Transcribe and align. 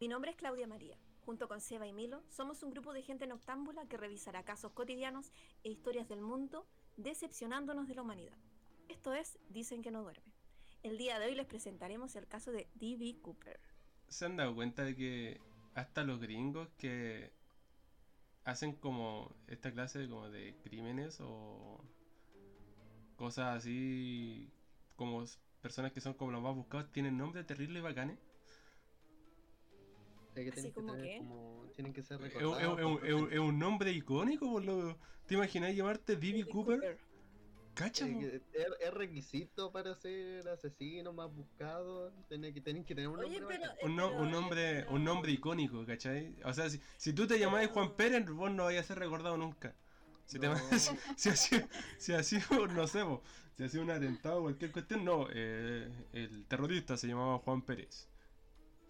Mi 0.00 0.08
nombre 0.08 0.30
es 0.30 0.36
Claudia 0.38 0.66
María. 0.66 0.96
Junto 1.26 1.46
con 1.46 1.60
Seba 1.60 1.86
y 1.86 1.92
Milo, 1.92 2.22
somos 2.30 2.62
un 2.62 2.70
grupo 2.70 2.94
de 2.94 3.02
gente 3.02 3.26
noctámbula 3.26 3.84
que 3.84 3.98
revisará 3.98 4.42
casos 4.44 4.72
cotidianos 4.72 5.30
e 5.62 5.68
historias 5.68 6.08
del 6.08 6.22
mundo, 6.22 6.66
decepcionándonos 6.96 7.86
de 7.86 7.94
la 7.94 8.00
humanidad. 8.00 8.38
Esto 8.88 9.12
es 9.12 9.38
Dicen 9.50 9.82
que 9.82 9.90
no 9.90 10.02
duerme. 10.02 10.32
El 10.82 10.96
día 10.96 11.18
de 11.18 11.26
hoy 11.26 11.34
les 11.34 11.44
presentaremos 11.44 12.16
el 12.16 12.26
caso 12.26 12.50
de 12.50 12.66
D.B. 12.76 13.20
Cooper. 13.20 13.60
¿Se 14.08 14.24
han 14.24 14.38
dado 14.38 14.54
cuenta 14.54 14.84
de 14.84 14.96
que 14.96 15.42
hasta 15.74 16.02
los 16.02 16.18
gringos 16.18 16.70
que 16.78 17.34
hacen 18.44 18.76
como 18.76 19.36
esta 19.48 19.70
clase 19.70 19.98
de, 19.98 20.08
como 20.08 20.30
de 20.30 20.56
crímenes 20.62 21.18
o 21.20 21.84
cosas 23.16 23.54
así 23.54 24.50
como 24.96 25.26
personas 25.60 25.92
que 25.92 26.00
son 26.00 26.14
como 26.14 26.30
los 26.30 26.40
más 26.40 26.54
buscados 26.54 26.90
tienen 26.90 27.18
nombres 27.18 27.46
terribles 27.46 27.80
y 27.80 27.84
bacanes? 27.84 28.29
Es 30.40 30.46
que 30.46 30.52
tienen 30.52 30.72
que, 30.72 30.74
como 30.74 30.92
tener 30.94 31.06
qué? 31.08 31.18
como- 31.18 31.66
tienen 31.74 31.92
que 31.92 32.02
ser 32.02 32.16
es- 32.22 32.34
recordados. 32.34 32.78
es 32.78 32.84
un- 32.84 33.06
es 33.06 33.12
un- 33.14 33.32
es 33.32 33.38
un 33.38 33.58
nombre 33.58 33.92
icónico, 33.92 34.50
por 34.50 34.64
lo 34.64 34.98
¿Te 35.26 35.34
imaginas 35.34 35.74
llamarte 35.76 36.16
D.B. 36.16 36.44
Cooper? 36.46 36.98
Cacha, 37.74 38.06
Eh, 38.06 38.42
Es, 38.80 38.92
requisito 38.92 39.70
para 39.70 39.94
ser 39.94 40.46
asesino 40.48 41.12
más 41.12 41.32
buscado. 41.32 42.12
Tienen 42.28 42.52
que, 42.52 42.60
tienen 42.60 42.84
que 42.84 42.94
tener 42.96 43.08
un 43.08 43.20
Oye, 43.20 43.38
nombre 43.40 43.58
pero- 43.60 43.72
un, 43.86 43.96
no- 43.96 44.10
un 44.12 44.30
nombre 44.30 44.86
un 44.90 45.04
nombre 45.04 45.30
icónico, 45.32 45.86
¿cachai? 45.86 46.36
O 46.44 46.52
sea, 46.52 46.68
si, 46.68 46.80
si 46.96 47.12
tú 47.12 47.26
te 47.28 47.38
llamás 47.38 47.68
Juan 47.68 47.94
Pérez, 47.96 48.28
vos 48.28 48.50
no 48.50 48.64
vayas 48.64 48.84
a 48.84 48.88
ser 48.88 48.98
recordado 48.98 49.36
nunca. 49.36 49.74
Si, 50.26 50.38
te 50.38 50.48
No. 50.48 50.56
si, 50.78 50.96
si 51.16 51.28
ha 51.28 51.36
sido, 51.36 51.68
si 51.98 52.12
ha 52.12 52.22
sido, 52.22 52.66
no 52.66 52.86
sé, 52.88 53.02
si 53.56 53.62
ha 53.64 53.68
sido 53.68 53.84
un 53.84 53.90
atentado 53.90 54.40
o 54.40 54.42
cualquier 54.42 54.72
cuestión, 54.72 55.04
no. 55.04 55.28
eh, 55.32 55.88
el 56.12 56.44
terrorista 56.46 56.96
se 56.96 57.06
llamaba 57.06 57.38
Juan 57.38 57.62
Pérez. 57.62 58.08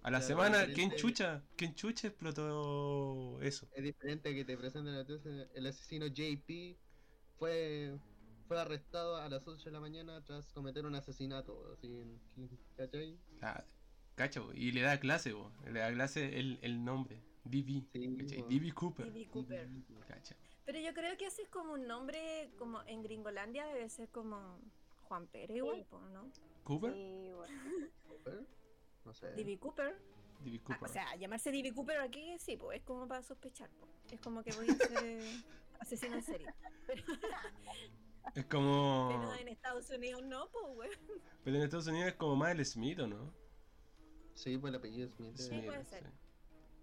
A 0.02 0.10
la 0.10 0.22
semana. 0.22 0.66
¿quién 0.74 0.92
chucha? 0.96 1.42
¿Quién 1.56 1.74
chucha 1.74 2.08
explotó 2.08 3.40
eso? 3.42 3.68
Es 3.74 3.82
diferente 3.82 4.34
que 4.34 4.44
te 4.44 4.56
presenten 4.56 4.94
a 4.94 5.04
ti, 5.04 5.14
el 5.54 5.66
asesino 5.66 6.06
JP 6.06 6.76
fue 7.38 7.98
fue 8.50 8.60
arrestado 8.60 9.16
a 9.16 9.28
las 9.28 9.46
8 9.46 9.66
de 9.66 9.70
la 9.70 9.78
mañana 9.78 10.24
tras 10.24 10.52
cometer 10.52 10.84
un 10.84 10.96
asesinato. 10.96 11.72
Así, 11.72 12.04
¿cachai? 12.76 13.16
Ah, 13.42 13.62
cacha, 14.16 14.42
po, 14.42 14.52
y 14.52 14.72
le 14.72 14.80
da 14.80 14.98
clase, 14.98 15.32
po, 15.32 15.52
le 15.70 15.78
da 15.78 15.92
clase 15.92 16.36
el, 16.36 16.58
el 16.62 16.84
nombre. 16.84 17.22
D.B. 17.44 17.84
Sí. 17.92 18.44
D.B. 18.48 18.72
Cooper. 18.72 19.06
D.B. 19.06 19.28
Cooper. 19.28 19.68
Cacha. 20.08 20.34
Pero 20.66 20.80
yo 20.80 20.92
creo 20.94 21.16
que 21.16 21.26
ese 21.26 21.42
es 21.42 21.48
como 21.48 21.74
un 21.74 21.86
nombre, 21.86 22.50
como 22.58 22.82
en 22.88 23.04
Gringolandia 23.04 23.64
debe 23.66 23.88
ser 23.88 24.08
como 24.08 24.58
Juan 25.02 25.28
Pérez 25.28 25.56
igual, 25.56 25.86
po, 25.88 26.00
¿no? 26.08 26.28
¿Cooper? 26.64 26.92
Sí, 26.92 27.30
bueno. 27.32 27.88
¿Cooper? 28.08 28.46
No 29.04 29.14
sé. 29.14 29.32
D.B. 29.32 29.58
Cooper. 29.58 29.96
D.B. 30.40 30.60
Ah, 30.60 30.66
Cooper. 30.66 30.88
o 30.88 30.92
sea, 30.92 31.16
llamarse 31.16 31.50
D.B. 31.50 31.72
Cooper 31.72 31.98
aquí 31.98 32.38
sí, 32.38 32.56
pues 32.56 32.78
es 32.80 32.84
como 32.84 33.06
para 33.06 33.22
sospechar, 33.22 33.70
po. 33.70 33.88
Es 34.10 34.20
como 34.20 34.42
que 34.42 34.52
voy 34.52 34.68
a 34.68 34.74
ser 34.74 35.04
eh, 35.04 35.42
asesino 35.78 36.16
en 36.16 36.22
serie. 36.22 36.54
es 38.34 38.46
como. 38.46 39.08
Pero 39.08 39.34
en 39.34 39.48
Estados 39.48 39.90
Unidos 39.90 40.22
no, 40.24 40.48
pues, 40.50 40.74
güey. 40.74 40.90
Pero 41.44 41.56
en 41.56 41.62
Estados 41.62 41.86
Unidos 41.86 42.08
es 42.08 42.14
como 42.14 42.36
más 42.36 42.52
el 42.52 42.64
Smith, 42.64 42.98
¿o 43.00 43.06
no? 43.06 43.32
Sí, 44.34 44.56
pues 44.58 44.70
el 44.70 44.78
apellido 44.78 45.08
es 45.08 45.14
Smith. 45.14 45.36
Sí, 45.36 45.62
puede 45.64 45.84
ser. 45.84 46.10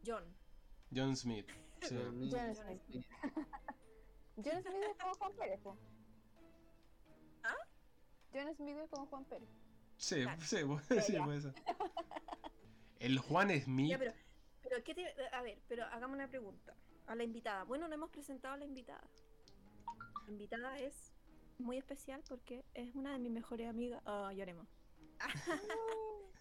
John. 0.06 0.24
John 0.96 1.16
Smith. 1.16 1.50
Sí. 1.82 1.96
John 1.96 2.30
John 2.32 2.56
Smith. 2.56 2.82
Smith. 2.86 3.06
John 4.38 4.62
Smith 4.62 4.84
es 4.90 4.98
como 5.00 5.14
Juan 5.16 5.34
Pérez, 5.36 5.60
po. 5.62 5.78
¿Ah? 7.44 7.56
John 8.34 8.56
Smith 8.56 8.78
es 8.78 8.90
como 8.90 9.08
Juan 9.08 9.26
Pérez. 9.26 9.50
Sí, 9.98 10.22
Claro. 10.24 10.42
sí, 10.46 10.58
puede, 10.64 11.02
sí, 11.02 11.14
Ya. 11.14 11.24
puede 11.26 11.42
ser. 11.42 11.54
El 13.00 13.20
Juan 13.20 13.50
Smith. 13.62 13.92
Ya, 13.92 13.98
pero, 14.00 14.14
pero 14.64 14.84
¿qué 14.84 14.96
te, 14.96 15.06
a 15.32 15.42
ver, 15.42 15.60
pero 15.68 15.86
hagamos 15.86 16.16
una 16.16 16.28
pregunta 16.28 16.76
a 17.06 17.16
la 17.16 17.24
invitada. 17.24 17.64
Bueno, 17.64 17.88
no 17.88 17.94
hemos 17.94 18.10
presentado 18.10 18.56
a 18.56 18.58
la 18.58 18.66
invitada. 18.66 19.08
La 20.26 20.32
invitada 20.32 20.80
es 20.80 21.14
muy 21.60 21.78
especial 21.78 22.22
porque 22.28 22.66
es 22.74 22.94
una 22.96 23.14
de 23.14 23.20
mis 23.20 23.32
mejores 23.32 23.68
amigas. 23.70 24.02
Ah, 24.06 24.32
lloremos. 24.34 24.68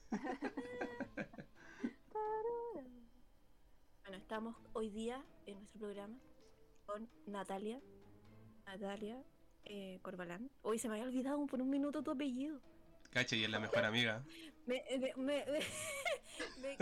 Bueno, 4.03 4.19
estamos 4.19 4.57
hoy 4.73 4.89
día 4.91 5.25
en 5.47 5.55
nuestro 5.59 5.81
programa 5.81 6.17
con 6.87 7.09
Natalia. 7.27 7.81
Natalia 8.65 9.21
eh, 9.65 9.99
Corbalán. 10.03 10.49
Hoy 10.63 10.79
se 10.79 10.89
me 10.89 10.95
había 10.95 11.07
olvidado 11.09 11.45
por 11.47 11.61
un 11.61 11.71
minuto 11.71 12.03
tu 12.05 12.13
apellido. 12.13 12.61
Cacha, 13.17 13.35
y 13.35 13.45
es 13.45 13.51
la 13.51 13.59
mejor 13.61 13.83
amiga. 13.83 14.23
Me, 14.67 14.85
me, 14.99 15.15
me- 15.17 15.47
me- 16.61 16.77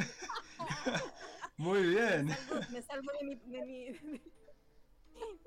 Muy 1.56 1.80
bien. 1.86 2.26
me 2.26 2.34
salvo, 2.34 2.60
me 2.72 2.82
salvo 2.82 3.12
de 3.20 3.24
mi. 3.24 3.34
de 3.36 3.62
mi- 3.64 3.92
de- 3.92 4.20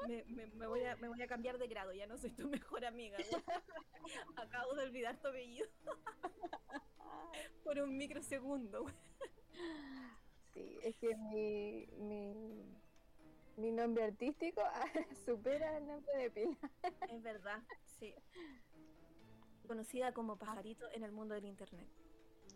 me, 0.07 0.23
me- 0.27 0.47
me 0.55 0.65
voy 0.67 0.85
a, 0.85 0.95
me 0.95 1.09
voy 1.09 1.21
a 1.21 1.27
cambiar 1.27 1.57
de 1.57 1.67
grado, 1.67 1.91
ya 1.91 2.07
no 2.07 2.17
soy 2.17 2.29
tu 2.29 2.47
mejor 2.47 2.85
amiga. 2.85 3.17
Acabo 4.37 4.75
de 4.75 4.83
olvidar 4.83 5.19
tu 5.19 5.27
apellido 5.27 5.67
por 7.65 7.77
un 7.79 7.97
microsegundo. 7.97 8.85
Sí, 10.53 10.79
es 10.83 10.95
que 10.95 11.13
mi, 11.17 11.85
mi, 11.97 12.33
mi 13.57 13.71
nombre 13.73 14.05
artístico 14.05 14.61
supera 15.25 15.79
el 15.79 15.85
nombre 15.85 16.13
de 16.17 16.31
pila. 16.31 16.57
Es 17.11 17.21
verdad, 17.21 17.61
sí. 17.99 18.15
Conocida 19.67 20.13
como 20.13 20.38
pajarito 20.38 20.85
en 20.94 21.03
el 21.03 21.11
mundo 21.11 21.33
del 21.35 21.45
internet. 21.45 21.88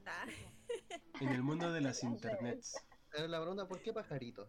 Ah, 0.06 0.26
En 1.20 1.30
el 1.30 1.44
mundo 1.44 1.72
de 1.72 1.82
las 1.82 2.04
internets. 2.04 2.76
Pero 3.12 3.28
la 3.28 3.40
pregunta, 3.40 3.68
¿por 3.68 3.82
qué 3.82 3.92
pajarito? 3.94 4.48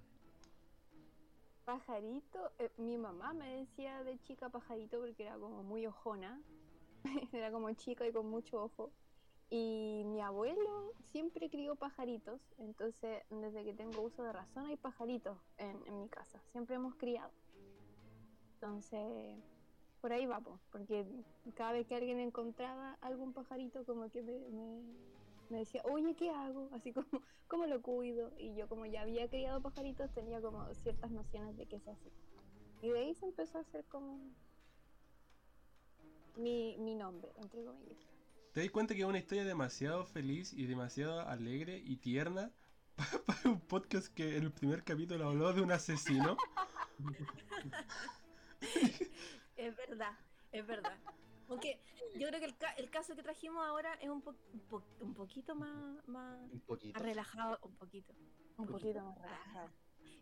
Pajarito, 1.64 2.52
eh, 2.58 2.72
mi 2.76 2.96
mamá 2.98 3.32
me 3.34 3.56
decía 3.56 4.02
de 4.04 4.18
chica 4.20 4.48
pajarito 4.48 5.00
porque 5.00 5.24
era 5.24 5.38
como 5.38 5.62
muy 5.62 5.86
ojona, 5.86 6.40
era 7.32 7.50
como 7.50 7.72
chica 7.72 8.06
y 8.06 8.12
con 8.12 8.28
mucho 8.28 8.62
ojo. 8.62 8.92
Y 9.50 10.02
mi 10.06 10.20
abuelo 10.22 10.92
siempre 11.10 11.50
crió 11.50 11.76
pajaritos, 11.76 12.40
entonces 12.58 13.22
desde 13.28 13.64
que 13.64 13.74
tengo 13.74 14.00
uso 14.00 14.22
de 14.22 14.32
razón 14.32 14.66
hay 14.66 14.76
pajaritos 14.76 15.36
en, 15.58 15.78
en 15.86 16.00
mi 16.00 16.08
casa, 16.08 16.40
siempre 16.52 16.76
hemos 16.76 16.94
criado. 16.94 17.30
Entonces, 18.54 19.42
por 20.02 20.12
ahí 20.12 20.26
va, 20.26 20.40
po, 20.40 20.60
porque 20.70 21.06
cada 21.54 21.72
vez 21.72 21.86
que 21.86 21.94
alguien 21.94 22.20
encontraba 22.20 22.98
algún 23.00 23.32
pajarito 23.32 23.84
como 23.86 24.10
que 24.10 24.22
me, 24.22 24.38
me- 24.50 24.82
me 25.48 25.58
decía, 25.58 25.80
oye, 25.84 26.14
¿qué 26.16 26.30
hago? 26.30 26.68
Así 26.72 26.92
como, 26.92 27.22
¿cómo 27.46 27.66
lo 27.66 27.80
cuido? 27.80 28.32
Y 28.36 28.54
yo 28.54 28.68
como 28.68 28.84
ya 28.84 29.02
había 29.02 29.28
criado 29.28 29.62
pajaritos 29.62 30.12
tenía 30.12 30.42
como 30.42 30.74
ciertas 30.74 31.10
nociones 31.10 31.56
de 31.56 31.66
qué 31.66 31.78
se 31.80 31.90
hacía. 31.92 32.12
Y 32.82 32.90
de 32.90 32.98
ahí 32.98 33.14
se 33.14 33.26
empezó 33.26 33.58
a 33.58 33.60
hacer 33.62 33.84
como 33.84 34.18
mi, 36.36 36.76
mi 36.78 36.94
nombre, 36.96 37.32
entre 37.36 37.64
comillas. 37.64 37.98
¿Te 38.52 38.60
das 38.60 38.70
cuenta 38.70 38.94
que 38.94 39.02
es 39.02 39.06
una 39.06 39.18
historia 39.18 39.44
demasiado 39.44 40.04
feliz 40.04 40.52
y 40.52 40.66
demasiado 40.66 41.20
alegre 41.20 41.78
y 41.78 41.96
tierna 41.96 42.52
para 43.26 43.50
un 43.50 43.60
podcast 43.60 44.12
que 44.12 44.36
en 44.36 44.42
el 44.42 44.52
primer 44.52 44.82
capítulo 44.82 45.28
habló 45.28 45.52
de 45.52 45.62
un 45.62 45.70
asesino? 45.70 46.36
es 49.66 49.76
verdad, 49.76 50.12
es 50.50 50.66
verdad. 50.66 50.98
Aunque 51.48 51.80
yo 52.18 52.28
creo 52.28 52.40
que 52.40 52.46
el, 52.46 52.56
ca- 52.56 52.72
el 52.74 52.90
caso 52.90 53.14
que 53.14 53.22
trajimos 53.22 53.64
ahora 53.66 53.94
es 53.94 54.08
un, 54.08 54.22
po- 54.22 54.34
un, 54.52 54.60
po- 54.60 54.84
un 55.00 55.14
poquito 55.14 55.54
más, 55.54 56.06
más 56.08 56.40
Un 56.50 56.60
poquito. 56.60 56.98
relajado, 56.98 57.58
un 57.62 57.74
poquito. 57.76 58.12
Un 58.56 58.66
poquito 58.66 59.02
más 59.02 59.18
relajado. 59.20 59.70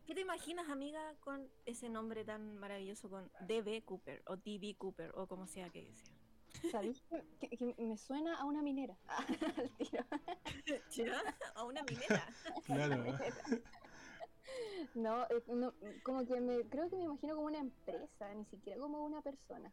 ¿Qué 0.07 0.15
te 0.15 0.21
imaginas, 0.23 0.69
amiga, 0.69 1.15
con 1.21 1.49
ese 1.67 1.89
nombre 1.89 2.25
tan 2.25 2.59
maravilloso, 2.59 3.09
con 3.09 3.31
DB 3.47 3.85
Cooper 3.85 4.23
o 4.27 4.37
DB 4.37 4.77
Cooper 4.77 5.13
o 5.15 5.27
como 5.27 5.47
sea 5.47 5.71
que 5.71 5.93
sea? 5.95 6.71
¿Sabéis 6.73 7.01
que, 7.39 7.49
que- 7.49 7.57
que 7.57 7.75
me 7.79 7.97
suena 7.97 8.37
a 8.37 8.45
una 8.45 8.61
minera? 8.63 8.97
Al 9.09 9.71
tiro. 10.91 11.15
A 11.55 11.65
una 11.65 11.83
minera. 11.85 12.27
Claro. 12.65 13.05
No, 14.95 15.25
eh, 15.25 15.43
no, 15.49 15.73
como 16.03 16.27
que 16.27 16.41
me 16.41 16.63
creo 16.69 16.89
que 16.91 16.97
me 16.97 17.05
imagino 17.05 17.35
como 17.37 17.47
una 17.47 17.59
empresa, 17.59 18.35
ni 18.35 18.45
siquiera 18.47 18.81
como 18.81 19.05
una 19.05 19.23
persona. 19.23 19.73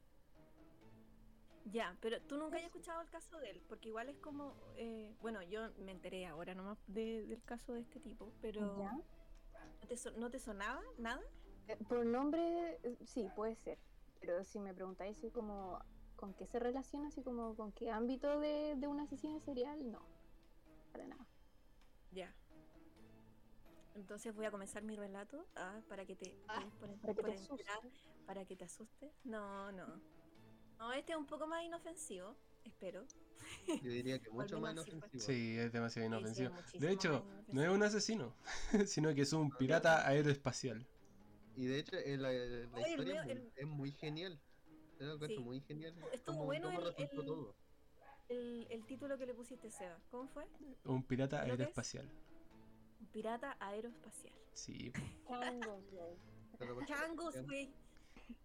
Ya, 1.72 1.98
pero 2.02 2.22
tú 2.22 2.38
nunca 2.38 2.58
has 2.58 2.64
escuchado 2.64 3.02
el 3.02 3.10
caso 3.10 3.38
de 3.40 3.52
él, 3.52 3.62
porque 3.68 3.90
igual 3.90 4.08
es 4.10 4.18
como, 4.20 4.54
eh, 4.78 5.14
bueno, 5.22 5.42
yo 5.44 5.70
me 5.80 5.92
enteré 5.92 6.26
ahora 6.26 6.56
nomás 6.56 6.78
de- 6.88 7.24
del 7.28 7.44
caso 7.44 7.74
de 7.74 7.82
este 7.82 8.00
tipo, 8.00 8.32
pero 8.42 8.62
¿Ya? 8.80 8.92
¿no 9.82 9.88
te, 9.88 9.98
so- 9.98 10.12
¿no 10.12 10.30
te 10.32 10.40
sonaba 10.40 10.82
nada? 10.98 11.22
Eh, 11.68 11.78
Por 11.90 12.06
nombre, 12.06 12.80
eh, 12.84 12.98
sí, 13.06 13.28
puede 13.36 13.56
ser. 13.56 13.78
Pero 14.22 14.44
si 14.44 14.60
me 14.60 14.74
preguntáis 14.74 15.18
así 15.18 15.30
como 15.30 15.80
con 16.16 16.34
qué 16.34 16.46
se 16.48 16.60
relaciona, 16.60 17.10
así 17.10 17.22
como 17.22 17.56
con 17.56 17.72
qué 17.74 17.92
ámbito 17.92 18.40
de, 18.40 18.76
de 18.78 18.88
un 18.88 19.00
asesino 19.02 19.40
serial, 19.42 19.92
no. 19.92 20.00
Para 20.94 21.06
nada. 21.08 21.28
Ya. 22.12 22.34
Entonces 23.98 24.34
voy 24.36 24.46
a 24.46 24.52
comenzar 24.52 24.84
mi 24.84 24.96
relato 24.96 25.48
ah, 25.56 25.82
para 25.90 26.06
que 26.06 26.16
te 26.16 26.36
Ah, 26.48 26.64
por, 26.80 26.90
para 27.00 27.14
que 27.16 27.22
por 27.22 27.32
te 27.32 27.36
asustes. 27.36 27.60
entrar, 27.68 27.92
para 28.28 28.46
que 28.46 28.56
te 28.56 28.64
asustes. 28.66 29.12
No, 29.24 29.72
no. 29.72 30.00
No, 30.78 30.94
este 30.94 31.14
es 31.14 31.18
un 31.18 31.26
poco 31.26 31.48
más 31.48 31.64
inofensivo. 31.64 32.36
espero. 32.64 33.06
Yo 33.82 33.90
diría 33.90 34.20
que 34.20 34.30
mucho 34.32 34.60
más 34.60 34.74
inofensivo. 34.74 35.24
Sí, 35.24 35.58
es 35.58 35.72
demasiado 35.72 36.08
Sí, 36.28 36.36
sí, 36.36 36.42
inofensivo. 36.44 36.86
De 36.86 36.92
hecho, 36.94 37.26
no 37.48 37.64
es 37.64 37.70
un 37.70 37.82
asesino, 37.84 38.36
sino 38.86 39.14
que 39.16 39.22
es 39.22 39.34
un 39.34 39.50
pirata 39.50 40.08
aeroespacial. 40.08 40.86
Y 41.56 41.66
de 41.66 41.80
hecho, 41.80 41.96
eh, 41.98 42.18
la, 42.18 42.32
la 42.32 42.78
Oye, 42.78 42.84
el 42.86 42.90
historia 42.92 43.22
es 43.24 43.28
mío- 43.28 43.36
muy, 43.42 43.52
es 43.56 43.68
muy 43.68 43.92
genial. 43.94 44.40
Sí. 45.28 45.38
muy 45.40 45.60
genial. 45.62 45.96
Estuvo 46.12 46.46
bueno 46.46 46.70
el- 46.72 46.94
el- 46.98 47.10
todo. 47.26 47.56
El, 48.30 48.68
el 48.70 48.86
título 48.86 49.18
que 49.18 49.26
le 49.26 49.34
pusiste, 49.34 49.72
Seba, 49.72 50.00
¿cómo 50.12 50.28
fue? 50.28 50.46
Un 50.86 51.04
pirata 51.04 51.42
aeroespacial. 51.42 52.08
Un 53.00 53.08
pirata 53.08 53.58
aeroespacial. 53.60 54.34
Sí, 54.54 54.92
Changos, 55.28 55.84
güey. 55.92 56.18
Pues, 56.58 56.88
Changos, 56.88 57.36
güey. 57.46 57.74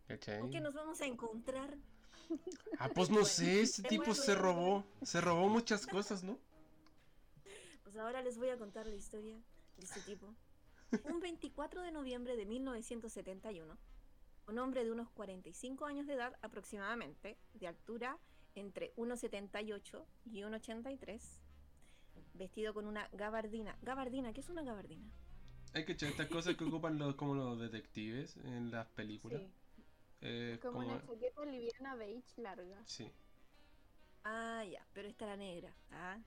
¿cachai? 0.06 0.40
¿Con 0.40 0.50
qué 0.50 0.60
nos 0.60 0.74
vamos 0.74 1.00
a 1.00 1.06
encontrar? 1.06 1.76
Ah, 2.78 2.88
pues 2.94 3.08
no 3.10 3.16
Bueno, 3.16 3.26
sé, 3.28 3.62
ese 3.62 3.82
te 3.82 3.88
tipo 3.88 4.14
se 4.14 4.34
robó. 4.34 4.84
Se 5.02 5.20
robó 5.20 5.48
muchas 5.48 5.86
cosas, 5.86 6.22
¿no? 6.22 6.38
Pues 7.82 7.96
ahora 7.96 8.22
les 8.22 8.38
voy 8.38 8.48
a 8.50 8.56
contar 8.58 8.86
la 8.86 8.94
historia 8.94 9.36
de 9.76 9.84
este 9.84 10.00
tipo. 10.02 10.34
Un 11.04 11.20
24 11.20 11.82
de 11.82 11.90
noviembre 11.90 12.36
de 12.36 12.44
1971, 12.46 13.78
un 14.48 14.58
hombre 14.58 14.84
de 14.84 14.92
unos 14.92 15.10
45 15.10 15.86
años 15.86 16.06
de 16.06 16.14
edad 16.14 16.34
aproximadamente, 16.42 17.38
de 17.54 17.66
altura 17.66 18.18
entre 18.54 18.94
1,78 18.96 20.04
y 20.26 20.40
1,83, 20.42 21.40
vestido 22.34 22.74
con 22.74 22.86
una 22.86 23.08
gabardina. 23.12 23.76
Gabardina, 23.82 24.32
¿qué 24.32 24.40
es 24.40 24.48
una 24.48 24.62
gabardina? 24.62 25.10
Hay 25.74 25.84
que 25.84 25.92
echar 25.92 26.10
estas 26.10 26.26
cosas 26.28 26.56
que 26.56 26.64
ocupan 26.64 26.98
los, 26.98 27.14
como 27.16 27.34
los 27.34 27.58
detectives 27.58 28.36
en 28.38 28.70
las 28.70 28.86
películas. 28.88 29.40
Sí. 29.42 29.48
Eh, 30.22 30.58
Como 30.62 30.74
como- 30.80 30.88
una 30.92 31.04
chaqueta 31.06 31.44
liviana 31.44 31.94
beige 31.96 32.40
larga. 32.40 32.80
Sí. 32.86 33.10
Ah, 34.24 34.64
ya, 34.64 34.86
pero 34.92 35.08
esta 35.08 35.24
era 35.24 35.36
negra, 35.36 35.74
¿ah? 35.90 36.18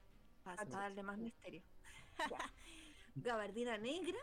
Para, 0.44 0.62
Ah, 0.62 0.66
para 0.66 0.80
darle 0.82 1.02
más 1.04 1.18
misterio. 1.18 1.62
Gabardina 3.16 3.78
negra, 3.78 4.18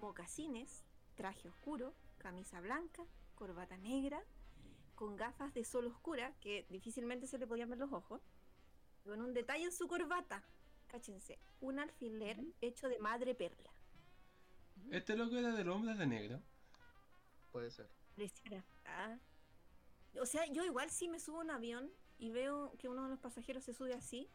mocasines, 0.00 0.82
traje 1.14 1.48
oscuro, 1.48 1.94
camisa 2.18 2.60
blanca, 2.60 3.04
corbata 3.36 3.76
negra, 3.76 4.20
con 4.96 5.16
gafas 5.16 5.54
de 5.54 5.64
sol 5.64 5.86
oscura, 5.86 6.32
que 6.40 6.66
difícilmente 6.68 7.26
se 7.26 7.38
le 7.38 7.46
podían 7.46 7.70
ver 7.70 7.78
los 7.78 7.92
ojos, 7.92 8.20
con 9.04 9.20
un 9.20 9.32
detalle 9.34 9.64
en 9.64 9.72
su 9.72 9.86
corbata, 9.86 10.42
cáchense, 10.96 11.38
un 11.60 11.78
alfiler 11.78 12.38
hecho 12.60 12.88
de 12.88 12.98
madre 12.98 13.34
perla. 13.34 13.70
Este 14.90 15.16
loco 15.16 15.36
era 15.36 15.52
del 15.52 15.68
hombre 15.70 15.94
de 15.94 16.06
negro. 16.06 16.40
Puede 17.50 17.70
ser. 17.70 17.88
Pareciera, 18.14 18.62
¿ah? 18.84 19.16
O 20.20 20.26
sea, 20.26 20.44
yo 20.52 20.64
igual 20.64 20.90
si 20.90 21.08
me 21.08 21.18
subo 21.18 21.38
a 21.40 21.44
un 21.44 21.50
avión 21.50 21.90
y 22.18 22.30
veo 22.30 22.74
que 22.78 22.88
uno 22.88 23.04
de 23.04 23.08
los 23.10 23.18
pasajeros 23.18 23.64
se 23.64 23.72
sube 23.72 23.94
así, 23.94 24.28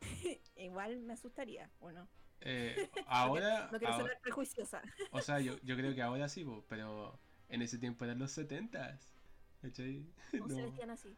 igual 0.56 0.98
me 1.00 1.12
asustaría, 1.12 1.70
¿o 1.80 1.92
no? 1.92 2.08
Eh, 2.40 2.90
ahora, 3.06 3.68
No 3.70 3.78
quiero 3.78 3.94
ahora- 3.94 4.04
sonar 4.04 4.20
prejuiciosa. 4.20 4.82
o 5.12 5.20
sea, 5.22 5.40
yo, 5.40 5.56
yo 5.62 5.76
creo 5.76 5.94
que 5.94 6.02
ahora 6.02 6.28
sí, 6.28 6.44
pero 6.68 7.18
en 7.48 7.62
ese 7.62 7.78
tiempo 7.78 8.04
eran 8.04 8.18
los 8.18 8.36
70s. 8.36 8.98
¿Cachai? 9.62 10.06
No, 10.34 10.48
se 10.48 10.54
No. 10.56 10.62
vestían 10.62 10.90
así. 10.90 11.16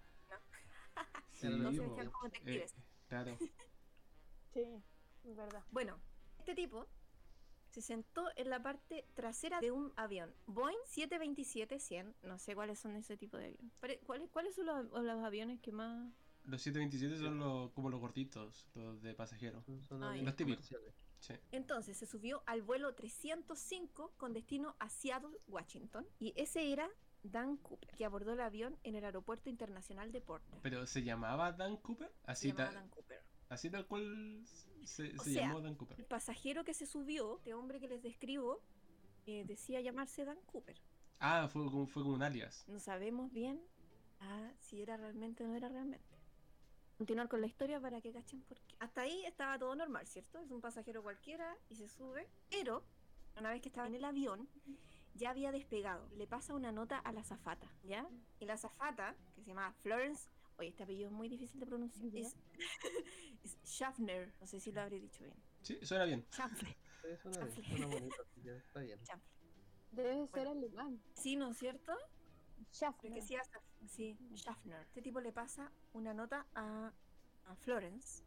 Sí, 1.32 1.48
No 1.48 1.72
se 1.72 1.80
vestían 1.80 2.10
como 2.10 2.26
Eh, 2.26 2.30
detectives. 2.30 2.74
claro. 3.08 3.38
Sí, 4.52 4.82
es 5.24 5.36
verdad. 5.36 5.62
Bueno, 5.70 5.98
este 6.38 6.54
tipo 6.54 6.86
se 7.70 7.80
sentó 7.82 8.26
en 8.36 8.50
la 8.50 8.62
parte 8.62 9.06
trasera 9.14 9.60
de 9.60 9.70
un 9.70 9.92
avión. 9.96 10.34
Boeing 10.46 10.76
727-100. 10.88 12.14
No 12.22 12.38
sé 12.38 12.54
cuáles 12.54 12.78
son 12.78 12.96
ese 12.96 13.16
tipo 13.16 13.36
de 13.36 13.46
avión. 13.46 13.70
Pare- 13.80 14.00
¿Cuáles, 14.00 14.28
¿Cuáles 14.30 14.54
son 14.56 14.66
los, 14.66 14.90
los 14.90 15.24
aviones 15.24 15.60
que 15.60 15.70
más...? 15.72 16.12
Los 16.44 16.62
727 16.62 17.18
son 17.18 17.38
los, 17.38 17.70
como 17.72 17.90
los 17.90 18.00
gorditos, 18.00 18.66
los 18.74 19.02
de 19.02 19.14
pasajeros. 19.14 19.64
Son- 19.86 20.02
Ah, 20.02 20.08
aviones 20.08 20.24
Los 20.26 20.36
típicos. 20.36 20.66
Sí. 21.20 21.34
Entonces 21.52 21.98
se 21.98 22.06
subió 22.06 22.42
al 22.46 22.62
vuelo 22.62 22.94
305 22.94 24.14
con 24.16 24.32
destino 24.32 24.74
a 24.80 24.88
Seattle, 24.88 25.36
Washington. 25.48 26.06
Y 26.18 26.32
ese 26.36 26.72
era 26.72 26.88
Dan 27.22 27.58
Cooper, 27.58 27.90
que 27.94 28.06
abordó 28.06 28.32
el 28.32 28.40
avión 28.40 28.78
en 28.84 28.94
el 28.96 29.04
aeropuerto 29.04 29.50
internacional 29.50 30.10
de 30.12 30.22
Porter. 30.22 30.58
Pero 30.62 30.86
¿se 30.86 31.02
llamaba 31.02 31.52
Dan 31.52 31.76
Cooper? 31.76 32.10
Se 32.24 32.30
Así, 32.30 32.48
llamaba 32.48 32.70
ta- 32.70 32.74
Dan 32.80 32.88
Cooper. 32.88 33.22
Así 33.50 33.68
tal 33.68 33.86
cual 33.86 34.42
se, 34.84 35.16
se 35.18 35.32
sea, 35.32 35.48
llamó 35.48 35.60
Dan 35.60 35.74
Cooper. 35.74 35.98
El 35.98 36.06
pasajero 36.06 36.64
que 36.64 36.72
se 36.72 36.86
subió, 36.86 37.36
este 37.36 37.52
hombre 37.52 37.78
que 37.80 37.88
les 37.88 38.02
describo, 38.02 38.62
eh, 39.26 39.44
decía 39.46 39.80
llamarse 39.80 40.24
Dan 40.24 40.40
Cooper. 40.46 40.80
Ah, 41.18 41.48
fue 41.52 41.64
como, 41.66 41.86
fue 41.86 42.02
como 42.02 42.14
un 42.14 42.22
alias. 42.22 42.64
No 42.66 42.80
sabemos 42.80 43.30
bien 43.30 43.60
ah, 44.20 44.50
si 44.60 44.80
era 44.80 44.96
realmente 44.96 45.44
o 45.44 45.48
no 45.48 45.54
era 45.54 45.68
realmente. 45.68 46.18
Continuar 46.96 47.28
con 47.28 47.40
la 47.40 47.46
historia 47.46 47.80
para 47.80 48.00
que 48.00 48.12
cachen 48.12 48.42
por 48.42 48.58
qué. 48.60 48.76
Hasta 48.78 49.02
ahí 49.02 49.24
estaba 49.24 49.58
todo 49.58 49.74
normal, 49.74 50.06
¿cierto? 50.06 50.38
Es 50.38 50.50
un 50.50 50.60
pasajero 50.60 51.02
cualquiera 51.02 51.56
y 51.68 51.76
se 51.76 51.88
sube. 51.88 52.28
Pero, 52.50 52.84
una 53.38 53.50
vez 53.50 53.62
que 53.62 53.68
estaba 53.68 53.86
en 53.86 53.94
el 53.94 54.04
avión, 54.04 54.48
ya 55.14 55.30
había 55.30 55.50
despegado. 55.50 56.08
Le 56.16 56.26
pasa 56.26 56.54
una 56.54 56.72
nota 56.72 56.98
a 56.98 57.12
la 57.12 57.20
azafata, 57.20 57.68
¿ya? 57.84 58.06
Y 58.38 58.44
la 58.44 58.54
azafata, 58.54 59.16
que 59.34 59.42
se 59.42 59.48
llama 59.48 59.72
Florence, 59.82 60.28
oye, 60.60 60.68
este 60.68 60.82
apellido 60.82 61.08
es 61.08 61.12
muy 61.12 61.28
difícil 61.28 61.58
de 61.60 61.66
pronunciar, 61.66 62.14
es, 62.14 62.36
es 63.44 63.56
Schaffner, 63.64 64.32
no 64.40 64.46
sé 64.46 64.60
si 64.60 64.70
lo 64.72 64.80
habré 64.82 65.00
dicho 65.00 65.24
bien. 65.24 65.36
Sí, 65.62 65.78
suena 65.82 66.04
bien. 66.04 66.24
Schaffner, 66.30 66.76
Sí, 67.02 67.08
suena 67.22 67.38
bien, 67.38 67.54
Chanfle. 67.54 67.64
suena 67.78 67.86
bonito, 67.86 68.22
así 68.22 68.40
que 68.42 68.56
está 68.56 68.80
bien. 68.80 68.98
Schaffner. 69.00 69.30
Debe 69.92 70.26
ser 70.28 70.48
alemán. 70.48 71.02
Sí, 71.14 71.36
¿no 71.36 71.50
es 71.50 71.58
cierto? 71.58 71.92
Schaffner. 72.72 73.12
Porque 73.12 73.22
sí, 73.88 74.16
Schaffner. 74.34 74.80
Este 74.82 75.02
tipo 75.02 75.20
le 75.20 75.32
pasa 75.32 75.72
una 75.94 76.14
nota 76.14 76.46
a, 76.54 76.92
a 77.46 77.56
Florence. 77.56 78.22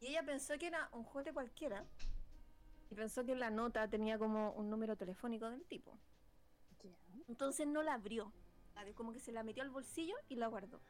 Y 0.00 0.08
ella 0.08 0.22
pensó 0.24 0.58
que 0.58 0.66
era 0.66 0.88
un 0.92 1.04
jote 1.04 1.32
cualquiera. 1.32 1.86
Y 2.90 2.94
pensó 2.94 3.24
que 3.24 3.34
la 3.34 3.50
nota 3.50 3.88
tenía 3.88 4.18
como 4.18 4.52
un 4.52 4.68
número 4.68 4.96
telefónico 4.96 5.48
del 5.48 5.64
tipo. 5.64 5.98
Entonces 7.28 7.66
no 7.66 7.82
la 7.82 7.94
abrió. 7.94 8.32
Como 8.94 9.12
que 9.12 9.20
se 9.20 9.32
la 9.32 9.42
metió 9.42 9.62
al 9.62 9.70
bolsillo 9.70 10.14
y 10.28 10.36
la 10.36 10.46
guardó. 10.46 10.80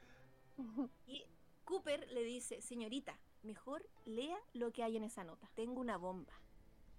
Y 1.06 1.25
Cooper 1.64 2.06
le 2.12 2.22
dice, 2.22 2.60
señorita, 2.60 3.19
mejor 3.43 3.88
lea 4.05 4.38
lo 4.55 4.72
que 4.72 4.82
hay 4.82 4.96
en 4.96 5.05
esa 5.05 5.25
nota. 5.25 5.49
Tengo 5.55 5.81
una 5.81 5.96
bomba. 5.96 6.32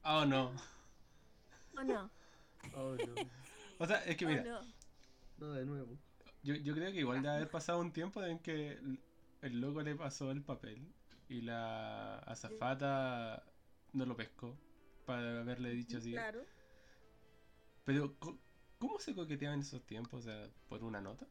Oh, 0.04 0.26
no. 0.26 0.54
¿O 1.78 1.84
no? 1.84 2.12
Oh, 2.76 2.96
no. 2.96 3.16
O 3.80 3.86
sea, 3.86 4.04
es 4.06 4.18
que 4.18 4.26
¿O 4.26 4.30
mira, 4.30 4.44
no? 4.44 4.62
No, 5.38 5.54
de 5.54 5.66
nuevo. 5.66 5.98
yo, 6.44 6.56
yo 6.56 6.74
creo 6.74 6.92
que 6.92 7.00
igual 7.00 7.22
de 7.22 7.30
haber 7.30 7.50
pasado 7.50 7.80
un 7.80 7.92
tiempo 7.92 8.24
en 8.24 8.40
que 8.40 8.74
el, 8.74 9.00
el 9.42 9.62
loco 9.62 9.82
le 9.82 9.96
pasó 9.96 10.32
el 10.32 10.44
papel 10.44 10.94
y 11.30 11.42
la 11.42 12.20
azafata 12.20 13.44
no 13.94 14.06
lo 14.06 14.16
pescó 14.16 14.58
para 15.06 15.40
haberle 15.40 15.72
dicho 15.72 15.98
así. 15.98 16.12
Claro. 16.12 16.44
Pero, 17.86 18.16
¿cómo 18.78 19.00
se 19.00 19.16
coqueteaba 19.16 19.56
en 19.56 19.62
esos 19.62 19.86
tiempos? 19.86 20.20
O 20.20 20.30
sea, 20.30 20.50
¿por 20.68 20.84
una 20.84 21.02
nota? 21.02 21.28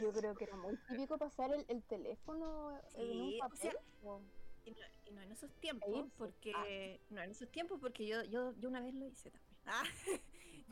Yo 0.00 0.12
creo 0.12 0.34
que 0.34 0.44
era 0.44 0.56
muy 0.56 0.76
típico 0.88 1.16
pasar 1.18 1.52
el, 1.54 1.64
el 1.68 1.82
teléfono 1.84 2.78
en 2.94 3.20
un 3.20 3.30
Sí, 3.30 3.36
o 3.38 3.48
papel. 3.48 3.58
sea, 3.60 3.72
o- 4.04 4.20
Y 4.64 4.70
no, 4.70 4.76
y 5.06 5.10
no 5.12 5.22
en 5.22 5.32
esos 5.32 5.50
tiempos, 5.60 5.88
irse. 6.06 6.10
porque 6.18 7.00
no 7.10 7.20
en 7.22 7.30
esos 7.30 7.50
tiempos 7.50 7.80
porque 7.80 8.06
yo, 8.06 8.22
yo, 8.24 8.52
yo 8.60 8.68
una 8.68 8.80
vez 8.80 8.94
lo 8.94 9.06
hice 9.06 9.30
también. 9.30 9.52
Ah, 9.64 9.84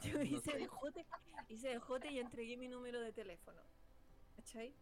yo 0.02 0.14
no 0.18 0.22
hice 0.24 0.56
de 0.56 0.66
jote, 0.66 1.06
hice 1.48 1.78
jote 1.78 2.10
y 2.10 2.18
entregué 2.18 2.56
mi 2.56 2.68
número 2.68 3.00
de 3.00 3.12
teléfono. 3.12 3.60
¿Cachai? 4.36 4.74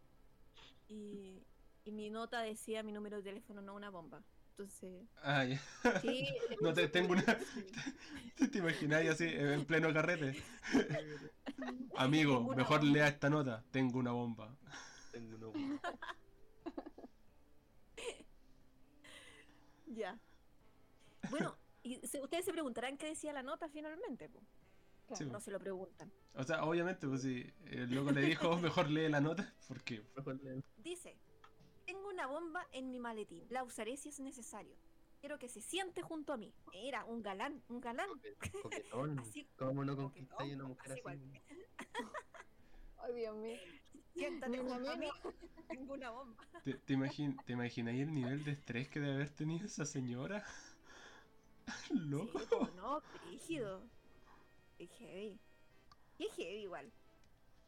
Y, 0.88 1.42
y 1.84 1.92
mi 1.92 2.08
nota 2.10 2.40
decía 2.42 2.82
mi 2.82 2.92
número 2.92 3.18
de 3.18 3.22
teléfono, 3.24 3.60
no 3.62 3.74
una 3.74 3.90
bomba. 3.90 4.22
Entonces, 4.50 5.02
Ah, 5.22 5.44
ya. 5.44 5.60
sí, 6.00 6.26
No 6.62 6.72
te 6.72 6.88
tengo 6.88 7.12
una. 7.12 7.24
¿Te 8.50 8.58
imaginas 8.58 9.06
así 9.08 9.24
en 9.26 9.64
pleno 9.66 9.92
carrete? 9.92 10.42
Amigo, 11.96 12.54
mejor 12.54 12.80
bomba. 12.80 12.92
lea 12.92 13.08
esta 13.08 13.28
nota. 13.30 13.64
Tengo 13.70 13.98
una 13.98 14.12
bomba. 14.12 14.56
Tengo 15.12 15.36
una 15.36 15.46
bomba. 15.46 15.80
ya. 19.86 20.18
Bueno, 21.30 21.56
y 21.82 21.96
se- 22.06 22.20
ustedes 22.22 22.44
se 22.44 22.52
preguntarán 22.52 22.96
qué 22.96 23.06
decía 23.06 23.32
la 23.32 23.42
nota 23.42 23.68
finalmente. 23.68 24.28
po. 24.28 24.40
Sí, 25.14 25.24
No 25.24 25.40
se 25.40 25.50
lo 25.50 25.58
preguntan. 25.58 26.12
O 26.34 26.44
sea, 26.44 26.62
obviamente, 26.64 27.08
pues 27.08 27.22
si 27.22 27.50
el 27.64 27.90
loco 27.94 28.10
le 28.10 28.20
dijo, 28.20 28.56
mejor 28.58 28.90
lee 28.90 29.08
la 29.08 29.20
nota, 29.22 29.54
porque 29.66 30.02
Dice, 30.76 31.16
tengo 31.86 32.08
una 32.08 32.26
bomba 32.26 32.66
en 32.72 32.90
mi 32.90 32.98
maletín, 33.00 33.46
la 33.48 33.64
usaré 33.64 33.96
si 33.96 34.10
es 34.10 34.20
necesario. 34.20 34.76
Quiero 35.20 35.38
que 35.38 35.48
se 35.48 35.60
siente 35.60 36.02
junto 36.02 36.32
a 36.32 36.36
mí. 36.36 36.52
Era 36.72 37.04
un 37.04 37.22
galán, 37.22 37.62
un 37.68 37.80
galán. 37.80 38.08
coque- 38.10 38.62
Coquetón. 38.62 39.18
Así, 39.18 39.46
¿Cómo 39.56 39.84
no 39.84 39.96
conquistáis 39.96 40.52
a 40.52 40.54
una 40.56 40.64
mujer 40.64 40.92
así. 40.92 41.02
Ay, 42.98 43.14
Dios 43.14 43.36
mío. 43.36 43.56
Siéntate 44.14 44.50
Ni 44.52 44.58
una 44.58 44.74
junto 44.74 44.90
a 44.90 44.96
mí, 44.96 45.06
menos. 45.24 45.34
tengo 45.68 45.94
una 45.94 46.10
bomba. 46.10 46.44
¿te, 46.64 46.74
te, 46.74 46.94
imagin- 46.94 47.42
¿te 47.44 47.52
imagináis 47.52 48.00
el 48.02 48.14
nivel 48.14 48.44
de 48.44 48.52
estrés 48.52 48.88
que 48.88 49.00
debe 49.00 49.14
haber 49.14 49.30
tenido 49.30 49.66
esa 49.66 49.84
señora? 49.84 50.44
Loco. 51.90 52.38
Sí, 52.40 52.72
no, 52.76 53.00
rígido. 53.30 53.82
Qué 54.78 54.86
heavy. 54.86 55.38
Qué 56.16 56.24
heavy 56.36 56.62
igual. 56.62 56.90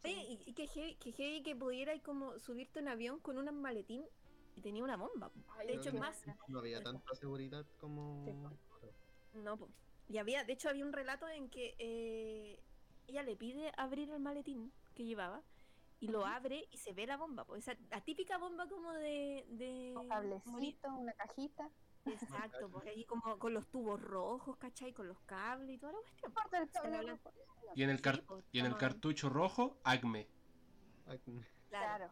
Oye, 0.05 0.15
y, 0.29 0.43
y 0.47 0.53
que 0.55 0.67
heavy, 0.67 0.95
que 0.97 1.13
heavy 1.13 1.43
que 1.43 1.55
pudiera 1.55 1.99
como 2.01 2.39
subirte 2.39 2.79
a 2.79 2.83
un 2.83 2.89
avión 2.89 3.21
con 3.21 3.37
un 3.37 3.61
maletín 3.61 4.03
y 4.61 4.63
tenía 4.63 4.85
una 4.85 4.97
bomba. 4.97 5.31
Ay, 5.59 5.69
De 5.69 5.75
hecho, 5.75 5.89
es 5.89 5.95
más, 5.95 6.23
No 6.49 6.59
había 6.59 6.83
tanta 6.83 7.15
seguridad 7.15 7.65
como. 7.79 8.25
Sí, 8.27 8.33
no, 9.39 9.57
po. 9.57 9.69
Y 10.09 10.19
había, 10.19 10.45
de 10.45 10.53
hecho, 10.53 10.69
había 10.69 10.85
un 10.85 10.93
relato 10.93 11.29
en 11.29 11.49
que 11.49 11.75
eh, 11.79 12.61
ella 13.07 13.23
le 13.23 13.37
pide 13.37 13.73
abrir 13.77 14.11
el 14.11 14.21
maletín 14.21 14.73
que 14.95 15.05
llevaba 15.05 15.43
y 16.01 16.09
lo 16.09 16.27
abre 16.27 16.67
y 16.71 16.77
se 16.77 16.93
ve 16.93 17.07
la 17.07 17.17
bomba. 17.17 17.45
Pues 17.45 17.67
esa, 17.67 17.79
la 17.91 18.03
típica 18.03 18.37
bomba 18.39 18.69
como 18.69 18.93
de. 18.93 19.47
de 19.49 19.95
Un 19.97 20.09
cablecito, 20.09 20.89
una 20.95 21.13
cajita. 21.15 21.71
Exacto, 22.07 22.71
porque 22.71 22.91
ahí 22.91 23.05
como 23.05 23.39
con 23.39 23.53
los 23.55 23.69
tubos 23.69 24.01
rojos, 24.01 24.57
¿cachai? 24.57 24.93
Con 24.93 25.07
los 25.07 25.21
cables 25.21 25.77
y 25.77 25.79
toda 25.79 25.93
la 25.93 25.99
cuestión. 26.01 26.33
Y 27.75 27.83
en 27.83 27.91
el, 27.91 28.01
car- 28.01 28.17
Sí, 28.17 28.23
pues, 28.27 28.45
y 28.53 28.59
en 28.59 28.67
el 28.67 28.77
cartucho 28.77 29.29
rojo, 29.29 29.79
Acme. 29.85 30.27
Claro. 31.07 31.21
Claro. 31.71 32.11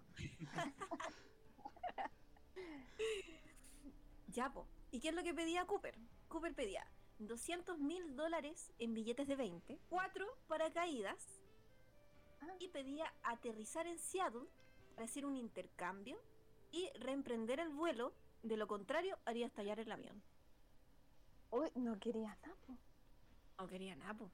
Ya, 4.38 4.52
po. 4.52 4.68
¿Y 4.92 5.00
qué 5.00 5.08
es 5.08 5.14
lo 5.16 5.24
que 5.24 5.34
pedía 5.34 5.66
Cooper? 5.66 5.98
Cooper 6.28 6.54
pedía 6.54 6.86
200 7.18 7.76
mil 7.80 8.14
dólares 8.14 8.72
en 8.78 8.94
billetes 8.94 9.26
de 9.26 9.34
20, 9.34 9.80
4 9.88 10.26
paracaídas 10.46 11.40
Ah. 12.40 12.54
y 12.60 12.68
pedía 12.68 13.12
aterrizar 13.24 13.88
en 13.88 13.98
Seattle 13.98 14.46
para 14.94 15.06
hacer 15.06 15.26
un 15.26 15.36
intercambio 15.36 16.22
y 16.70 16.88
reemprender 17.00 17.58
el 17.58 17.70
vuelo. 17.70 18.14
De 18.44 18.56
lo 18.56 18.68
contrario, 18.68 19.18
haría 19.24 19.46
estallar 19.46 19.80
el 19.80 19.90
avión. 19.90 20.22
Uy, 21.50 21.68
no 21.74 21.98
quería 21.98 22.28
nada. 22.36 22.54
po. 22.64 22.78
No 23.58 23.66
quería 23.66 23.96
nada, 23.96 24.14
po. 24.14 24.30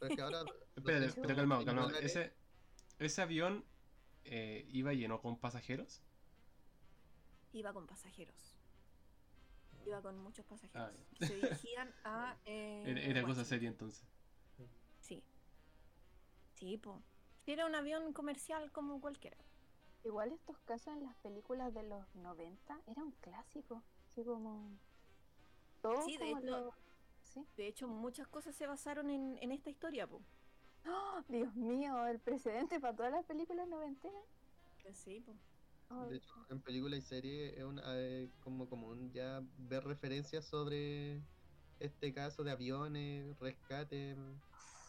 Pero 0.00 0.10
es 0.10 0.16
que 0.16 0.22
ahora. 0.22 0.40
Espérate, 0.74 1.06
200 1.06 1.14
pero 1.22 1.36
calmado, 1.36 1.64
calmado. 1.64 1.86
dólares, 1.90 2.10
Ese, 2.16 2.34
ese 2.98 3.22
avión 3.22 3.64
eh, 4.24 4.66
iba 4.72 4.92
lleno 4.94 5.20
con 5.20 5.38
pasajeros. 5.38 6.02
Iba 7.52 7.72
con 7.72 7.86
pasajeros. 7.86 8.55
Iba 9.86 10.02
con 10.02 10.18
muchos 10.18 10.44
pasajeros. 10.46 10.92
Ah, 11.20 11.24
se 11.26 11.34
dirigían 11.36 11.94
a. 12.04 12.36
eh, 12.46 12.82
Era, 12.86 13.00
era 13.00 13.22
cosa 13.22 13.44
seria 13.44 13.68
entonces. 13.68 14.04
Sí. 15.00 15.22
Sí, 16.54 16.76
po. 16.78 17.02
Era 17.46 17.66
un 17.66 17.74
avión 17.74 18.12
comercial 18.12 18.72
como 18.72 19.00
cualquiera. 19.00 19.36
Igual 20.04 20.32
estos 20.32 20.58
casos 20.60 20.88
en 20.94 21.04
las 21.04 21.14
películas 21.16 21.72
de 21.74 21.82
los 21.84 22.12
90 22.16 22.80
era 22.86 23.02
un 23.04 23.12
clásico. 23.12 23.82
Así 24.10 24.24
como. 24.24 24.70
Todo 25.82 26.02
Sí, 26.02 26.12
de 26.16 26.18
como 26.30 26.38
hecho- 26.38 26.46
lo- 26.46 26.74
Sí. 27.22 27.44
De 27.56 27.66
hecho, 27.66 27.86
muchas 27.88 28.26
cosas 28.28 28.54
se 28.56 28.66
basaron 28.66 29.10
en, 29.10 29.36
en 29.42 29.52
esta 29.52 29.68
historia, 29.68 30.06
po. 30.06 30.22
¡Ah! 30.84 31.22
Dios 31.28 31.54
mío, 31.54 32.06
el 32.06 32.18
precedente 32.20 32.80
para 32.80 32.94
todas 32.96 33.12
las 33.12 33.24
películas 33.26 33.68
noventeras. 33.68 34.22
Sí, 34.92 35.20
po. 35.20 35.34
De 35.88 36.16
hecho, 36.16 36.34
en 36.50 36.60
películas 36.62 36.98
y 37.00 37.02
series 37.02 37.56
es 37.56 37.64
una, 37.64 37.82
eh, 37.98 38.28
como 38.40 38.68
común 38.68 39.12
ya 39.12 39.40
ver 39.56 39.84
referencias 39.84 40.44
sobre 40.44 41.22
este 41.78 42.12
caso 42.12 42.42
de 42.44 42.50
aviones, 42.52 43.38
rescate, 43.38 44.16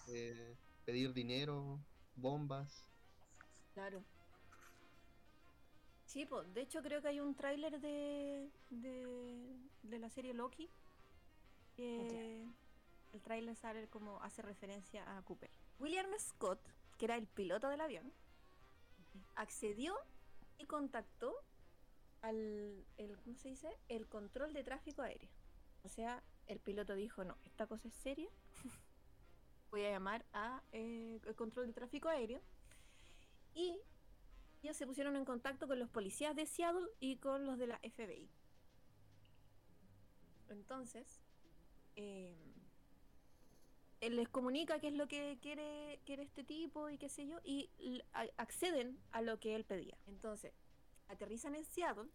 eh, 0.08 0.56
pedir 0.86 1.14
dinero, 1.14 1.80
bombas. 2.16 2.90
Claro. 3.74 4.04
Sí, 6.06 6.26
po. 6.26 6.44
De 6.44 6.62
hecho, 6.62 6.82
creo 6.82 7.02
que 7.02 7.10
hay 7.10 7.20
un 7.20 7.36
tráiler 7.36 7.80
de, 7.80 8.50
de, 8.70 9.70
de 9.84 10.00
la 10.00 10.10
serie 10.10 10.34
Loki. 10.34 10.70
que 11.76 12.44
el 13.14 13.22
tráiler 13.22 13.56
sale 13.56 13.88
como 13.90 14.22
hace 14.24 14.42
referencia 14.42 15.18
a 15.18 15.22
Cooper. 15.24 15.50
William 15.80 16.08
Scott, 16.20 16.60
que 16.98 17.06
era 17.06 17.16
el 17.18 17.28
piloto 17.28 17.70
del 17.70 17.82
avión, 17.82 18.12
accedió 19.36 19.96
y 20.58 20.66
contactó 20.66 21.34
al 22.22 22.86
¿cómo 23.24 23.36
se 23.38 23.50
dice? 23.50 23.70
el 23.90 24.08
control 24.08 24.54
de 24.54 24.64
tráfico 24.64 25.02
aéreo. 25.02 25.30
O 25.84 25.90
sea, 25.90 26.24
el 26.48 26.60
piloto 26.60 26.96
dijo, 26.96 27.24
no, 27.24 27.38
esta 27.46 27.68
cosa 27.68 27.88
es 27.88 27.94
seria. 27.94 28.30
Voy 29.72 29.86
a 29.86 29.92
llamar 29.92 30.26
a 30.34 30.64
eh, 30.72 31.20
el 31.26 31.36
control 31.36 31.68
de 31.68 31.74
tráfico 31.74 32.10
aéreo. 32.10 32.42
Y 33.54 33.80
ellos 34.64 34.78
se 34.78 34.88
pusieron 34.88 35.16
en 35.16 35.26
contacto 35.26 35.68
con 35.68 35.80
los 35.80 35.90
policías 35.90 36.36
de 36.36 36.46
Seattle 36.46 36.88
y 37.00 37.18
con 37.18 37.46
los 37.46 37.58
de 37.58 37.68
la 37.68 37.80
FBI. 37.80 38.30
Entonces, 40.50 41.22
eh, 41.96 42.57
él 44.02 44.16
les 44.16 44.30
comunica 44.30 44.80
qué 44.80 44.88
es 44.90 44.94
lo 44.94 45.08
que 45.08 45.40
quiere, 45.42 46.00
quiere 46.06 46.24
este 46.24 46.44
tipo 46.44 46.90
y 46.90 46.98
qué 46.98 47.10
sé 47.10 47.28
yo, 47.28 47.40
y 47.44 47.70
acceden 48.38 49.00
a 49.12 49.22
lo 49.22 49.40
que 49.40 49.56
él 49.56 49.64
pedía. 49.66 49.98
Entonces, 50.08 50.54
aterrizan 51.08 51.56
en 51.56 51.66
Seattle 51.66 52.10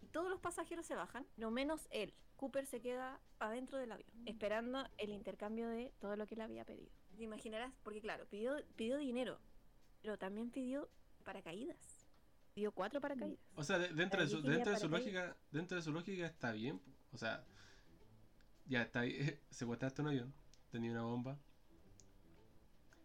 y 0.00 0.08
todos 0.08 0.28
los 0.30 0.40
pasajeros 0.40 0.86
se 0.86 0.94
bajan, 0.94 1.26
no 1.36 1.50
menos 1.50 1.86
él. 1.90 2.14
Cooper 2.36 2.66
se 2.66 2.80
queda 2.80 3.20
adentro 3.40 3.78
del 3.78 3.90
avión, 3.92 4.08
esperando 4.26 4.86
el 4.98 5.10
intercambio 5.10 5.68
de 5.68 5.92
todo 5.98 6.14
lo 6.16 6.26
que 6.26 6.34
él 6.34 6.40
había 6.42 6.64
pedido. 6.64 6.90
Te 7.16 7.24
imaginarás, 7.24 7.72
porque 7.82 8.00
claro, 8.00 8.26
pidió, 8.28 8.54
pidió 8.76 8.96
dinero, 8.96 9.40
pero 10.02 10.18
también 10.18 10.50
pidió 10.50 10.88
paracaídas. 11.24 12.06
Pidió 12.54 12.70
cuatro 12.72 13.00
paracaídas. 13.00 13.40
O 13.56 13.64
sea, 13.64 13.78
de- 13.78 13.88
dentro, 13.88 14.20
de 14.20 14.28
su, 14.28 14.40
dentro 14.42 14.72
de 14.72 14.78
su 14.78 14.88
lógica, 14.88 15.36
dentro 15.50 15.76
de 15.76 15.82
su 15.82 15.92
lógica 15.92 16.26
está 16.26 16.52
bien. 16.52 16.80
O 17.12 17.16
sea, 17.16 17.44
ya 18.66 18.82
está 18.82 19.00
ahí, 19.00 19.16
secuestraste 19.50 20.02
un 20.02 20.08
avión, 20.08 20.34
tenía 20.70 20.92
una 20.92 21.02
bomba. 21.02 21.38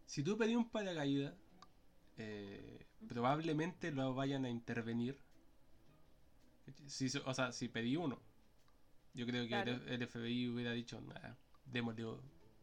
Si 0.06 0.24
tú 0.24 0.38
pedí 0.38 0.56
un 0.56 0.70
paracaídas, 0.70 1.34
eh, 2.18 2.86
probablemente 3.08 3.92
lo 3.92 4.14
vayan 4.14 4.46
a 4.46 4.50
intervenir. 4.50 5.18
Si, 6.88 7.08
o 7.26 7.34
sea, 7.34 7.52
si 7.52 7.68
pedí 7.68 7.96
uno, 7.98 8.20
yo 9.14 9.26
creo 9.26 9.48
que 9.48 9.56
el, 9.60 9.64
Claro. 9.64 9.84
el 9.88 10.02
FBI 10.08 10.50
hubiera 10.50 10.72
dicho, 10.72 11.02
"Nah, 11.02 11.36
démosle 11.66 12.06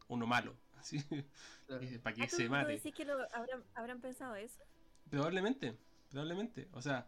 uno 0.07 0.25
malo, 0.27 0.55
Claro. 1.67 1.85
para 2.03 2.15
que 2.15 2.23
Ah, 2.23 2.27
¿tú- 2.29 2.35
se 2.37 2.49
mate. 2.49 2.73
decís 2.73 2.93
que 2.95 3.05
lo 3.05 3.13
habrán, 3.33 3.63
habrán 3.75 4.01
pensado 4.01 4.35
eso? 4.35 4.63
Probablemente, 5.09 5.77
probablemente. 6.09 6.67
O 6.73 6.81
sea, 6.81 7.07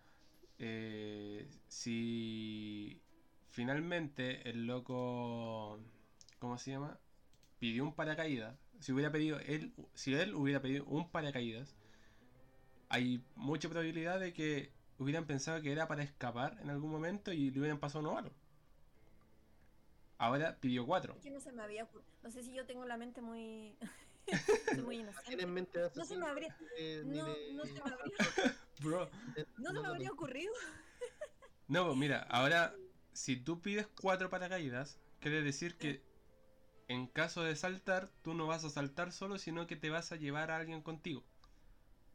eh, 0.60 1.50
si 1.68 3.02
finalmente 3.50 4.48
el 4.50 4.66
loco, 4.68 5.80
¿cómo 6.40 6.58
se 6.58 6.72
llama? 6.72 7.00
Pidió 7.64 7.86
un 7.86 7.96
paracaídas. 7.96 8.60
Si 8.82 8.92
hubiera 8.92 9.10
pedido 9.10 9.40
él, 9.40 9.72
si 9.94 10.14
él 10.14 10.36
hubiera 10.36 10.62
pedido 10.62 10.84
un 10.84 11.10
paracaídas, 11.10 11.78
hay 12.90 13.24
mucha 13.36 13.70
probabilidad 13.70 14.20
de 14.20 14.34
que 14.34 14.74
hubieran 14.98 15.26
pensado 15.26 15.62
que 15.62 15.72
era 15.72 15.88
para 15.88 16.04
escapar 16.04 16.58
en 16.62 16.70
algún 16.70 16.92
momento 16.92 17.32
y 17.32 17.52
le 17.52 17.60
hubieran 17.62 17.80
pasado 17.80 18.02
uno 18.02 18.16
malo. 18.16 18.34
Ahora 20.18 20.58
pidió 20.60 20.86
cuatro. 20.86 21.14
Es 21.16 21.22
que 21.22 21.32
no 21.32 21.40
se 21.40 21.54
me 21.54 21.62
había 21.64 21.86
ocurrido. 21.86 22.12
No 22.22 22.32
sé 22.32 22.44
si 22.44 22.54
yo 22.54 22.66
tengo 22.66 22.84
la 22.84 22.98
mente 22.98 23.22
muy. 23.22 23.78
muy 24.84 24.98
inocente. 24.98 25.46
mente 25.46 25.80
No 25.96 26.04
se 26.04 26.18
me 26.18 26.26
habría- 26.26 26.58
No, 27.06 27.26
de- 27.28 27.54
no 27.54 27.66
se 27.66 27.74
me 27.76 27.80
habría, 27.94 28.58
Bro. 28.82 29.10
no 29.58 29.72
se 29.72 29.80
me 29.80 29.88
habría 29.88 30.12
ocurrido. 30.12 30.52
No, 31.70 31.86
pues 31.86 31.96
mira, 31.96 32.24
ahora 32.24 32.76
si 33.14 33.38
tú 33.38 33.62
pides 33.62 33.88
cuatro 34.02 34.30
paracaídas, 34.30 35.00
quiere 35.22 35.42
decir 35.42 35.78
que 35.78 36.12
en 36.94 37.08
caso 37.08 37.44
de 37.44 37.56
saltar, 37.56 38.10
tú 38.22 38.34
no 38.34 38.48
vas 38.48 38.64
a 38.64 38.70
saltar 38.70 39.12
solo, 39.12 39.38
sino 39.38 39.68
que 39.68 39.76
te 39.76 39.90
vas 39.90 40.12
a 40.12 40.16
llevar 40.16 40.52
a 40.52 40.58
alguien 40.58 40.82
contigo. 40.82 41.24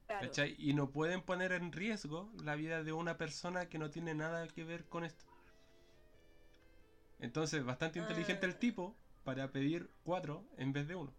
Claro. 0.07 0.27
¿Cachai? 0.27 0.55
Y 0.59 0.73
no 0.73 0.91
pueden 0.91 1.21
poner 1.23 1.53
en 1.53 1.71
riesgo 1.73 2.33
la 2.43 2.55
vida 2.55 2.83
de 2.83 2.93
una 2.93 3.19
persona 3.19 3.69
que 3.69 3.79
no 3.79 3.91
tiene 3.91 4.15
nada 4.15 4.47
que 4.49 4.65
ver 4.65 4.89
con 4.89 5.05
esto. 5.05 5.27
Entonces, 7.19 7.65
bastante 7.65 7.99
inteligente 7.99 8.47
el 8.47 8.53
Ah. 8.53 8.59
tipo 8.59 8.97
para 9.25 9.51
pedir 9.53 9.91
cuatro 10.05 10.45
en 10.57 10.73
vez 10.73 10.87
de 10.89 10.95
uno. 10.95 11.13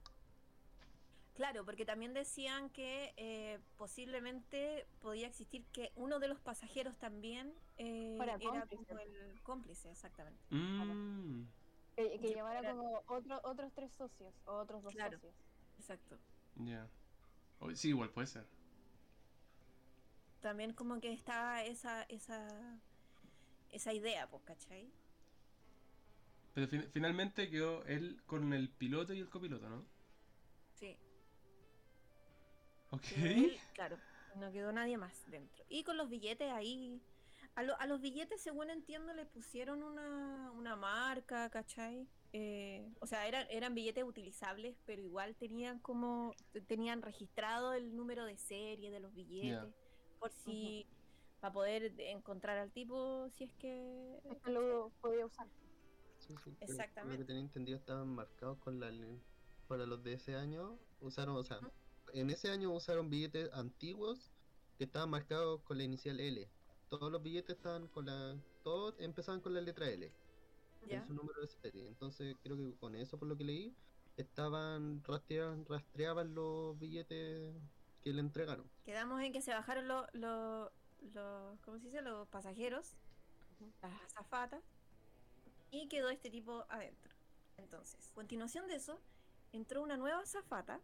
Claro, 1.36 1.64
porque 1.64 1.86
también 1.86 2.14
decían 2.14 2.70
que 2.70 3.14
eh, 3.16 3.60
posiblemente 3.78 4.88
podía 5.00 5.28
existir 5.28 5.66
que 5.72 5.92
uno 5.96 6.20
de 6.20 6.28
los 6.28 6.40
pasajeros 6.42 6.98
también 6.98 7.54
eh, 7.78 8.18
era 8.22 8.38
cómplice. 8.40 8.76
como 8.76 9.00
el 9.00 9.42
cómplice, 9.44 9.92
exactamente. 9.92 10.42
Mm. 10.50 11.48
Que 12.08 12.20
Que 12.20 12.28
llevara 12.34 12.60
fuera- 12.60 12.72
como 12.76 13.04
otro, 13.08 13.42
otros 13.44 13.72
tres 13.74 13.92
socios 13.94 14.34
o 14.46 14.54
otros 14.54 14.84
dos 14.84 14.94
Claro. 14.94 15.18
socios. 15.18 15.34
Exacto. 15.80 16.18
Ya. 16.56 16.88
Sí, 17.76 17.90
igual 17.90 18.10
puede 18.12 18.28
ser. 18.28 18.46
También 20.42 20.74
como 20.74 21.00
que 21.02 21.12
estaba 21.12 21.64
esa, 21.64 22.04
esa, 22.04 22.48
esa 23.72 23.94
idea, 23.94 24.30
pues, 24.30 24.44
¿cachai? 24.44 24.90
Pero 26.54 26.68
fin- 26.68 26.90
finalmente 26.92 27.50
quedó 27.50 27.84
él 27.86 28.22
con 28.26 28.54
el 28.54 28.70
piloto 28.70 29.14
y 29.14 29.20
el 29.20 29.30
copiloto, 29.30 29.70
¿no? 29.70 29.86
Sí. 30.76 30.98
Ok. 32.92 33.04
Él, 33.18 33.58
claro, 33.74 33.98
no 34.38 34.52
quedó 34.52 34.72
nadie 34.72 34.98
más 34.98 35.30
dentro. 35.30 35.64
Y 35.70 35.84
con 35.84 35.98
los 35.98 36.10
billetes 36.10 36.52
ahí. 36.52 37.02
A, 37.56 37.64
lo- 37.64 37.78
a 37.80 37.88
los 37.88 38.00
billetes, 38.02 38.42
según 38.42 38.70
entiendo, 38.70 39.14
le 39.14 39.26
pusieron 39.26 39.84
una, 39.84 40.52
una 40.52 40.76
marca, 40.76 41.50
¿cachai? 41.50 42.08
eh, 42.32 42.88
o 43.02 43.08
sea, 43.08 43.28
eran, 43.28 43.48
eran 43.50 43.74
billetes 43.74 44.04
utilizables, 44.04 44.78
pero 44.86 45.02
igual 45.02 45.36
tenían 45.36 45.80
como, 45.80 46.36
tenían 46.68 47.02
registrado 47.02 47.74
el 47.74 47.96
número 47.96 48.26
de 48.26 48.38
serie 48.38 48.92
de 48.92 49.00
los 49.00 49.14
billetes, 49.14 49.74
por 50.20 50.32
si, 50.32 50.86
para 51.40 51.54
poder 51.54 52.00
encontrar 52.00 52.58
al 52.58 52.72
tipo, 52.72 53.30
si 53.30 53.46
es 53.46 53.52
que... 53.60 54.20
Es 54.32 54.42
que 54.44 54.52
lo 54.52 54.92
podía 55.02 55.26
usar. 55.26 55.48
Sí, 56.20 56.36
sí, 56.44 56.52
Por 56.52 56.70
lo 56.70 56.74
Exactamente. 56.76 57.18
que 57.18 57.26
tenía 57.26 57.42
entendido 57.42 57.78
estaban 57.78 58.10
marcados 58.10 58.60
con 58.60 58.80
la 58.80 58.92
para 59.68 59.86
los 59.86 60.04
de 60.04 60.14
ese 60.14 60.36
año 60.36 60.80
usaron, 61.00 61.36
o 61.36 61.44
sea, 61.44 61.60
en 62.14 62.30
ese 62.30 62.50
año 62.50 62.72
usaron 62.72 63.10
billetes 63.10 63.52
antiguos 63.54 64.32
que 64.78 64.84
estaban 64.86 65.10
marcados 65.10 65.62
con 65.62 65.78
la 65.78 65.84
inicial 65.84 66.20
L. 66.20 66.50
Todos 66.90 67.12
los 67.12 67.22
billetes 67.22 67.56
estaban 67.58 67.88
con 67.88 68.06
la 68.06 68.44
todos 68.64 68.96
empezaban 69.00 69.42
con 69.42 69.54
la 69.54 69.62
letra 69.62 69.90
L 69.90 70.18
¿Ya? 70.88 70.98
en 70.98 71.04
su 71.04 71.14
número 71.14 71.42
de 71.42 71.48
serie. 71.48 71.88
Entonces, 71.88 72.38
creo 72.42 72.58
que 72.58 72.78
con 72.78 72.96
eso 72.96 73.20
por 73.20 73.28
lo 73.28 73.38
que 73.38 73.44
leí 73.44 73.78
estaban 74.16 75.04
rastreaban, 75.04 75.66
rastreaban 75.66 76.34
los 76.34 76.78
billetes 76.78 77.56
que 78.02 78.14
le 78.14 78.22
entregaron. 78.22 78.72
Quedamos 78.84 79.22
en 79.22 79.32
que 79.34 79.42
se 79.42 79.54
bajaron 79.54 79.88
los, 79.88 80.08
los, 80.14 80.72
los 81.00 81.60
¿cómo 81.62 81.80
se 81.80 81.86
dice? 81.86 82.02
Los 82.02 82.28
pasajeros, 82.30 82.98
Ujú. 83.60 83.72
las 83.82 84.02
azafatas, 84.02 84.64
y 85.70 85.88
quedó 85.90 86.10
este 86.10 86.30
tipo 86.30 86.66
adentro. 86.70 87.16
Entonces, 87.58 88.12
a 88.12 88.14
continuación 88.14 88.68
de 88.68 88.76
eso, 88.76 89.04
entró 89.52 89.82
una 89.84 89.98
nueva 89.98 90.22
azafata 90.22 90.82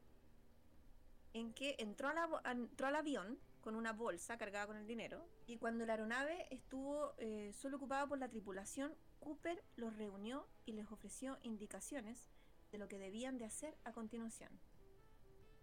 en 1.34 1.54
que 1.54 1.76
entró, 1.80 2.10
a 2.10 2.14
la 2.14 2.52
entró 2.52 2.88
al 2.88 2.96
avión 2.96 3.44
con 3.66 3.76
una 3.76 3.94
bolsa 3.94 4.38
cargada 4.38 4.68
con 4.68 4.78
el 4.78 4.86
dinero 4.86 5.28
y 5.48 5.58
cuando 5.58 5.88
la 5.88 5.94
aeronave 5.94 6.48
estuvo 6.52 7.16
eh, 7.18 7.52
solo 7.52 7.78
ocupada 7.78 8.06
por 8.06 8.20
la 8.20 8.30
tripulación, 8.30 8.94
Cooper 9.20 9.64
los 9.76 9.98
reunió 9.98 10.48
y 10.68 10.74
les 10.74 10.92
ofreció 10.92 11.40
indicaciones 11.42 12.30
de 12.72 12.78
lo 12.78 12.88
que 12.88 13.00
debían 13.00 13.40
de 13.40 13.46
hacer 13.46 13.76
a 13.84 13.92
continuación. 13.92 14.52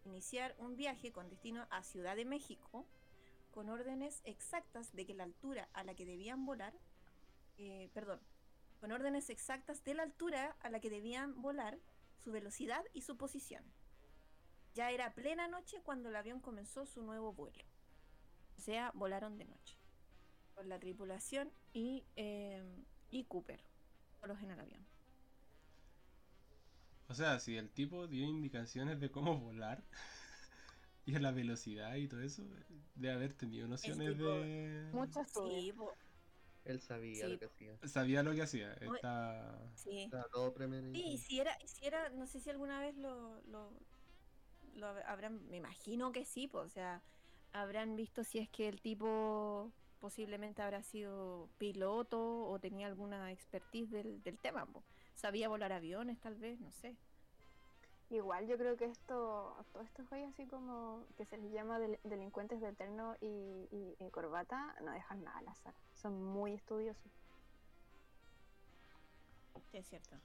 Iniciar 0.05 0.57
un 0.59 0.75
viaje 0.75 1.13
con 1.13 1.31
destino 1.31 1.69
a 1.71 1.85
Ciudad 1.85 2.17
de 2.17 2.25
México 2.25 2.89
con 3.53 3.69
órdenes 3.69 4.21
exactas 4.25 4.93
de 4.97 5.07
que 5.07 5.15
la 5.15 5.23
altura 5.23 5.69
a 5.73 5.85
la 5.85 5.95
que 5.95 6.05
debían 6.05 6.45
volar, 6.45 6.75
eh, 7.57 7.89
perdón, 7.95 8.19
con 8.81 8.91
órdenes 8.91 9.31
exactas 9.31 9.85
de 9.85 9.95
la 9.95 10.03
altura 10.03 10.57
a 10.61 10.71
la 10.71 10.81
que 10.81 10.91
debían 10.91 11.41
volar, 11.41 11.79
su 12.17 12.33
velocidad 12.33 12.85
y 12.95 13.03
su 13.03 13.17
posición. 13.17 13.63
Ya 14.75 14.91
era 14.91 15.15
plena 15.15 15.47
noche 15.47 15.83
cuando 15.85 16.09
el 16.09 16.17
avión 16.17 16.41
comenzó 16.41 16.85
su 16.85 17.01
nuevo 17.03 17.33
vuelo. 17.33 17.72
O 18.63 18.65
sea, 18.65 18.93
volaron 18.95 19.39
de 19.39 19.45
noche. 19.45 19.77
Con 20.55 20.69
la 20.69 20.79
tripulación 20.79 21.51
y, 21.73 22.05
eh, 22.15 22.63
y 23.11 23.25
Cooper, 23.25 23.61
solos 24.21 24.41
en 24.41 24.53
el 24.53 24.61
avión. 24.61 24.87
O 27.09 27.15
sea, 27.17 27.41
si 27.41 27.57
el 27.57 27.71
tipo 27.71 28.07
dio 28.07 28.25
indicaciones 28.25 29.01
de 29.01 29.11
cómo 29.11 29.37
volar 29.37 29.83
y 31.07 31.17
a 31.17 31.19
la 31.19 31.33
velocidad 31.33 31.97
y 31.97 32.07
todo 32.07 32.21
eso, 32.21 32.45
debe 32.95 33.15
haber 33.15 33.35
tenido 33.35 33.67
nociones 33.67 34.11
tipo- 34.13 34.29
de... 34.31 34.89
Mucho 34.93 35.23
estudio. 35.23 35.75
Sí, 35.75 35.75
Él 36.65 36.81
sabía 36.81 37.27
Sí. 37.27 37.33
lo 37.33 37.39
que 37.41 37.47
hacía. 37.47 37.79
Sabía 37.89 38.23
lo 38.23 38.33
que 38.33 38.43
hacía. 38.43 38.75
Está... 38.75 39.61
sí. 39.75 40.09
Todo 40.31 40.55
premeditado. 40.55 41.03
Sí, 41.05 41.11
y 41.15 41.19
si 41.19 41.41
era, 41.41 41.59
y 41.61 41.67
si 41.67 41.85
era, 41.85 42.11
no 42.11 42.29
sé 42.29 42.39
si 42.39 42.49
alguna 42.49 42.79
vez 42.79 42.97
lo, 42.97 43.41
lo, 43.49 43.73
lo 44.75 44.87
hab- 44.87 45.03
habrán, 45.07 45.49
me 45.49 45.57
imagino 45.57 46.13
que 46.13 46.25
sí, 46.25 46.47
pues, 46.47 46.65
o 46.65 46.69
sea, 46.71 47.03
habrán 47.53 47.97
visto 47.97 48.25
si 48.25 48.39
es 48.39 48.49
que 48.49 48.69
el 48.69 48.81
tipo 48.81 49.71
posiblemente 50.01 50.63
habrá 50.63 50.83
sido 50.83 51.49
piloto 51.59 52.47
o 52.49 52.59
tenía 52.59 52.87
alguna 52.89 53.31
expertise 53.31 53.91
del, 53.91 54.23
del 54.23 54.39
tema, 54.39 54.67
po. 54.67 54.83
sabía 55.15 55.49
volar 55.49 55.73
aviones 55.73 56.19
tal 56.21 56.35
vez, 56.37 56.59
no 56.61 56.73
sé. 56.73 56.97
Igual 58.11 58.47
yo 58.47 58.59
creo 58.59 58.77
que 58.77 58.85
esto, 58.87 59.55
todos 59.73 59.87
estos 59.87 60.07
güeyes 60.11 60.29
así 60.35 60.47
como 60.47 61.07
que 61.17 61.25
se 61.25 61.39
les 61.39 61.51
llama 61.53 61.79
del- 61.79 61.99
delincuentes 62.05 62.61
de 62.61 62.73
terno 62.75 63.17
y, 63.21 63.27
y- 63.71 63.97
y 63.99 64.11
corbata, 64.11 64.75
no 64.83 64.91
dejan 64.93 65.23
nada 65.25 65.39
al 65.39 65.49
azar. 65.49 65.75
Son 65.95 66.23
muy 66.23 66.53
estudiosos. 66.55 67.11
Sí, 69.71 69.79
es 69.79 69.87
cierto. 69.89 70.17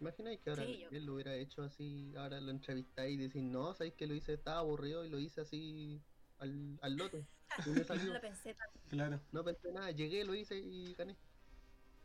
Imagináis 0.00 0.40
que 0.40 0.50
ahora 0.50 0.64
Sí, 0.64 0.78
yo- 0.78 0.88
él 0.90 1.04
lo 1.04 1.14
hubiera 1.14 1.34
hecho 1.34 1.62
así, 1.62 2.14
ahora 2.16 2.40
lo 2.40 2.50
entrevistáis 2.50 3.14
y 3.14 3.22
decís, 3.22 3.42
no, 3.42 3.74
sabéis 3.74 3.94
que 3.94 4.06
lo 4.06 4.14
hice, 4.14 4.34
estaba 4.34 4.60
aburrido 4.60 5.04
y 5.04 5.10
lo 5.10 5.18
hice 5.18 5.40
así 5.42 6.00
al, 6.44 6.78
al 6.82 6.96
lote. 6.96 7.24
Y 7.66 7.70
me 7.70 7.80
No 7.80 7.84
salió. 7.84 8.12
lo 8.14 8.20
pensé 8.20 8.54
tanto. 8.54 8.80
Claro. 8.88 9.20
No 9.32 9.44
pensé 9.44 9.72
nada, 9.72 9.90
llegué, 9.90 10.24
lo 10.24 10.34
hice 10.34 10.56
y 10.58 10.94
gané. 10.94 11.16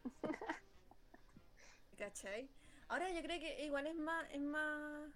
¿Cachai? 1.97 2.49
Ahora 2.87 3.11
yo 3.11 3.21
creo 3.21 3.39
que 3.39 3.65
igual 3.65 3.87
es 3.87 3.95
más, 3.95 4.25
es 4.31 4.41
más. 4.41 5.11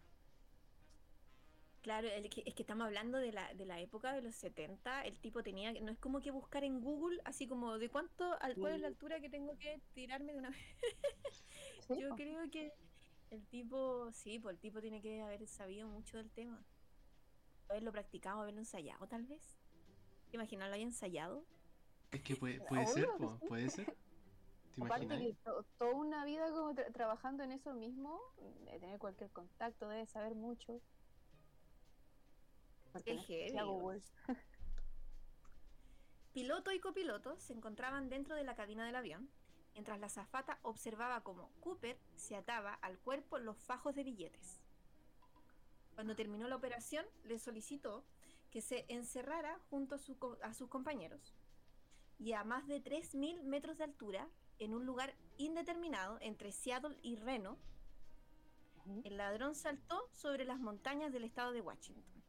Claro, 1.81 2.07
el 2.07 2.29
que- 2.29 2.43
es 2.45 2.53
que 2.55 2.63
estamos 2.63 2.85
hablando 2.85 3.17
de 3.17 3.33
la, 3.33 3.53
de 3.55 3.65
la 3.65 3.79
época 3.81 4.13
de 4.13 4.21
los 4.21 4.35
70, 4.35 5.03
el 5.03 5.17
tipo 5.19 5.43
tenía, 5.43 5.73
que- 5.73 5.81
no 5.81 5.91
es 5.91 5.97
como 5.99 6.21
que 6.21 6.31
buscar 6.31 6.63
en 6.63 6.79
Google, 6.81 7.19
así 7.25 7.45
como 7.47 7.77
de 7.77 7.89
cuánto, 7.89 8.37
al, 8.41 8.55
cuál 8.55 8.73
es 8.75 8.81
la 8.81 8.87
altura 8.87 9.19
que 9.19 9.29
tengo 9.29 9.57
que 9.57 9.81
tirarme 9.93 10.31
de 10.33 10.39
una 10.39 10.49
vez. 10.49 10.59
Sí, 11.87 11.93
Yo 11.99 12.15
creo 12.15 12.49
que 12.51 12.71
el 13.31 13.45
tipo, 13.47 14.09
sí, 14.13 14.39
pues 14.39 14.53
el 14.55 14.59
tipo 14.61 14.79
tiene 14.81 15.01
que 15.01 15.21
haber 15.21 15.45
sabido 15.47 15.87
mucho 15.89 16.17
del 16.17 16.29
tema. 16.31 16.63
Haberlo 17.69 17.91
practicado, 17.91 18.41
haberlo 18.41 18.59
ensayado 18.59 19.07
tal 19.07 19.25
vez. 19.25 19.55
¿Te 20.29 20.37
imaginas 20.37 20.69
lo 20.69 20.75
haya 20.75 20.83
ensayado? 20.83 21.43
Es 22.11 22.21
que 22.21 22.35
puede, 22.35 22.59
puede 22.67 22.85
ser, 22.87 23.07
po, 23.17 23.37
puede 23.47 23.69
ser. 23.69 23.85
¿Te 24.75 24.81
Aparte 24.83 25.05
imaginas? 25.05 25.35
que 25.37 25.43
to- 25.43 25.63
toda 25.77 25.91
una 25.93 26.25
vida 26.25 26.49
como 26.51 26.73
tra- 26.73 26.91
trabajando 26.91 27.43
en 27.43 27.51
eso 27.51 27.73
mismo, 27.73 28.19
de 28.65 28.79
tener 28.79 28.97
cualquier 28.99 29.29
contacto, 29.31 29.87
debe 29.87 30.05
saber 30.07 30.35
mucho. 30.35 30.81
Porque 32.91 33.17
Qué. 33.27 33.51
Piloto 36.33 36.71
y 36.71 36.79
copiloto 36.79 37.39
se 37.39 37.53
encontraban 37.53 38.09
dentro 38.09 38.35
de 38.35 38.43
la 38.43 38.55
cabina 38.55 38.85
del 38.85 38.95
avión, 38.95 39.29
mientras 39.73 39.99
la 39.99 40.07
azafata 40.07 40.57
observaba 40.63 41.21
cómo 41.21 41.51
Cooper 41.59 41.99
se 42.15 42.35
ataba 42.35 42.73
al 42.75 42.97
cuerpo 42.97 43.37
los 43.37 43.57
fajos 43.57 43.93
de 43.93 44.03
billetes. 44.03 44.62
Cuando 45.95 46.15
terminó 46.15 46.47
la 46.47 46.55
operación, 46.55 47.05
le 47.23 47.39
solicitó 47.39 48.03
que 48.51 48.61
se 48.61 48.85
encerrara 48.87 49.59
junto 49.69 49.95
a, 49.95 49.99
su 49.99 50.17
a 50.41 50.53
sus 50.53 50.69
compañeros 50.69 51.33
y 52.19 52.33
a 52.33 52.43
más 52.43 52.67
de 52.67 52.81
3.000 52.81 53.43
metros 53.43 53.77
de 53.77 53.83
altura, 53.83 54.29
en 54.59 54.73
un 54.73 54.85
lugar 54.85 55.13
indeterminado 55.37 56.17
entre 56.21 56.51
Seattle 56.51 56.97
y 57.01 57.15
Reno, 57.15 57.57
el 59.03 59.17
ladrón 59.17 59.55
saltó 59.55 60.07
sobre 60.13 60.45
las 60.45 60.59
montañas 60.59 61.11
del 61.11 61.23
estado 61.23 61.51
de 61.51 61.61
Washington. 61.61 62.23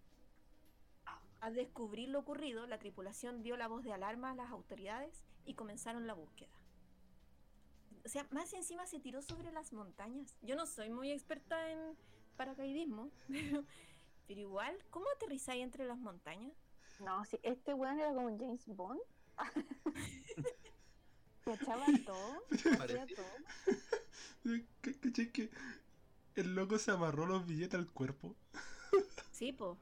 Al 1.40 1.54
descubrir 1.54 2.08
lo 2.08 2.20
ocurrido, 2.20 2.66
la 2.66 2.78
tripulación 2.78 3.42
dio 3.42 3.56
la 3.56 3.68
voz 3.68 3.84
de 3.84 3.92
alarma 3.92 4.30
a 4.30 4.34
las 4.34 4.50
autoridades 4.50 5.22
y 5.44 5.54
comenzaron 5.54 6.06
la 6.06 6.14
búsqueda. 6.14 6.58
O 8.04 8.08
sea, 8.08 8.26
más 8.30 8.52
encima 8.52 8.86
se 8.86 8.98
tiró 8.98 9.22
sobre 9.22 9.52
las 9.52 9.72
montañas. 9.72 10.36
Yo 10.42 10.56
no 10.56 10.66
soy 10.66 10.90
muy 10.90 11.10
experta 11.10 11.70
en 11.70 11.96
paracaidismo, 12.34 13.10
pero, 13.28 13.64
pero 14.26 14.40
igual, 14.40 14.76
¿cómo 14.90 15.06
aterrizáis 15.16 15.62
entre 15.62 15.86
las 15.86 15.98
montañas? 15.98 16.52
No, 17.00 17.24
sí, 17.24 17.38
este 17.42 17.74
weón 17.74 17.98
era 17.98 18.08
como 18.14 18.26
un 18.26 18.38
James 18.38 18.66
Bond. 18.66 19.00
Cachaba 21.44 21.86
todo, 22.06 22.42
hacía 22.80 23.06
todo. 23.06 24.56
¿Qué- 24.80 24.94
¿Cachai 24.98 25.30
que 25.30 25.50
el 26.36 26.54
loco 26.54 26.78
se 26.78 26.90
amarró 26.90 27.26
los 27.26 27.46
billetes 27.46 27.78
al 27.78 27.90
cuerpo? 27.90 28.34
Sí, 29.30 29.52
po. 29.52 29.76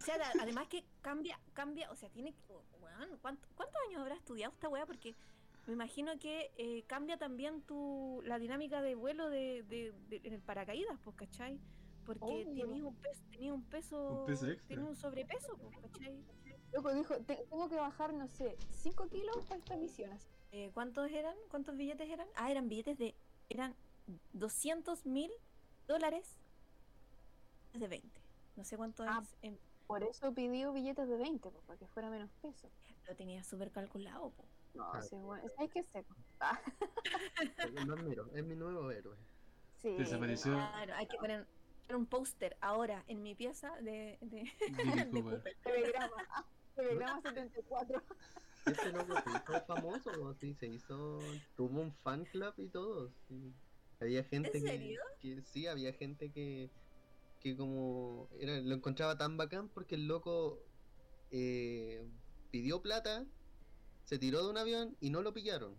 O 0.00 0.04
sea, 0.04 0.16
además 0.40 0.66
que 0.68 0.84
cambia, 1.02 1.38
cambia, 1.52 1.90
o 1.92 1.96
sea, 1.96 2.08
tiene, 2.10 2.34
weón, 2.80 3.16
¿cuánto- 3.22 3.46
¿cuántos 3.54 3.76
años 3.86 4.00
habrá 4.00 4.14
estudiado 4.16 4.52
esta 4.52 4.68
weá? 4.68 4.86
Porque 4.86 5.14
me 5.66 5.72
imagino 5.74 6.18
que 6.18 6.50
eh, 6.56 6.82
cambia 6.88 7.16
también 7.16 7.62
tu, 7.62 8.20
la 8.24 8.38
dinámica 8.38 8.82
de 8.82 8.94
vuelo 8.96 9.30
de, 9.30 9.62
de- 9.68 9.92
de- 10.08 10.20
en 10.24 10.32
el 10.34 10.40
paracaídas, 10.42 10.98
pues, 11.04 11.14
¿cachai? 11.16 11.60
Porque 12.04 12.44
tenías 12.44 12.68
un 12.82 12.94
peso, 12.96 13.22
tenías 13.30 13.54
un 13.54 13.62
peso, 13.64 14.20
Un 14.20 14.26
peso 14.26 14.46
extra. 14.48 14.68
tenías 14.68 14.88
un 14.90 14.96
sobrepeso, 14.96 15.58
¿cachai? 15.80 16.24
Loco 16.72 16.92
dijo, 16.94 17.16
"Te- 17.20 17.46
tengo 17.48 17.68
que 17.68 17.76
bajar, 17.76 18.12
no 18.14 18.26
sé, 18.28 18.56
5 18.70 19.08
kilos 19.08 19.36
para 19.46 19.58
esta 19.58 19.76
misión. 19.76 20.12
así. 20.12 20.28
Eh, 20.52 20.70
¿Cuántos 20.74 21.10
eran? 21.10 21.36
¿Cuántos 21.50 21.76
billetes 21.76 22.08
eran? 22.08 22.28
Ah, 22.36 22.50
eran 22.50 22.68
billetes 22.68 22.98
de, 22.98 23.14
eran 23.48 23.74
200 24.32 25.06
mil 25.06 25.30
dólares 25.86 26.36
de 27.72 27.88
20. 27.88 28.20
No 28.56 28.64
sé 28.64 28.76
cuánto 28.76 29.02
Ah. 29.04 29.20
es, 29.22 29.34
en- 29.42 29.58
Por 29.86 30.02
eso 30.02 30.32
pidió 30.32 30.72
billetes 30.72 31.06
de 31.08 31.16
20, 31.16 31.50
pues, 31.50 31.62
para 31.64 31.78
que 31.78 31.86
fuera 31.88 32.08
menos 32.10 32.30
peso. 32.40 32.70
lo 33.06 33.14
tenía 33.16 33.44
súper 33.44 33.70
calculado, 33.70 34.30
po. 34.30 34.44
No, 34.72 34.84
Ah. 34.92 35.02
sí, 35.02 35.14
bueno, 35.16 35.46
¿sabes 35.54 35.70
qué 35.72 35.82
seco? 35.84 36.16
Ah, 36.40 36.58
Lo 37.88 37.94
admiro, 37.94 38.30
es 38.32 38.42
mi 38.44 38.56
nuevo 38.56 38.90
héroe. 38.90 39.16
sí. 39.76 39.90
Desapareció. 39.96 40.52
Claro, 40.54 40.94
hay 40.94 41.06
que 41.06 41.18
poner 41.18 41.46
un 41.92 42.06
póster 42.06 42.56
ahora 42.60 43.04
en 43.08 43.22
mi 43.22 43.34
pieza 43.34 43.74
de, 43.82 44.18
de, 44.20 44.50
de 44.60 45.10
Cooper. 45.10 45.42
Telegrama. 45.62 46.16
Telegrama 46.74 47.20
74. 47.22 48.02
Ese 48.66 48.92
loco 48.92 49.14
se 49.22 49.30
hizo 49.30 49.60
famoso, 49.66 50.34
sí, 50.40 50.54
se 50.54 50.66
hizo, 50.66 51.18
tuvo 51.56 51.80
un 51.82 51.92
fan 51.92 52.24
club 52.24 52.54
y 52.56 52.68
todo. 52.68 53.10
sí. 53.28 53.52
Había 54.00 54.24
gente 54.24 54.48
¿En 54.58 54.64
que- 54.64 54.70
serio? 54.70 55.00
Que, 55.20 55.42
sí, 55.42 55.66
había 55.66 55.92
gente 55.92 56.32
que, 56.32 56.70
que 57.40 57.56
como 57.56 58.28
era, 58.40 58.58
lo 58.60 58.74
encontraba 58.74 59.16
tan 59.18 59.36
bacán 59.36 59.68
porque 59.68 59.94
el 59.94 60.08
loco 60.08 60.58
eh, 61.30 62.04
pidió 62.50 62.82
plata, 62.82 63.24
se 64.04 64.18
tiró 64.18 64.42
de 64.44 64.50
un 64.50 64.58
avión 64.58 64.96
y 65.00 65.10
no 65.10 65.22
lo 65.22 65.32
pillaron. 65.32 65.76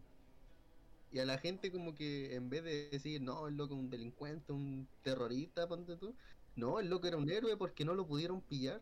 Y 1.15 1.19
a 1.19 1.25
la 1.25 1.38
gente 1.38 1.71
como 1.71 1.95
que 1.95 2.36
en 2.36 2.49
vez 2.49 2.62
de 2.65 2.89
decir, 2.89 3.21
no, 3.21 3.47
el 3.47 3.56
loco 3.56 3.73
es 3.73 3.80
un 3.80 3.89
delincuente, 3.89 4.51
un 4.51 4.86
terrorista, 5.01 5.65
ponte 5.65 5.95
tú, 5.95 6.13
no, 6.58 6.82
el 6.82 6.89
loco 6.89 7.08
era 7.08 7.15
un 7.15 7.30
héroe 7.30 7.56
porque 7.56 7.86
no 7.86 7.93
lo 7.93 8.06
pudieron 8.06 8.41
pillar. 8.41 8.82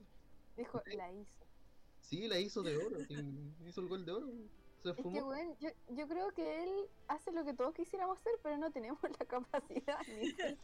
Dijo, 0.58 0.82
la 0.98 1.12
hizo. 1.12 1.46
Sí, 2.02 2.28
la 2.28 2.40
hizo 2.40 2.64
de 2.64 2.76
oro, 2.76 2.98
sí, 3.08 3.16
hizo 3.68 3.82
el 3.82 3.88
gol 3.88 4.04
de 4.04 4.14
oro. 4.14 4.32
Se 4.82 4.90
Es 4.90 4.96
que, 4.96 5.22
bueno, 5.22 5.56
yo, 5.60 5.70
yo 5.90 6.08
creo 6.08 6.32
que 6.32 6.64
él 6.64 6.72
hace 7.08 7.32
lo 7.34 7.46
que 7.46 7.54
todos 7.54 7.76
quisiéramos 7.76 8.18
hacer, 8.18 8.34
pero 8.42 8.58
no 8.58 8.72
tenemos 8.72 9.00
la 9.20 9.26
capacidad 9.28 10.00
ni 10.08 10.30
siquiera 10.30 10.58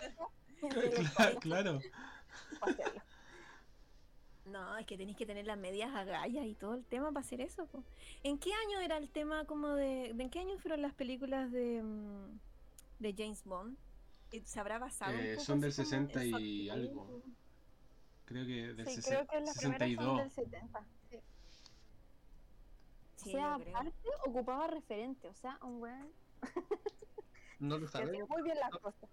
intelectual 0.64 1.38
claro. 1.40 1.80
hacerlo. 2.62 3.02
No, 4.46 4.78
es 4.78 4.86
que 4.86 4.98
tenéis 4.98 5.18
que 5.18 5.26
tener 5.26 5.46
las 5.46 5.58
medias 5.58 5.94
agallas 5.94 6.46
y 6.46 6.56
todo 6.56 6.74
el 6.74 6.84
tema 6.86 7.12
para 7.12 7.20
hacer 7.26 7.42
eso. 7.42 7.68
po. 7.68 7.84
¿En 8.24 8.40
qué 8.40 8.52
año 8.54 8.80
era 8.80 8.98
el 8.98 9.10
tema 9.10 9.46
como 9.46 9.70
de... 9.76 10.14
de 10.14 10.24
¿En 10.24 10.30
qué 10.30 10.40
año 10.40 10.58
fueron 10.58 10.82
las 10.82 10.94
películas 10.94 11.52
de, 11.52 11.82
mm, 11.84 12.40
de 13.00 13.14
James 13.18 13.44
Bond? 13.46 13.78
¿Se 14.46 14.60
habrá 14.60 14.80
basado 14.80 15.20
un 15.20 15.28
Eh, 15.28 15.34
poco 15.36 15.46
son 15.46 15.60
del 15.60 15.70
así 15.70 15.84
como 15.84 15.96
en 15.98 16.10
60 16.10 16.22
su 16.22 16.40
y 16.40 16.70
algo. 16.70 17.22
Creo 18.26 18.46
que 18.46 18.74
del 18.74 18.88
Sí, 18.88 19.02
creo 19.02 19.28
que 19.28 19.40
las 19.42 19.58
primeras 19.58 19.92
son 19.94 20.18
62. 20.18 20.18
del 20.18 20.32
70. 20.32 20.88
sí. 21.10 21.18
Sí, 23.16 23.30
o 23.30 23.32
sea, 23.32 23.54
aparte 23.56 23.94
ocupaba 24.26 24.68
referente, 24.68 25.28
o 25.28 25.34
sea, 25.34 25.58
un 25.62 25.82
weón 25.82 26.14
No 27.60 27.78
lo 27.78 27.88
sabemos. 27.88 28.30
muy 28.30 28.42
bien 28.44 28.58
las 28.60 28.72
no, 28.72 28.80
cosas. 28.80 29.10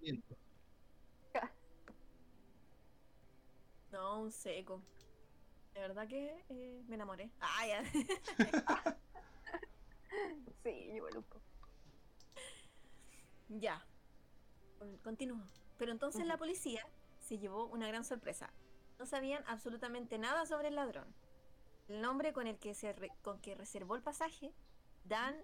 No, 3.91 4.21
un 4.23 4.31
seco. 4.31 4.81
De 5.77 5.83
verdad 5.83 6.09
que 6.09 6.43
eh, 6.49 6.83
me 6.89 6.95
enamoré. 6.95 7.31
Ah, 7.41 7.67
ya. 7.67 7.85
Sí, 10.62 10.71
igual 10.71 11.17
un 11.19 11.23
poco. 11.25 11.43
ya. 13.49 13.85
Con- 14.79 14.97
Continúo. 14.99 15.43
Pero 15.79 15.93
entonces 15.93 16.25
la 16.27 16.35
Ujú. 16.35 16.41
policía 16.41 16.85
se 17.21 17.39
llevó 17.39 17.67
una 17.67 17.87
gran 17.87 18.05
sorpresa. 18.05 18.51
No 18.99 19.05
sabían 19.07 19.45
absolutamente 19.47 20.19
nada 20.19 20.45
sobre 20.47 20.69
el 20.69 20.75
ladrón. 20.75 21.15
El 21.89 22.01
nombre 22.01 22.33
con 22.33 22.47
el 22.49 22.59
que 22.59 22.75
se 22.75 22.93
re- 22.95 23.12
con 23.23 23.41
que 23.41 23.55
reservó 23.55 23.95
el 23.95 24.03
pasaje, 24.03 24.53
Dan 25.05 25.37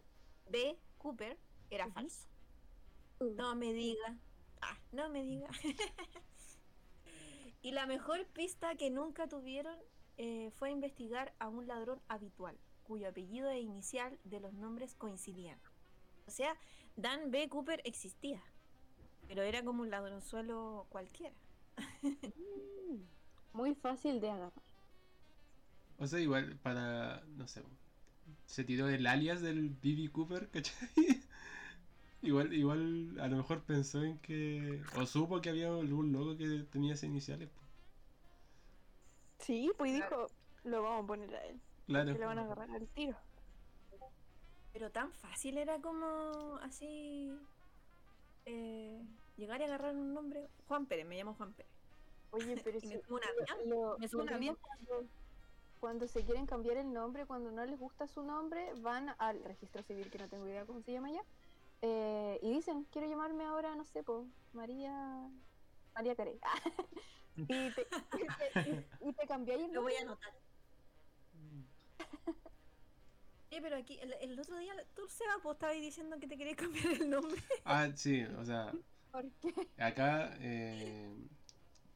B. 0.48 0.76
Cooper, 0.98 1.38
era 1.70 1.84
Ujú. 1.86 1.94
falso. 1.94 2.26
Uh, 3.20 3.34
No 3.34 3.54
me 3.54 3.72
diga. 3.74 4.16
Ah, 4.62 4.78
no 4.90 5.08
me 5.10 5.22
diga. 5.22 5.48
y 7.62 7.70
la 7.72 7.86
mejor 7.86 8.26
pista 8.28 8.74
que 8.76 8.90
nunca 8.90 9.28
tuvieron 9.28 9.78
eh, 10.18 10.50
fue 10.54 10.70
investigar 10.70 11.34
a 11.38 11.48
un 11.48 11.66
ladrón 11.66 12.00
habitual, 12.08 12.56
cuyo 12.84 13.08
apellido 13.08 13.50
e 13.50 13.60
inicial 13.60 14.18
de 14.24 14.40
los 14.40 14.52
nombres 14.54 14.94
coincidían. 14.94 15.58
O 16.26 16.30
sea, 16.30 16.56
Dan 16.96 17.30
B. 17.30 17.48
Cooper 17.48 17.80
existía, 17.84 18.42
pero 19.28 19.42
era 19.42 19.64
como 19.64 19.82
un 19.82 19.90
ladronzuelo 19.90 20.86
cualquiera. 20.90 21.34
Muy 23.52 23.74
fácil 23.74 24.20
de 24.20 24.30
agarrar. 24.30 24.62
O 25.98 26.06
sea, 26.06 26.20
igual 26.20 26.56
para, 26.62 27.22
no 27.36 27.46
sé, 27.46 27.62
se 28.46 28.64
tiró 28.64 28.88
el 28.88 29.06
alias 29.06 29.40
del 29.40 29.70
B.B. 29.70 30.10
Cooper, 30.10 30.48
¿cachai? 30.50 30.88
igual, 32.22 32.52
igual 32.52 33.18
a 33.20 33.28
lo 33.28 33.36
mejor 33.36 33.62
pensó 33.62 34.02
en 34.02 34.18
que, 34.18 34.82
o 34.96 35.06
supo 35.06 35.40
que 35.40 35.50
había 35.50 35.68
algún 35.68 36.12
loco 36.12 36.36
que 36.36 36.66
tenía 36.70 36.94
esas 36.94 37.04
iniciales. 37.04 37.48
Sí, 39.42 39.70
pues 39.76 39.92
Claro. 39.96 40.26
dijo, 40.26 40.34
lo 40.64 40.82
vamos 40.82 41.04
a 41.04 41.06
poner 41.06 41.34
a 41.34 41.44
él. 41.44 41.60
Claro. 41.86 42.12
Que 42.12 42.18
le 42.18 42.26
van 42.26 42.38
a 42.38 42.42
agarrar 42.44 42.70
al 42.70 42.88
tiro. 42.88 43.16
Pero 44.72 44.90
tan 44.90 45.12
fácil 45.12 45.58
era 45.58 45.78
como 45.80 46.56
así 46.62 47.30
eh, 48.46 49.02
llegar 49.36 49.60
y 49.60 49.64
agarrar 49.64 49.94
un 49.94 50.14
nombre. 50.14 50.48
Juan 50.68 50.86
Pérez, 50.86 51.06
me 51.06 51.16
llamo 51.16 51.34
Juan 51.34 51.52
Pérez. 51.52 51.70
Oye, 52.30 52.56
pero 52.64 52.78
Y 52.82 52.86
me 52.86 52.96
si- 52.96 53.02
subo 53.02 53.16
un 53.16 53.68
lo- 53.68 53.90
lo- 53.92 53.98
me 53.98 54.08
subo 54.08 54.22
lo 54.22 54.28
un 54.28 54.34
avión. 54.34 54.54
mismo 54.54 54.66
Cuando, 54.66 55.08
cuando 55.80 56.06
se 56.08 56.24
quieren 56.24 56.46
cambiar 56.46 56.76
el 56.78 56.92
nombre, 56.92 57.26
cuando 57.26 57.50
no 57.50 57.64
les 57.66 57.78
gusta 57.78 58.06
su 58.06 58.22
nombre, 58.22 58.72
van 58.80 59.14
al 59.18 59.42
registro 59.44 59.82
civil, 59.82 60.10
que 60.10 60.18
no 60.18 60.28
tengo 60.28 60.46
idea 60.46 60.64
cómo 60.64 60.80
se 60.80 60.92
llama 60.92 61.10
ya, 61.10 61.22
eh, 61.82 62.38
y 62.40 62.50
dicen, 62.52 62.84
quiero 62.92 63.08
llamarme 63.08 63.44
ahora, 63.44 63.74
no 63.74 63.84
sé, 63.84 64.02
po, 64.04 64.24
María... 64.52 65.28
María 65.94 66.14
Carey. 66.14 66.38
y, 67.46 67.72
te, 67.72 67.88
y, 68.12 68.30
te, 68.36 68.58
y- 68.64 69.08
y 69.10 69.12
te 69.14 69.26
cambiáis 69.26 69.62
el 69.66 69.72
Lo 69.72 69.82
voy 69.82 69.94
a 69.96 70.00
anotar. 70.02 70.32
Eh, 73.50 73.60
pero 73.60 73.76
aquí, 73.76 73.98
el, 74.00 74.14
el 74.20 74.38
otro 74.40 74.56
día, 74.58 74.72
tú, 74.94 75.02
Seba, 75.08 75.36
vos 75.42 75.54
estabas 75.54 75.76
diciendo 75.76 76.18
que 76.18 76.26
te 76.26 76.36
querías 76.38 76.56
cambiar 76.56 76.92
el 76.94 77.10
nombre. 77.10 77.42
Ah, 77.64 77.88
sí, 77.96 78.22
o 78.24 78.44
sea, 78.44 78.80
¿Por 79.10 79.30
qué? 79.40 79.52
acá 79.78 80.36
eh, 80.40 81.14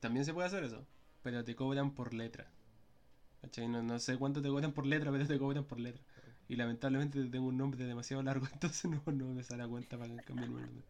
también 0.00 0.24
se 0.24 0.34
puede 0.34 0.48
hacer 0.48 0.64
eso, 0.64 0.86
pero 1.22 1.44
te 1.44 1.56
cobran 1.56 1.94
por 1.94 2.14
letra. 2.14 2.52
¿Cachai? 3.42 3.68
No, 3.68 3.82
no 3.82 3.98
sé 4.00 4.18
cuánto 4.18 4.42
te 4.42 4.48
cobran 4.48 4.72
por 4.74 4.86
letra, 4.86 5.12
pero 5.12 5.26
te 5.26 5.38
cobran 5.38 5.66
por 5.66 5.80
letra. 5.80 6.04
Y 6.48 6.56
lamentablemente 6.56 7.24
tengo 7.30 7.48
un 7.48 7.58
nombre 7.58 7.84
demasiado 7.86 8.22
largo, 8.22 8.46
entonces 8.52 8.90
no, 8.90 9.02
no 9.12 9.34
me 9.34 9.44
sale 9.44 9.64
a 9.64 9.68
cuenta 9.68 9.98
para 9.98 10.22
cambiarme 10.22 10.60
el 10.60 10.66
nombre. 10.66 10.86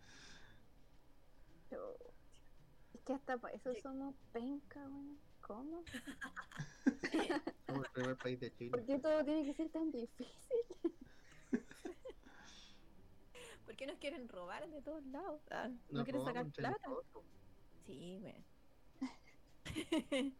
Que 3.06 3.12
hasta 3.14 3.38
para 3.38 3.54
eso 3.54 3.72
Sí. 3.72 3.80
somos 3.82 4.14
penca, 4.32 4.84
güey. 4.88 5.16
¿Cómo? 5.40 5.84
Somos 7.66 7.84
el 7.86 7.92
primer 7.92 8.16
país 8.16 8.40
de 8.40 8.52
Chile. 8.52 8.70
¿Por 8.72 8.84
qué 8.84 8.98
todo 8.98 9.24
tiene 9.24 9.44
que 9.44 9.54
ser 9.54 9.68
tan 9.70 9.90
difícil? 9.92 10.34
¿Por 13.64 13.76
qué 13.76 13.86
nos 13.86 13.98
quieren 13.98 14.28
robar 14.28 14.68
de 14.68 14.82
todos 14.82 15.04
lados? 15.06 15.40
Ah, 15.50 15.68
¿No 15.68 15.78
Nos 15.98 16.04
quieren 16.04 16.24
sacar 16.24 16.46
plata? 16.50 16.88
Sí, 17.86 18.18
güey. 18.20 18.44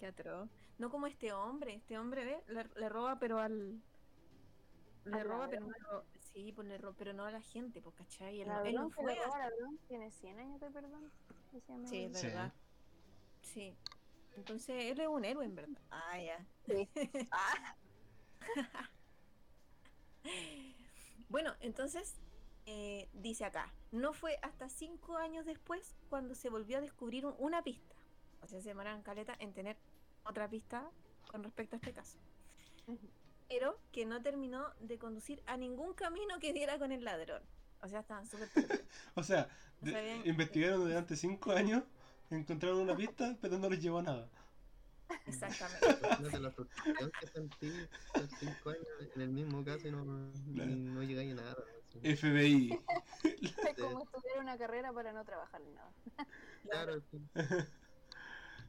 Qué 0.00 0.06
atroz. 0.06 0.48
No 0.78 0.90
como 0.90 1.06
este 1.06 1.32
hombre. 1.32 1.74
Este 1.74 1.98
hombre, 1.98 2.24
¿ve? 2.24 2.42
Le, 2.48 2.64
le 2.80 2.88
roba, 2.88 3.18
pero 3.18 3.38
al. 3.38 3.80
Le 5.04 5.20
¿Al 5.20 5.28
roba, 5.28 5.48
pero? 5.48 5.66
Sí, 6.34 6.52
pues 6.52 6.68
le 6.68 6.76
ro- 6.78 6.94
pero 6.98 7.12
no 7.14 7.24
a 7.24 7.30
la 7.30 7.40
gente, 7.40 7.80
pues, 7.80 7.94
¿cachai? 7.94 8.40
Él, 8.42 8.48
La 8.48 8.56
no- 8.58 8.64
él 8.64 8.74
fue. 8.92 9.16
tiene 9.88 10.10
100 10.10 10.38
años 10.38 10.60
de 10.60 10.70
perdón. 10.70 11.10
Sí, 11.86 12.04
es 12.04 12.12
verdad. 12.22 12.52
Sí. 13.40 13.76
Entonces, 14.36 14.90
él 14.90 15.00
es 15.00 15.06
un 15.08 15.24
héroe, 15.24 15.44
en 15.44 15.54
verdad. 15.54 15.78
Ah, 15.90 16.18
ya. 16.20 16.44
Sí. 16.66 16.88
Ah, 17.30 17.76
Bueno, 21.28 21.52
entonces, 21.60 22.14
eh, 22.66 23.08
dice 23.12 23.44
acá, 23.44 23.72
no 23.92 24.12
fue 24.12 24.38
hasta 24.42 24.68
cinco 24.68 25.16
años 25.16 25.44
después 25.46 25.94
cuando 26.08 26.34
se 26.34 26.48
volvió 26.50 26.78
a 26.78 26.80
descubrir 26.80 27.26
un- 27.26 27.34
una 27.38 27.62
pista. 27.62 27.94
O 28.42 28.46
sea, 28.46 28.60
se 28.60 28.68
demoraron 28.68 29.02
caleta 29.02 29.34
en 29.38 29.52
tener 29.52 29.76
otra 30.24 30.48
pista 30.48 30.90
con 31.30 31.42
respecto 31.42 31.76
a 31.76 31.78
este 31.78 31.92
caso. 31.92 32.18
Ujú. 32.86 33.08
Pero 33.54 33.78
que 33.92 34.04
no 34.04 34.20
terminó 34.20 34.66
de 34.80 34.98
conducir 34.98 35.40
a 35.46 35.56
ningún 35.56 35.94
camino 35.94 36.40
que 36.40 36.52
diera 36.52 36.76
con 36.76 36.90
el 36.90 37.04
ladrón. 37.04 37.40
O 37.82 37.88
sea, 37.88 38.00
estaban 38.00 38.26
súper. 38.26 38.48
O 39.14 39.22
sea, 39.22 39.48
No 39.80 39.86
de- 39.86 39.92
sabían- 39.92 40.26
investigaron 40.26 40.80
durante 40.84 41.14
cinco 41.16 41.52
años, 41.52 41.84
encontraron 42.30 42.80
una 42.80 42.96
pista, 42.96 43.36
pero 43.40 43.56
no 43.58 43.68
les 43.70 43.80
llevó 43.80 43.98
a 43.98 44.02
nada. 44.02 44.28
Exactamente. 45.26 45.86
Imagínate 46.02 46.40
la 46.40 46.50
frustración 46.50 47.12
que 47.20 47.26
sentí 47.28 47.72
cinco 48.40 48.70
años 48.70 48.86
en 49.14 49.20
el 49.22 49.28
mismo 49.28 49.64
caso 49.64 49.86
y 49.86 49.92
no, 49.92 50.04
Claro. 50.54 50.70
no 50.70 51.02
llegáis 51.04 51.32
a 51.32 51.34
nada. 51.36 51.56
así. 52.00 52.16
FBI. 52.16 52.80
Es 53.22 53.52
como 53.78 54.02
estudiar 54.02 54.38
una 54.40 54.58
carrera 54.58 54.92
para 54.92 55.12
no 55.12 55.24
trabajar 55.24 55.60
en 55.62 55.74
nada. 55.74 55.92
Claro, 56.68 57.00
sí. 57.10 57.18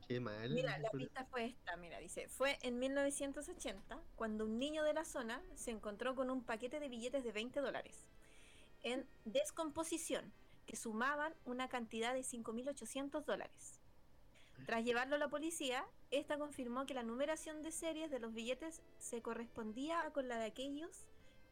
Qué 0.07 0.19
mal. 0.19 0.51
Mira, 0.51 0.77
la 0.77 0.91
pista 0.91 1.25
fue 1.25 1.45
esta, 1.45 1.75
mira, 1.77 1.99
dice, 1.99 2.27
fue 2.27 2.59
en 2.61 2.77
1980 2.77 3.99
cuando 4.15 4.45
un 4.45 4.59
niño 4.59 4.83
de 4.83 4.93
la 4.93 5.03
zona 5.03 5.41
se 5.55 5.71
encontró 5.71 6.15
con 6.15 6.29
un 6.29 6.43
paquete 6.43 6.79
de 6.79 6.89
billetes 6.89 7.23
de 7.23 7.31
20 7.31 7.59
dólares 7.59 8.05
en 8.83 9.07
descomposición 9.25 10.31
que 10.67 10.75
sumaban 10.75 11.33
una 11.45 11.67
cantidad 11.69 12.13
de 12.13 12.21
5.800 12.21 13.25
dólares. 13.25 13.79
Tras 14.65 14.85
llevarlo 14.85 15.15
a 15.15 15.19
la 15.19 15.27
policía, 15.27 15.85
esta 16.11 16.37
confirmó 16.37 16.85
que 16.85 16.93
la 16.93 17.03
numeración 17.03 17.63
de 17.63 17.71
series 17.71 18.11
de 18.11 18.19
los 18.19 18.33
billetes 18.33 18.81
se 18.99 19.21
correspondía 19.21 20.09
con 20.13 20.27
la 20.27 20.37
de 20.37 20.45
aquellos 20.45 21.05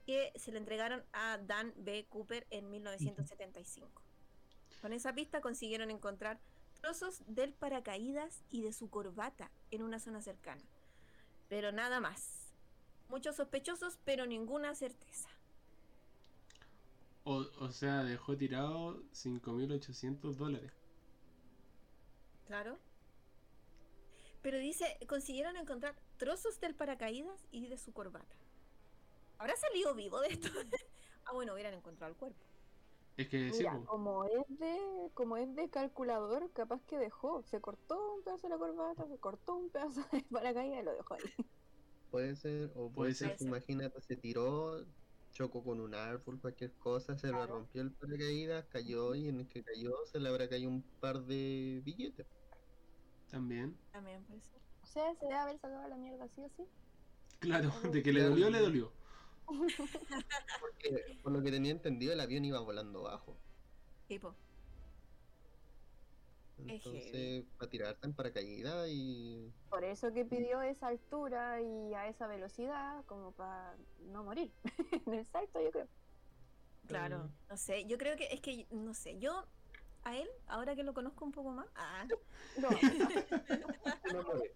que 0.06 0.32
se 0.36 0.52
le 0.52 0.60
entregaron 0.60 1.04
a 1.12 1.38
Dan 1.40 1.74
B. 1.78 2.06
Cooper 2.10 2.46
en 2.50 2.70
1975. 2.70 4.02
Con 4.82 4.94
esa 4.94 5.14
pista 5.14 5.42
consiguieron 5.42 5.90
encontrar 5.92 6.40
trozos 6.84 7.22
del 7.28 7.54
paracaídas 7.54 8.44
y 8.50 8.62
de 8.62 8.74
su 8.74 8.90
corbata 8.90 9.50
en 9.72 9.84
una 9.84 10.00
zona 10.00 10.22
cercana. 10.22 10.62
Pero 11.48 11.72
nada 11.72 12.02
más. 12.02 12.52
Muchos 13.08 13.38
sospechosos, 13.38 14.00
pero 14.04 14.26
ninguna 14.26 14.76
certeza. 14.76 15.30
O, 17.24 17.46
o 17.62 17.72
sea, 17.72 18.04
dejó 18.04 18.36
tirado 18.36 19.02
5.800 19.14 20.34
dólares. 20.36 20.74
Claro. 22.48 22.78
Pero 24.42 24.58
dice, 24.58 24.98
consiguieron 25.08 25.56
encontrar 25.56 25.96
trozos 26.18 26.60
del 26.60 26.76
paracaídas 26.76 27.48
y 27.50 27.68
de 27.68 27.78
su 27.78 27.94
corbata. 27.94 28.36
¿Habrá 29.38 29.56
salido 29.56 29.96
vivo 29.96 30.20
de 30.20 30.34
esto? 30.34 30.50
ah, 31.26 31.32
bueno, 31.32 31.54
hubieran 31.54 31.76
encontrado 31.76 32.12
el 32.12 32.18
cuerpo. 32.18 32.44
Es 33.18 33.28
que 33.30 33.52
sí, 33.54 33.66
Mira, 33.66 33.84
como 33.86 34.26
es 34.26 34.44
de, 34.48 35.12
como 35.14 35.38
es 35.38 35.54
de 35.56 35.70
calculador, 35.70 36.52
capaz 36.54 36.84
que 36.86 36.98
dejó, 36.98 37.44
se 37.44 37.62
cortó 37.62 38.16
un 38.16 38.24
pedazo 38.24 38.48
de 38.48 38.54
la 38.54 38.58
corbata, 38.60 39.08
se 39.08 39.20
cortó 39.20 39.56
un 39.56 39.70
pedazo 39.72 40.02
de 40.12 40.24
paracaídas 40.32 40.82
y 40.82 40.84
lo 40.84 40.94
dejó 40.96 41.16
ahí. 41.16 41.34
Puede 42.10 42.36
ser, 42.36 42.72
o 42.76 42.94
puede, 42.94 43.14
Puede 43.16 43.16
ser, 43.16 43.36
ser. 43.38 43.40
imagínate, 43.40 44.00
se 44.02 44.16
tiró, 44.18 44.86
chocó 45.32 45.64
con 45.64 45.80
un 45.82 45.96
árbol, 45.96 46.40
cualquier 46.40 46.78
cosa, 46.78 47.18
se 47.18 47.34
le 47.34 47.48
Claro. 47.48 47.48
rompió 47.48 47.82
el 47.82 47.96
paracaídas, 47.96 48.68
cayó 48.68 49.16
y 49.16 49.28
en 49.28 49.40
el 49.40 49.50
que 49.50 49.64
cayó 49.64 49.92
se 50.06 50.20
le 50.20 50.30
habrá 50.30 50.48
caído 50.48 50.70
un 50.70 50.92
par 51.00 51.26
de 51.26 51.82
billetes. 51.84 52.28
También. 53.28 53.84
También 53.92 54.26
puede 54.26 54.42
ser. 54.42 54.62
O 54.82 54.86
sea, 54.86 55.16
se 55.16 55.26
debe 55.26 55.38
haber 55.38 55.58
sacado 55.60 55.88
la 55.88 55.96
mierda 55.98 56.28
sí 56.28 56.44
o 56.44 56.50
sí. 56.50 56.70
Claro, 57.40 57.72
de 57.92 58.02
que 58.04 58.14
le 58.14 58.24
dolió, 58.24 58.50
le 58.50 58.60
dolió. 58.60 58.98
Porque 60.60 61.20
por 61.22 61.32
lo 61.32 61.42
que 61.42 61.52
tenía 61.52 61.72
entendido 61.72 62.14
el 62.14 62.20
avión 62.20 62.46
iba 62.46 62.60
volando 62.60 63.04
bajo. 63.04 63.38
Tipo, 64.08 64.36
Es 66.58 66.86
Entonces, 66.86 67.46
para 67.58 67.70
tirarte 67.70 68.08
en 68.08 68.14
paracaídas 68.14 68.88
y 68.90 69.52
Por 69.70 69.84
eso 69.84 70.14
que 70.14 70.26
pidió 70.26 70.62
esa 70.62 70.88
altura 70.88 71.62
y 71.62 71.94
a 71.94 72.08
esa 72.08 72.28
velocidad, 72.28 73.04
como 73.06 73.32
para 73.32 73.76
no 74.00 74.24
morir. 74.24 74.52
en 75.08 75.14
el 75.14 75.26
salto, 75.26 75.62
yo 75.62 75.72
creo. 75.72 75.88
claro. 76.88 77.30
No 77.50 77.58
sé, 77.58 77.86
yo 77.86 77.98
creo 77.98 78.16
que 78.18 78.26
es 78.32 78.42
que, 78.42 78.68
no 78.72 78.94
sé, 78.94 79.18
yo 79.20 79.48
a 80.04 80.18
él, 80.18 80.28
ahora 80.48 80.76
que 80.76 80.84
lo 80.84 80.94
conozco 80.94 81.26
un 81.26 81.32
poco 81.32 81.52
más, 81.52 81.68
ah, 81.76 82.06
No, 82.58 82.70
no 84.14 84.24
muere. 84.24 84.56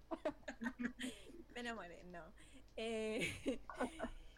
me 1.54 1.62
enamoré, 1.62 2.04
no. 2.06 2.22
Eh, 2.76 3.60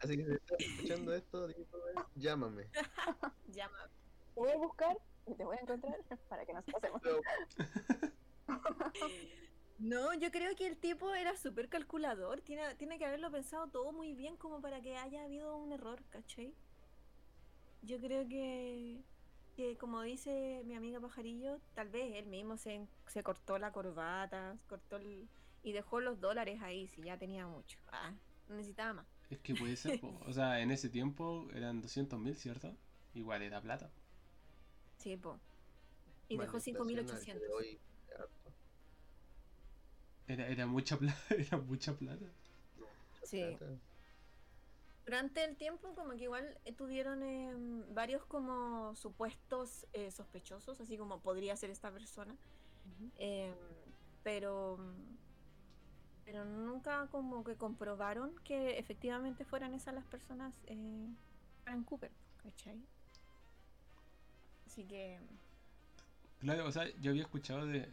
Así 0.00 0.16
que 0.16 0.24
si 0.24 0.32
estás 0.32 0.60
escuchando 0.60 1.14
esto, 1.14 1.48
llámame. 2.16 2.66
llama. 3.48 3.90
te 4.34 4.40
voy 4.40 4.50
a 4.50 4.56
buscar 4.56 4.96
y 5.26 5.34
te 5.34 5.44
voy 5.44 5.56
a 5.56 5.60
encontrar 5.60 5.98
para 6.28 6.46
que 6.46 6.54
nos 6.54 6.64
pasemos. 6.64 7.02
No, 9.78 10.12
yo 10.12 10.30
creo 10.30 10.54
que 10.56 10.66
el 10.66 10.76
tipo 10.76 11.14
era 11.14 11.34
súper 11.36 11.70
calculador. 11.70 12.42
Tiene, 12.42 12.74
tiene 12.74 12.98
que 12.98 13.06
haberlo 13.06 13.30
pensado 13.30 13.66
todo 13.68 13.92
muy 13.92 14.14
bien 14.14 14.36
como 14.36 14.60
para 14.60 14.82
que 14.82 14.98
haya 14.98 15.24
habido 15.24 15.56
un 15.56 15.72
error, 15.72 16.02
¿cachai? 16.10 16.54
Yo 17.80 17.98
creo 17.98 18.28
que, 18.28 19.02
que 19.56 19.78
como 19.78 20.02
dice 20.02 20.62
mi 20.66 20.74
amiga 20.74 21.00
Pajarillo, 21.00 21.60
tal 21.74 21.88
vez 21.88 22.14
él 22.14 22.26
mismo 22.26 22.58
se, 22.58 22.86
se 23.06 23.22
cortó 23.22 23.58
la 23.58 23.72
corbata, 23.72 24.54
se 24.58 24.66
cortó 24.66 24.96
el, 24.96 25.26
y 25.62 25.72
dejó 25.72 26.00
los 26.00 26.20
dólares 26.20 26.60
ahí, 26.62 26.86
si 26.88 27.02
ya 27.02 27.18
tenía 27.18 27.46
mucho. 27.46 27.78
Ah, 27.90 28.12
no 28.48 28.56
necesitaba 28.56 28.92
más. 28.92 29.06
Es 29.30 29.38
que 29.38 29.54
puede 29.54 29.76
ser, 29.76 30.00
po. 30.00 30.20
o 30.26 30.32
sea, 30.32 30.60
en 30.60 30.72
ese 30.72 30.88
tiempo 30.88 31.48
eran 31.54 31.82
200.000, 31.82 32.34
¿cierto? 32.34 32.76
Igual 33.14 33.42
era 33.42 33.60
plata. 33.60 33.90
Sí, 34.98 35.16
po. 35.16 35.38
Y 36.28 36.36
dejó 36.36 36.58
la 36.58 36.68
inflación 36.68 36.88
al 36.88 37.06
día 37.06 37.34
5.800. 37.34 37.40
de 37.40 37.48
hoy, 37.48 37.80
harto. 38.18 38.52
Era, 40.26 40.48
era 40.48 40.66
mucha 40.66 40.96
plata, 40.98 41.18
era 41.30 41.58
mucha 41.58 41.96
plata. 41.96 42.26
Sí. 43.22 43.44
Plata. 43.56 43.78
Durante 45.04 45.44
el 45.44 45.56
tiempo, 45.56 45.94
como 45.94 46.10
que 46.10 46.24
igual 46.24 46.58
eh, 46.64 46.72
tuvieron 46.72 47.22
em, 47.22 47.82
varios 47.94 48.24
como 48.26 48.94
supuestos 48.94 49.86
eh, 49.92 50.10
sospechosos, 50.10 50.80
así 50.80 50.96
como 50.96 51.20
podría 51.20 51.56
ser 51.56 51.70
esta 51.70 51.90
persona, 51.90 52.36
em, 53.18 53.54
pero 54.22 54.78
pero 56.30 56.44
nunca 56.44 57.08
como 57.10 57.42
que 57.42 57.56
comprobaron 57.56 58.30
que 58.44 58.78
efectivamente 58.78 59.44
fueran 59.44 59.74
esas 59.74 59.94
las 59.94 60.04
personas 60.04 60.54
eh, 60.68 61.08
Frank 61.64 61.84
Cooper, 61.86 62.12
¿cachai? 62.40 62.76
Así 64.64 64.84
que 64.84 65.18
Claro, 66.38 66.66
o 66.66 66.72
sea, 66.72 66.88
yo 67.00 67.10
había 67.10 67.22
escuchado 67.22 67.66
de 67.66 67.88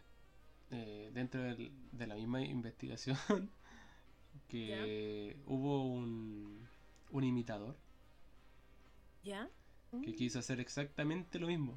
eh, 0.70 1.10
dentro 1.14 1.42
del- 1.42 1.72
de 1.90 2.06
la 2.06 2.14
misma 2.14 2.40
investigación 2.42 3.18
que 4.48 5.36
hubo 5.46 5.84
un, 5.84 6.64
un 7.10 7.24
imitador 7.24 7.74
ya, 9.24 9.48
que 10.04 10.14
quiso 10.14 10.38
hacer 10.38 10.60
exactamente 10.60 11.40
lo 11.40 11.48
mismo. 11.48 11.76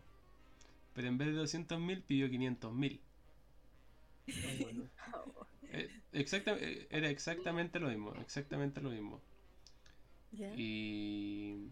Pero 0.94 1.08
en 1.08 1.18
vez 1.18 1.30
de 1.30 1.34
200.000 1.36 2.04
pidió 2.04 2.30
500.000. 2.30 3.00
Ah, 4.28 4.32
bueno. 4.62 4.84
Eh, 5.72 5.90
exacta- 6.14 6.56
eh, 6.60 6.88
era 6.92 7.10
exactamente 7.10 7.80
lo 7.80 7.88
mismo, 7.90 8.14
exactamente 8.22 8.80
lo 8.82 8.90
mismo. 8.92 9.22
Y 10.56 11.72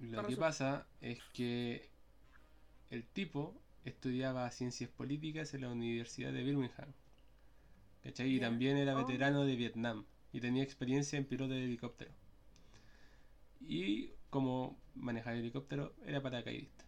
lo 0.00 0.16
Para 0.16 0.28
que 0.28 0.34
su- 0.34 0.40
pasa 0.40 0.86
es 1.00 1.20
que 1.32 1.88
el 2.90 3.06
tipo 3.06 3.62
estudiaba 3.86 4.50
ciencias 4.50 4.90
políticas 4.90 5.54
en 5.54 5.62
la 5.62 5.70
Universidad 5.70 6.32
de 6.32 6.42
Birmingham. 6.42 6.92
¿Cachai? 8.02 8.34
Y 8.34 8.40
también 8.40 8.76
era 8.76 8.94
Oh. 8.94 8.98
veterano 9.06 9.44
de 9.46 9.56
Vietnam 9.56 10.04
y 10.32 10.40
tenía 10.40 10.62
experiencia 10.62 11.18
en 11.18 11.24
piloto 11.24 11.54
de 11.54 11.64
helicóptero. 11.64 12.12
Y 13.60 14.10
como 14.28 14.76
manejaba 14.94 15.36
helicóptero, 15.36 15.94
era 16.04 16.20
paracaidista. 16.22 16.84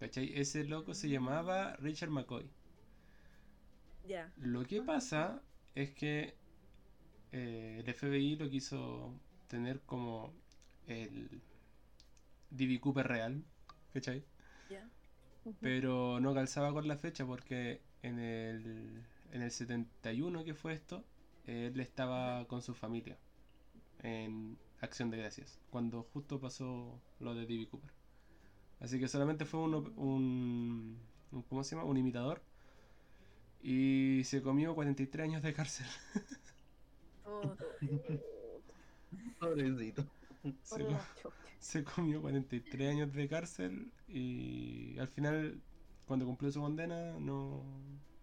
¿Cachai? 0.00 0.32
Ese 0.36 0.64
loco 0.64 0.94
se 0.94 1.08
llamaba 1.08 1.76
Richard 1.76 2.10
McCoy. 2.10 2.50
Ya, 4.10 4.32
Lo 4.36 4.64
que 4.64 4.82
pasa 4.82 5.42
es 5.74 5.90
que 5.90 6.34
eh, 7.32 7.82
el 7.84 7.94
FBI 7.94 8.36
lo 8.36 8.48
quiso 8.50 9.14
tener 9.48 9.80
como 9.82 10.32
el 10.86 11.28
D.B. 12.50 12.80
Cooper 12.80 13.06
real, 13.06 13.44
¿cachai? 13.92 14.24
ya, 14.68 14.88
Pero 15.60 16.20
no 16.20 16.34
calzaba 16.34 16.72
con 16.72 16.86
la 16.88 16.96
fecha 16.96 17.24
porque 17.26 17.80
en 18.02 18.18
el, 18.18 19.04
en 19.32 19.42
el 19.42 19.50
71 19.50 20.44
que 20.44 20.54
fue 20.54 20.72
esto, 20.72 21.04
él 21.46 21.78
estaba 21.80 22.46
con 22.48 22.62
su 22.62 22.74
familia 22.74 23.16
en 24.02 24.58
Acción 24.80 25.10
de 25.10 25.18
Gracias, 25.18 25.60
cuando 25.70 26.02
justo 26.02 26.40
pasó 26.40 27.00
lo 27.20 27.34
de 27.34 27.46
D.B. 27.46 27.68
Cooper. 27.68 27.90
Así 28.80 28.98
que 28.98 29.08
solamente 29.08 29.44
fue 29.44 29.60
uno- 29.60 29.92
un, 29.96 30.98
un- 31.32 31.42
¿cómo 31.42 31.62
se 31.64 31.76
llama? 31.76 31.86
Un 31.88 31.98
imitador. 31.98 32.42
Y 33.62 34.22
se 34.24 34.42
comió 34.42 34.74
43 34.74 35.24
años 35.24 35.42
de 35.42 35.52
cárcel. 35.52 35.86
Oh, 37.24 37.54
Pobrecito. 39.38 40.04
Se, 40.62 40.78
Por 40.78 40.86
co- 40.86 40.90
la 40.92 41.14
chucha. 41.22 41.34
se 41.58 41.84
comió 41.84 42.20
43 42.22 42.90
años 42.90 43.12
de 43.12 43.28
cárcel 43.28 43.92
y 44.08 44.98
al 44.98 45.08
final, 45.08 45.60
cuando 46.06 46.24
cumplió 46.26 46.50
su 46.50 46.60
condena, 46.60 47.12
no, 47.18 47.62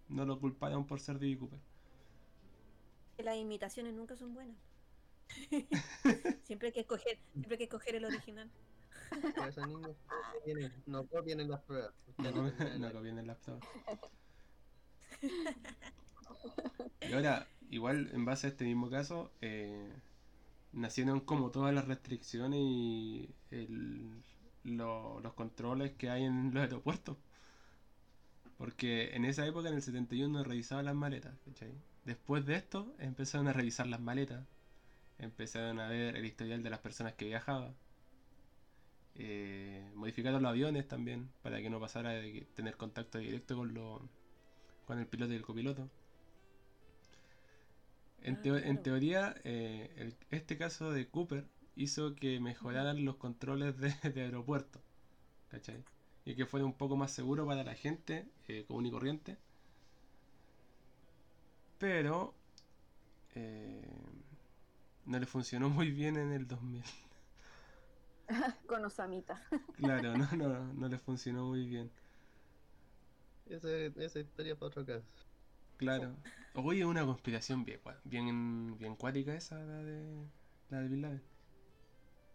no 0.09 0.25
lo 0.25 0.39
culparon 0.39 0.85
por 0.87 0.99
ser 0.99 1.19
D.B. 1.19 1.37
Cooper. 1.37 1.59
las 3.19 3.37
imitaciones 3.37 3.93
nunca 3.93 4.15
son 4.15 4.33
buenas. 4.33 4.57
siempre 6.43 6.69
hay 6.69 6.73
que 6.73 6.79
escoger, 6.81 7.19
siempre 7.33 7.53
hay 7.53 7.57
que 7.57 7.63
escoger 7.65 7.95
el 7.95 8.05
original. 8.05 8.49
Niños, 9.67 9.95
no 10.07 10.33
copien- 10.43 10.83
no 10.85 11.07
copien 11.07 11.39
en 11.39 11.49
las 11.51 11.61
pruebas. 11.61 11.93
No, 12.17 12.31
no, 12.31 12.93
no 12.93 13.01
viene 13.01 13.21
el 13.21 13.27
laptop. 13.27 13.61
Y 17.01 17.13
ahora, 17.13 17.47
igual 17.69 18.09
en 18.13 18.25
base 18.25 18.47
a 18.47 18.49
este 18.49 18.65
mismo 18.65 18.89
caso, 18.89 19.31
eh, 19.41 19.91
nacieron 20.73 21.21
como 21.21 21.51
todas 21.51 21.73
las 21.73 21.85
restricciones 21.85 22.59
y 22.61 23.29
el- 23.51 24.23
lo- 24.63 25.19
los 25.21 25.33
controles 25.33 25.93
que 25.93 26.09
hay 26.09 26.23
en 26.25 26.53
los 26.53 26.61
aeropuertos. 26.61 27.17
Porque 28.57 29.11
en 29.15 29.23
esa 29.25 29.45
época, 29.45 29.69
en 29.69 29.75
el 29.75 29.81
71, 29.81 30.43
revisaban 30.43 30.85
las 30.85 30.95
maletas, 30.95 31.33
¿cachai? 31.45 31.71
Después 32.05 32.45
de 32.45 32.55
esto, 32.55 32.95
empezaron 32.99 33.47
a 33.47 33.53
revisar 33.53 33.87
las 33.87 33.99
maletas. 33.99 34.45
Empezaron 35.19 35.79
a 35.79 35.89
ver 35.89 36.17
el 36.17 36.25
historial 36.25 36.63
de 36.63 36.69
las 36.71 36.79
personas 36.79 37.13
que 37.15 37.25
viajaban. 37.25 37.75
Eh, 39.15 39.91
modificaron 39.95 40.41
los 40.43 40.49
aviones 40.51 40.87
también 40.87 41.29
para 41.41 41.59
que 41.61 41.69
no 41.69 41.79
pasara 41.79 42.11
de 42.11 42.45
tener 42.53 42.77
contacto 42.77 43.17
directo 43.17 43.55
con, 43.57 43.73
lo, 43.73 44.07
con 44.87 44.99
el 44.99 45.07
piloto 45.07 45.33
y 45.33 45.35
el 45.37 45.43
copiloto. 45.43 45.91
En, 48.21 48.35
Ah, 48.35 48.41
teo- 48.41 48.57
en 48.57 48.63
claro. 48.63 48.83
teoría, 48.83 49.35
eh, 49.43 49.93
el- 49.97 50.17
este 50.29 50.57
caso 50.57 50.91
de 50.91 51.09
Cooper 51.09 51.49
hizo 51.75 52.15
que 52.15 52.39
mejoraran 52.39 53.05
los 53.05 53.15
controles 53.17 53.77
de, 53.79 53.89
de 54.13 54.21
aeropuerto, 54.21 54.81
¿cachai? 55.49 55.83
Y 56.25 56.35
que 56.35 56.45
fuera 56.47 56.65
un 56.65 56.73
poco 56.77 56.97
más 56.97 57.11
seguro 57.13 57.45
para 57.47 57.63
la 57.63 57.75
gente 57.75 58.27
eh, 58.47 58.65
común 58.67 58.87
y 58.87 58.91
corriente. 58.91 59.37
Pero 61.77 62.33
eh, 63.35 63.83
no 65.05 65.17
le 65.19 65.25
funcionó 65.25 65.69
muy 65.69 65.89
bien 65.89 66.17
en 66.17 66.31
el 66.31 66.47
2000. 66.47 66.83
Con 68.67 68.85
Osamita. 68.85 69.41
Claro, 69.71 70.15
no, 70.15 70.27
no, 70.35 70.73
no 70.73 70.87
le 70.89 70.97
funcionó 70.97 71.45
muy 71.45 71.65
bien. 71.67 71.91
Esa, 73.49 73.69
esa 74.03 74.19
historia 74.19 74.55
para 74.55 74.67
otro 74.67 74.85
caso. 74.85 75.05
Claro. 75.77 76.15
Oye, 76.55 76.85
una 76.85 77.05
conspiración 77.05 77.63
bien, 77.63 77.79
bien, 78.03 78.77
bien 78.77 78.95
cuática 78.95 79.35
esa, 79.35 79.57
la 79.59 79.83
de, 79.83 80.25
la 80.69 80.79
de 80.81 80.87
Bin 80.87 81.01
Laden. 81.01 81.23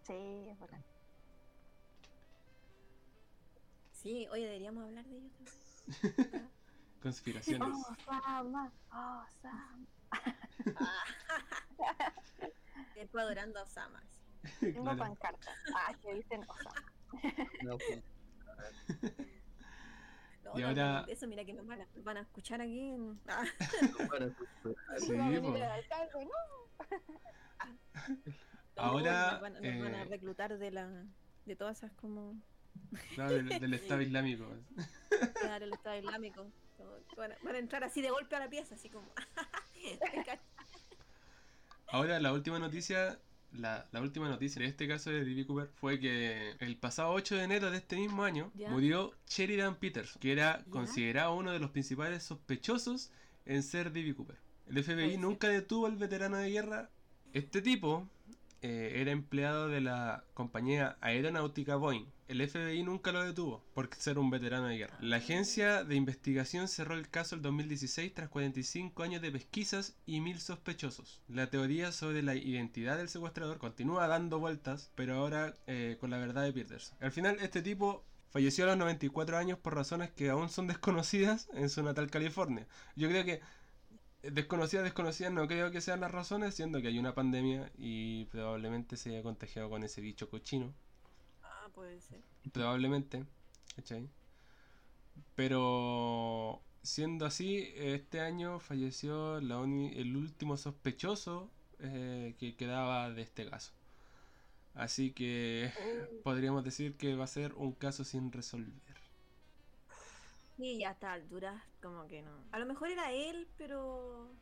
Sí, 0.06 0.48
es 0.48 0.58
bacán. 0.58 0.82
Sí, 3.90 4.26
oye, 4.30 4.44
deberíamos 4.46 4.84
hablar 4.84 5.04
de 5.04 5.18
ellos 5.18 5.32
también. 5.32 5.56
Conspiraciones. 7.02 7.68
Osama, 8.08 8.72
Osama. 8.90 9.86
Estoy 12.96 13.20
adorando 13.20 13.58
a 13.58 13.62
Osama. 13.62 14.02
Una 14.62 14.72
Claro. 14.94 14.98
pancarta. 14.98 15.50
Ah, 15.74 15.92
que 16.00 16.14
dicen 16.14 16.40
Osama. 16.48 16.92
No, 17.62 17.78
pues, 17.78 18.02
No, 20.44 20.58
Y 20.58 20.62
no 20.62 20.68
ahora- 20.68 21.04
eso, 21.08 21.26
mira 21.28 21.44
que 21.44 21.52
nos 21.52 21.66
van 21.66 21.80
a, 21.82 21.86
van 21.96 22.16
a 22.16 22.20
escuchar 22.22 22.60
aquí. 22.60 22.90
en- 22.90 23.20
Ahora, 28.76 29.32
nos 29.32 29.40
van, 29.40 29.52
nos 29.54 29.62
van 29.62 29.94
a 29.94 30.02
eh, 30.02 30.04
reclutar 30.06 30.58
de 30.58 30.70
la 30.70 31.04
de 31.44 31.56
todas 31.56 31.78
esas 31.78 31.92
como 31.92 32.40
No, 33.16 33.28
del, 33.28 33.48
del 33.48 33.74
Estado 33.74 34.00
Islámico. 34.02 34.46
claro, 35.40 35.64
el 35.66 35.72
Estado 35.72 35.98
Islámico. 35.98 36.46
Van 37.16 37.32
a, 37.32 37.36
van 37.42 37.54
a 37.54 37.58
entrar 37.58 37.84
así 37.84 38.00
de 38.02 38.10
golpe 38.10 38.34
a 38.34 38.40
la 38.40 38.48
pieza, 38.48 38.74
así 38.74 38.88
como. 38.88 39.06
Ahora, 41.88 42.18
la 42.20 42.32
última 42.32 42.58
noticia, 42.58 43.18
la, 43.52 43.86
la 43.92 44.00
última 44.00 44.28
noticia 44.28 44.62
de 44.62 44.68
este 44.68 44.88
caso 44.88 45.10
de 45.10 45.24
D.B. 45.24 45.46
Cooper 45.46 45.68
fue 45.74 45.98
que 46.00 46.54
el 46.60 46.76
pasado 46.76 47.12
8 47.12 47.36
de 47.36 47.44
enero 47.44 47.70
de 47.70 47.76
este 47.78 47.96
mismo 47.96 48.24
año 48.24 48.50
Ya. 48.54 48.70
murió 48.70 49.12
Sheridan 49.28 49.76
Peterson, 49.76 50.20
que 50.20 50.32
era 50.32 50.58
Ya. 50.58 50.70
considerado 50.70 51.34
uno 51.34 51.52
de 51.52 51.58
los 51.58 51.70
principales 51.70 52.22
sospechosos 52.22 53.10
en 53.46 53.62
ser 53.62 53.92
D.B. 53.92 54.14
Cooper. 54.14 54.36
El 54.68 54.82
FBI 54.82 55.16
nunca 55.18 55.48
detuvo 55.48 55.86
al 55.86 55.96
veterano 55.96 56.36
de 56.38 56.50
guerra. 56.50 56.88
Este 57.32 57.60
tipo 57.62 58.08
eh, 58.62 58.92
era 59.00 59.10
empleado 59.10 59.68
de 59.68 59.80
la 59.80 60.24
compañía 60.34 60.96
aeronáutica 61.00 61.76
Boeing. 61.76 62.06
El 62.32 62.48
FBI 62.48 62.82
nunca 62.82 63.12
lo 63.12 63.22
detuvo 63.22 63.62
por 63.74 63.94
ser 63.94 64.18
un 64.18 64.30
veterano 64.30 64.68
de 64.68 64.78
guerra. 64.78 64.96
La 65.02 65.16
agencia 65.18 65.84
de 65.84 65.96
investigación 65.96 66.66
cerró 66.66 66.94
el 66.94 67.10
caso 67.10 67.34
el 67.34 67.42
2016 67.42 68.14
tras 68.14 68.30
45 68.30 69.02
años 69.02 69.20
de 69.20 69.30
pesquisas 69.30 69.98
y 70.06 70.22
mil 70.22 70.40
sospechosos. 70.40 71.20
La 71.28 71.50
teoría 71.50 71.92
sobre 71.92 72.22
la 72.22 72.34
identidad 72.34 72.96
del 72.96 73.10
secuestrador 73.10 73.58
continúa 73.58 74.06
dando 74.06 74.38
vueltas, 74.38 74.90
pero 74.94 75.16
ahora 75.16 75.58
eh, 75.66 75.98
con 76.00 76.08
la 76.08 76.16
verdad 76.16 76.44
de 76.44 76.54
Peterson. 76.54 76.96
Al 77.02 77.12
final, 77.12 77.36
este 77.42 77.60
tipo 77.60 78.02
falleció 78.30 78.64
a 78.64 78.68
los 78.68 78.78
94 78.78 79.36
años 79.36 79.58
por 79.58 79.74
razones 79.74 80.10
que 80.10 80.30
aún 80.30 80.48
son 80.48 80.68
desconocidas 80.68 81.50
en 81.52 81.68
su 81.68 81.82
natal 81.82 82.10
California. 82.10 82.66
Yo 82.96 83.10
creo 83.10 83.26
que 83.26 83.42
eh, 84.22 84.30
desconocidas, 84.30 84.84
desconocidas, 84.84 85.34
no 85.34 85.46
creo 85.46 85.70
que 85.70 85.82
sean 85.82 86.00
las 86.00 86.10
razones, 86.10 86.54
siendo 86.54 86.80
que 86.80 86.88
hay 86.88 86.98
una 86.98 87.14
pandemia 87.14 87.70
y 87.76 88.24
probablemente 88.30 88.96
se 88.96 89.10
haya 89.10 89.22
contagiado 89.22 89.68
con 89.68 89.84
ese 89.84 90.00
bicho 90.00 90.30
cochino. 90.30 90.72
Puede 91.74 92.00
ser. 92.00 92.22
Probablemente, 92.52 93.24
¿cachai? 93.76 94.08
Pero 95.34 96.62
siendo 96.82 97.26
así, 97.26 97.72
este 97.76 98.20
año 98.20 98.60
falleció 98.60 99.40
la 99.40 99.58
uni- 99.58 99.92
el 99.96 100.16
último 100.16 100.56
sospechoso 100.56 101.50
eh, 101.78 102.34
que 102.38 102.56
quedaba 102.56 103.10
de 103.10 103.22
este 103.22 103.48
caso. 103.48 103.72
Así 104.74 105.12
que 105.12 105.72
podríamos 106.22 106.64
decir 106.64 106.96
que 106.96 107.14
va 107.14 107.24
a 107.24 107.26
ser 107.26 107.54
un 107.54 107.72
caso 107.72 108.04
sin 108.04 108.32
resolver. 108.32 108.72
Sí, 110.56 110.78
ya 110.80 110.90
a 110.90 110.92
estas 110.92 111.10
alturas, 111.14 111.62
como 111.80 112.06
que 112.06 112.22
no. 112.22 112.46
A 112.52 112.58
lo 112.58 112.66
mejor 112.66 112.88
era 112.90 113.12
él, 113.12 113.48
pero. 113.56 114.36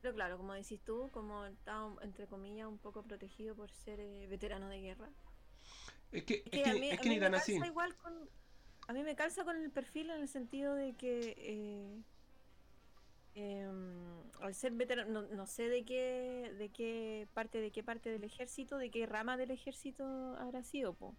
Pero 0.00 0.14
claro, 0.14 0.38
como 0.38 0.54
decís 0.54 0.82
tú, 0.84 1.10
como 1.12 1.46
estaba, 1.46 1.96
entre 2.02 2.28
comillas, 2.28 2.68
un 2.68 2.78
poco 2.78 3.02
protegido 3.04 3.56
por 3.56 3.70
ser 3.70 4.00
eh, 4.00 4.26
veterano 4.28 4.68
de 4.68 4.80
guerra. 4.80 5.10
Es 6.12 6.24
que, 6.24 6.44
es 6.50 6.62
que 6.62 6.70
a 6.70 6.74
mí, 6.74 6.90
es 6.90 6.98
a 6.98 7.02
que 7.02 7.08
mí 7.08 7.14
ni 7.14 7.20
me 7.20 7.20
tan 7.20 7.34
así. 7.34 7.54
igual 7.66 7.96
con. 7.96 8.30
A 8.88 8.92
mí 8.92 9.02
me 9.04 9.16
calza 9.16 9.44
con 9.44 9.56
el 9.56 9.70
perfil 9.70 10.10
en 10.10 10.20
el 10.22 10.28
sentido 10.28 10.74
de 10.74 10.94
que. 10.94 11.34
eh, 11.38 12.02
em, 13.34 14.30
al 14.40 14.54
ser 14.54 14.72
veterano, 14.72 15.22
no, 15.22 15.28
no 15.34 15.46
sé 15.46 15.68
de 15.68 15.84
qué, 15.84 16.54
de 16.58 16.70
qué 16.70 17.28
parte, 17.34 17.60
de 17.60 17.70
qué 17.70 17.82
parte 17.82 18.10
del 18.10 18.24
ejército, 18.24 18.78
de 18.78 18.90
qué 18.90 19.06
rama 19.06 19.36
del 19.36 19.50
ejército 19.50 20.04
habrá 20.38 20.62
sido, 20.64 20.94
po. 20.94 21.16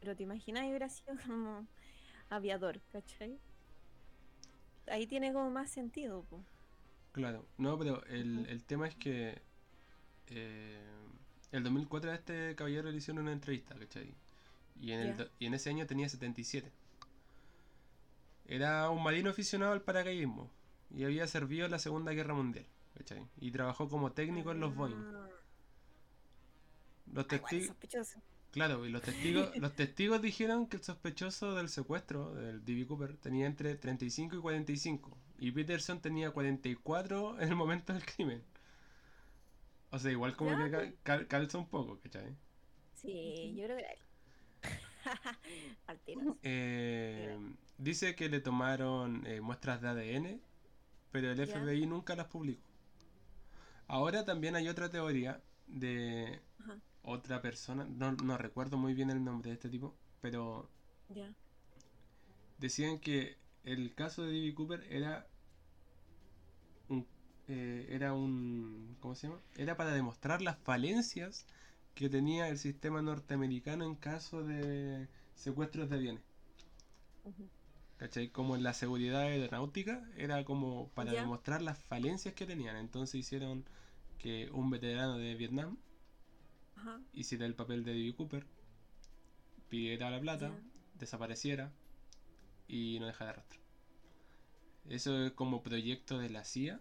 Pero 0.00 0.16
te 0.16 0.22
imaginas, 0.24 0.66
hubiera 0.68 0.88
sido 0.88 1.14
como 1.26 1.66
aviador, 2.30 2.80
¿cachai? 2.92 3.40
Ahí 4.86 5.06
tiene 5.06 5.32
como 5.34 5.50
más 5.50 5.70
sentido, 5.70 6.24
po. 6.24 6.46
Claro, 7.12 7.48
no, 7.58 7.78
pero 7.78 8.04
el, 8.06 8.46
el 8.48 8.64
tema 8.64 8.88
es 8.88 8.96
que 8.96 9.40
eh, 10.28 10.80
el 11.52 11.62
2004 11.64 12.10
a 12.12 12.14
este 12.16 12.56
caballero 12.56 12.90
le 12.90 12.98
hicieron 12.98 13.22
una 13.24 13.32
entrevista, 13.32 13.76
¿cachai? 13.78 14.14
Y 14.80 14.92
en, 14.92 15.00
el 15.00 15.30
y 15.40 15.46
en 15.46 15.54
ese 15.54 15.70
año 15.70 15.86
tenía 15.86 16.08
77. 16.08 16.72
Era 18.46 18.88
un 18.90 19.02
marino 19.02 19.28
aficionado 19.30 19.72
al 19.72 19.82
paracaidismo 19.82 20.50
y 20.90 21.04
había 21.04 21.26
servido 21.26 21.64
en 21.66 21.72
la 21.72 21.78
Segunda 21.78 22.12
Guerra 22.12 22.34
Mundial, 22.34 22.66
¿cachai? 22.96 23.26
Y 23.40 23.50
trabajó 23.50 23.88
como 23.88 24.12
técnico 24.12 24.52
en 24.52 24.60
los 24.60 24.74
Boeing. 24.74 24.96
Ah, 24.96 25.28
Los 27.12 27.24
ah, 27.24 27.28
testigos, 27.28 27.76
claro, 28.50 28.86
y 28.86 28.90
los 28.90 29.02
testigos, 29.04 29.56
los 29.56 29.74
testigos 29.74 30.20
dijeron 30.22 30.66
que 30.68 30.76
el 30.78 30.82
sospechoso 30.82 31.54
del 31.54 31.68
secuestro 31.70 32.34
del 32.34 32.64
D.B. 32.64 32.86
Cooper 32.86 33.16
tenía 33.16 33.46
entre 33.46 33.74
35 33.76 34.36
y 34.36 34.40
45 34.40 35.16
y 35.38 35.52
Peterson 35.52 36.00
tenía 36.00 36.30
44 36.32 37.40
en 37.40 37.48
el 37.48 37.56
momento 37.56 37.92
del 37.92 38.04
crimen. 38.04 38.42
O 39.90 39.98
sea, 39.98 40.10
igual 40.10 40.36
como 40.36 40.50
Ya, 40.50 40.56
que 40.56 40.68
pues. 40.70 40.94
cal- 41.02 41.26
calza 41.26 41.56
un 41.58 41.68
poco, 41.68 41.98
¿cachai? 42.00 42.36
Sí, 42.94 43.54
yo 43.56 43.64
creo 43.64 43.76
que 43.76 43.82
era 43.82 43.92
él. 43.92 43.98
Al 44.62 44.72
tiro. 44.72 44.93
Eh, 46.42 47.38
dice 47.78 48.14
que 48.14 48.28
le 48.28 48.40
tomaron 48.40 49.26
eh, 49.26 49.40
muestras 49.40 49.80
de 49.80 49.88
ADN, 49.88 50.40
pero 51.10 51.30
el. 51.30 51.46
FBI 51.46 51.86
nunca 51.86 52.14
las 52.16 52.26
publicó. 52.26 52.62
Ahora 53.86 54.24
también 54.24 54.56
hay 54.56 54.68
otra 54.68 54.90
teoría 54.90 55.42
de 55.66 56.40
otra 57.02 57.42
persona, 57.42 57.84
no, 57.84 58.12
no 58.12 58.38
recuerdo 58.38 58.78
muy 58.78 58.94
bien 58.94 59.10
el 59.10 59.22
nombre 59.22 59.50
de 59.50 59.54
este 59.54 59.68
tipo, 59.68 59.94
pero 60.20 60.68
decían 62.58 62.98
que 62.98 63.36
el 63.64 63.94
caso 63.94 64.22
de 64.24 64.32
D.B. 64.32 64.54
Cooper 64.54 64.86
era 64.90 65.26
un, 66.88 67.06
eh, 67.48 67.86
era 67.90 68.14
un 68.14 68.96
¿cómo 69.00 69.14
se 69.14 69.28
llama? 69.28 69.40
Era 69.56 69.76
para 69.76 69.92
demostrar 69.92 70.40
las 70.42 70.58
falencias 70.58 71.46
que 71.94 72.08
tenía 72.08 72.48
el 72.48 72.58
sistema 72.58 73.02
norteamericano 73.02 73.84
en 73.84 73.94
caso 73.94 74.42
de 74.42 75.08
secuestros 75.34 75.88
de 75.90 75.96
aviones. 75.96 76.22
Ujú. 77.24 77.48
¿Cachai? 77.96 78.28
Como 78.28 78.56
en 78.56 78.62
la 78.62 78.74
seguridad 78.74 79.22
aeronáutica 79.22 80.06
era 80.16 80.44
como 80.44 80.88
para 80.90 81.12
demostrar 81.12 81.62
las 81.62 81.78
falencias 81.78 82.34
que 82.34 82.46
tenían. 82.46 82.76
Entonces 82.76 83.14
hicieron 83.14 83.64
que 84.18 84.50
un 84.52 84.70
veterano 84.70 85.16
de 85.16 85.34
Vietnam 85.34 85.78
hiciera 87.12 87.46
el 87.46 87.54
papel 87.54 87.84
de 87.84 87.92
D.B. 87.94 88.14
Cooper, 88.14 88.46
pidiera 89.68 90.10
la 90.10 90.20
plata, 90.20 90.52
desapareciera 90.98 91.72
y 92.68 92.98
no 93.00 93.06
dejara 93.06 93.34
rastro. 93.34 93.60
Eso 94.88 95.24
es 95.24 95.32
como 95.32 95.62
proyecto 95.62 96.18
de 96.18 96.28
la 96.28 96.44
CIA, 96.44 96.80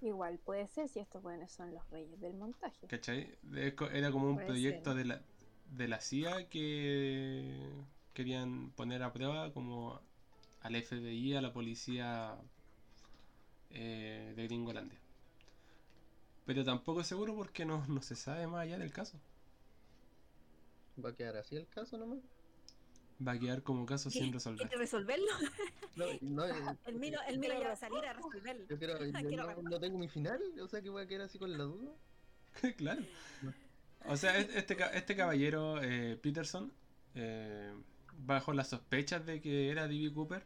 Igual 0.00 0.38
puede 0.38 0.66
ser 0.68 0.88
si 0.88 1.00
estos 1.00 1.22
buenos 1.22 1.52
son 1.52 1.74
los 1.74 1.90
reyes 1.90 2.18
del 2.18 2.32
montaje. 2.32 2.88
¿cachai? 2.88 3.38
Era 3.92 4.10
como 4.12 4.28
un 4.28 4.34
Puede 4.36 4.46
proyecto 4.46 4.90
ser. 4.90 4.98
de 4.98 5.04
la, 5.04 5.22
de 5.70 5.88
la 5.88 6.00
CIA 6.00 6.48
que 6.48 7.84
querían 8.14 8.70
poner 8.72 9.02
a 9.02 9.12
prueba 9.12 9.52
como 9.52 10.00
al 10.60 10.76
FBI, 10.76 11.34
a 11.34 11.42
la 11.42 11.52
policía 11.52 12.36
eh, 13.70 14.32
de 14.36 14.44
Gringolandia. 14.44 14.98
Pero 16.46 16.64
tampoco 16.64 17.00
es 17.02 17.06
seguro 17.08 17.34
porque 17.36 17.66
no, 17.66 17.84
no 17.88 18.00
se 18.00 18.16
sabe 18.16 18.46
más 18.46 18.62
allá 18.62 18.78
del 18.78 18.90
caso. 18.92 19.20
¿Va 21.04 21.10
a 21.10 21.14
quedar 21.14 21.36
así 21.36 21.54
el 21.56 21.68
caso 21.68 21.96
nomás? 21.96 22.18
Va 23.26 23.32
a 23.32 23.38
quedar 23.38 23.62
como 23.62 23.86
caso 23.86 24.10
sin 24.10 24.20
¿Quiere 24.32 24.34
resolver. 24.34 24.70
resolverlo? 24.78 25.26
No, 25.96 26.04
no, 26.20 26.44
eh, 26.48 26.52
El 26.86 26.96
Milo, 26.96 27.18
el 27.28 27.38
Milo 27.38 27.54
ya 27.58 27.68
va 27.68 27.72
a 27.72 27.76
salir 27.76 28.04
a 28.04 28.12
resolverlo. 28.12 28.66
yo, 28.68 28.78
quiero, 28.78 28.98
yo 29.04 29.12
Quiero 29.28 29.62
no, 29.62 29.80
tengo 29.80 29.98
mi 29.98 30.08
final, 30.08 30.40
o 30.60 30.68
sea 30.68 30.82
que 30.82 30.90
voy 30.90 31.02
a 31.02 31.06
quedar 31.06 31.22
así 31.22 31.38
con 31.38 31.50
la 31.56 31.64
duda. 31.64 31.92
claro. 32.76 33.02
O 34.08 34.16
sea, 34.16 34.38
es- 34.38 34.54
este, 34.54 34.76
este 34.94 35.16
caballero 35.16 35.82
eh, 35.82 36.16
Peterson, 36.22 36.72
eh, 37.14 37.74
bajo 38.18 38.52
las 38.52 38.68
sospechas 38.68 39.24
de 39.26 39.40
que 39.40 39.70
era 39.70 39.88
D.B. 39.88 40.12
Cooper, 40.12 40.44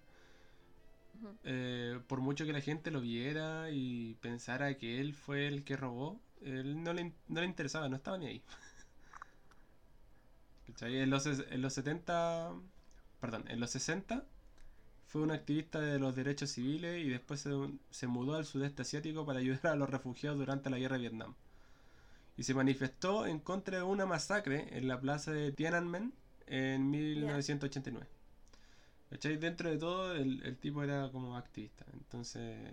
eh, 1.45 2.01
por 2.07 2.21
mucho 2.21 2.47
que 2.47 2.53
la 2.53 2.61
gente 2.61 2.91
lo 2.91 3.01
viera 3.01 3.71
y 3.71 4.15
pensara 4.21 4.77
que 4.79 5.01
él 5.01 5.15
fue 5.15 5.47
el 5.47 5.65
que 5.65 5.77
robó, 5.77 6.21
él 6.43 6.83
no 6.83 6.93
le, 6.93 7.13
no 7.29 7.41
le 7.41 7.47
interesaba, 7.47 7.89
no 7.89 7.97
estaba 7.97 8.17
ni 8.19 8.27
ahí. 8.27 8.43
¿Cachai? 10.73 10.99
En 10.99 11.11
los, 11.11 11.27
en 11.27 11.63
los 11.63 11.73
70, 11.75 12.53
perdón, 13.21 13.45
en 13.49 13.61
los 13.61 13.71
60 13.71 14.25
fue 15.07 15.23
un 15.23 15.31
activista 15.33 15.81
de 15.81 15.99
los 15.99 16.15
derechos 16.17 16.51
civiles 16.51 17.05
y 17.05 17.09
después 17.11 17.41
se, 17.41 17.51
se 17.91 18.07
mudó 18.07 18.35
al 18.37 18.45
sudeste 18.47 18.83
asiático 18.83 19.27
para 19.27 19.41
ayudar 19.41 19.67
a 19.69 19.77
los 19.77 19.91
refugiados 19.91 20.39
durante 20.39 20.71
la 20.71 20.79
guerra 20.79 20.97
de 20.97 21.03
Vietnam. 21.03 21.35
Y 22.37 22.45
se 22.45 22.55
manifestó 22.55 23.27
en 23.27 23.41
contra 23.41 23.79
de 23.79 23.83
una 23.83 24.07
masacre 24.07 24.69
en 24.77 24.89
la 24.89 25.01
plaza 25.01 25.33
de 25.33 25.53
Tiananmen 25.53 26.13
en 26.47 26.91
1989. 26.91 28.07
¿Cachai? 29.11 29.37
Dentro 29.37 29.71
de 29.71 29.79
todo, 29.79 30.15
el, 30.15 30.43
el 30.45 30.57
tipo 30.59 30.83
era 30.83 31.11
como 31.11 31.37
activista. 31.37 31.85
Entonces. 31.93 32.73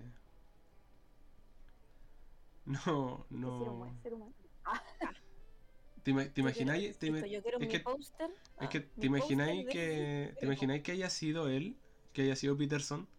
No, 2.66 3.26
ser 3.30 3.38
no. 3.40 3.76
buen 3.76 4.02
ser 4.04 4.14
humano. 4.14 4.34
¿Te, 6.08 6.12
ima- 6.12 6.22
te 6.24 6.28
Yo 6.28 6.34
quiero- 6.36 6.50
imagináis? 6.50 6.98
te 6.98 7.08
ima- 7.08 7.18
insisto, 7.18 7.36
yo 7.36 7.42
quiero 7.42 7.58
es 7.58 7.62
mi 7.62 7.68
que- 7.68 7.80
póster. 7.82 8.30
es 8.62 8.70
que 8.70 8.78
ah, 8.78 8.86
te 8.98 9.06
imagináis 9.08 9.68
que 9.68 10.34
te 10.40 10.46
imagináis 10.46 10.82
que 10.82 10.92
haya 10.94 11.10
sido 11.10 11.50
él, 11.50 11.76
que 12.14 12.22
haya 12.22 12.38
sido 12.38 12.56
Peterson 12.56 13.10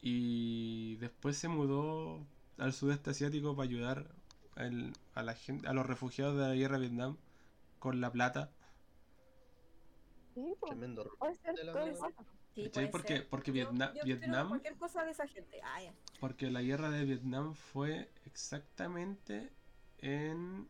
y 0.00 0.94
después 0.98 1.36
se 1.36 1.48
mudó 1.48 2.24
al 2.58 2.72
sudeste 2.74 3.10
asiático 3.10 3.56
para 3.56 3.68
ayudar 3.68 4.14
a 5.14 5.22
la 5.24 5.34
gente, 5.34 5.66
a 5.66 5.72
los 5.72 5.84
refugiados 5.84 6.36
de 6.38 6.46
la 6.46 6.54
guerra 6.54 6.76
de 6.78 6.82
Vietnam 6.82 7.16
con 7.80 8.00
la 8.00 8.12
plata. 8.12 8.52
Sí, 10.34 10.54
po. 10.60 10.68
Tremendo 10.68 11.10
Puede 11.18 11.34
ser 11.34 11.54
de 11.56 11.64
la 11.64 11.72
Porque, 12.92 13.08
ser. 13.16 13.28
porque 13.28 13.50
Yo- 13.50 13.54
Vietnam, 13.54 13.94
yo 13.96 14.04
Vietnam, 14.04 14.48
Cualquier 14.48 14.76
cosa 14.76 15.04
de 15.04 15.10
esa 15.10 15.26
gente. 15.26 15.60
Ah, 15.64 15.82
ya. 15.82 15.92
porque 16.20 16.52
la 16.52 16.62
guerra 16.62 16.90
de 16.90 17.04
Vietnam 17.04 17.54
fue 17.54 18.12
exactamente 18.26 19.50
en 19.98 20.68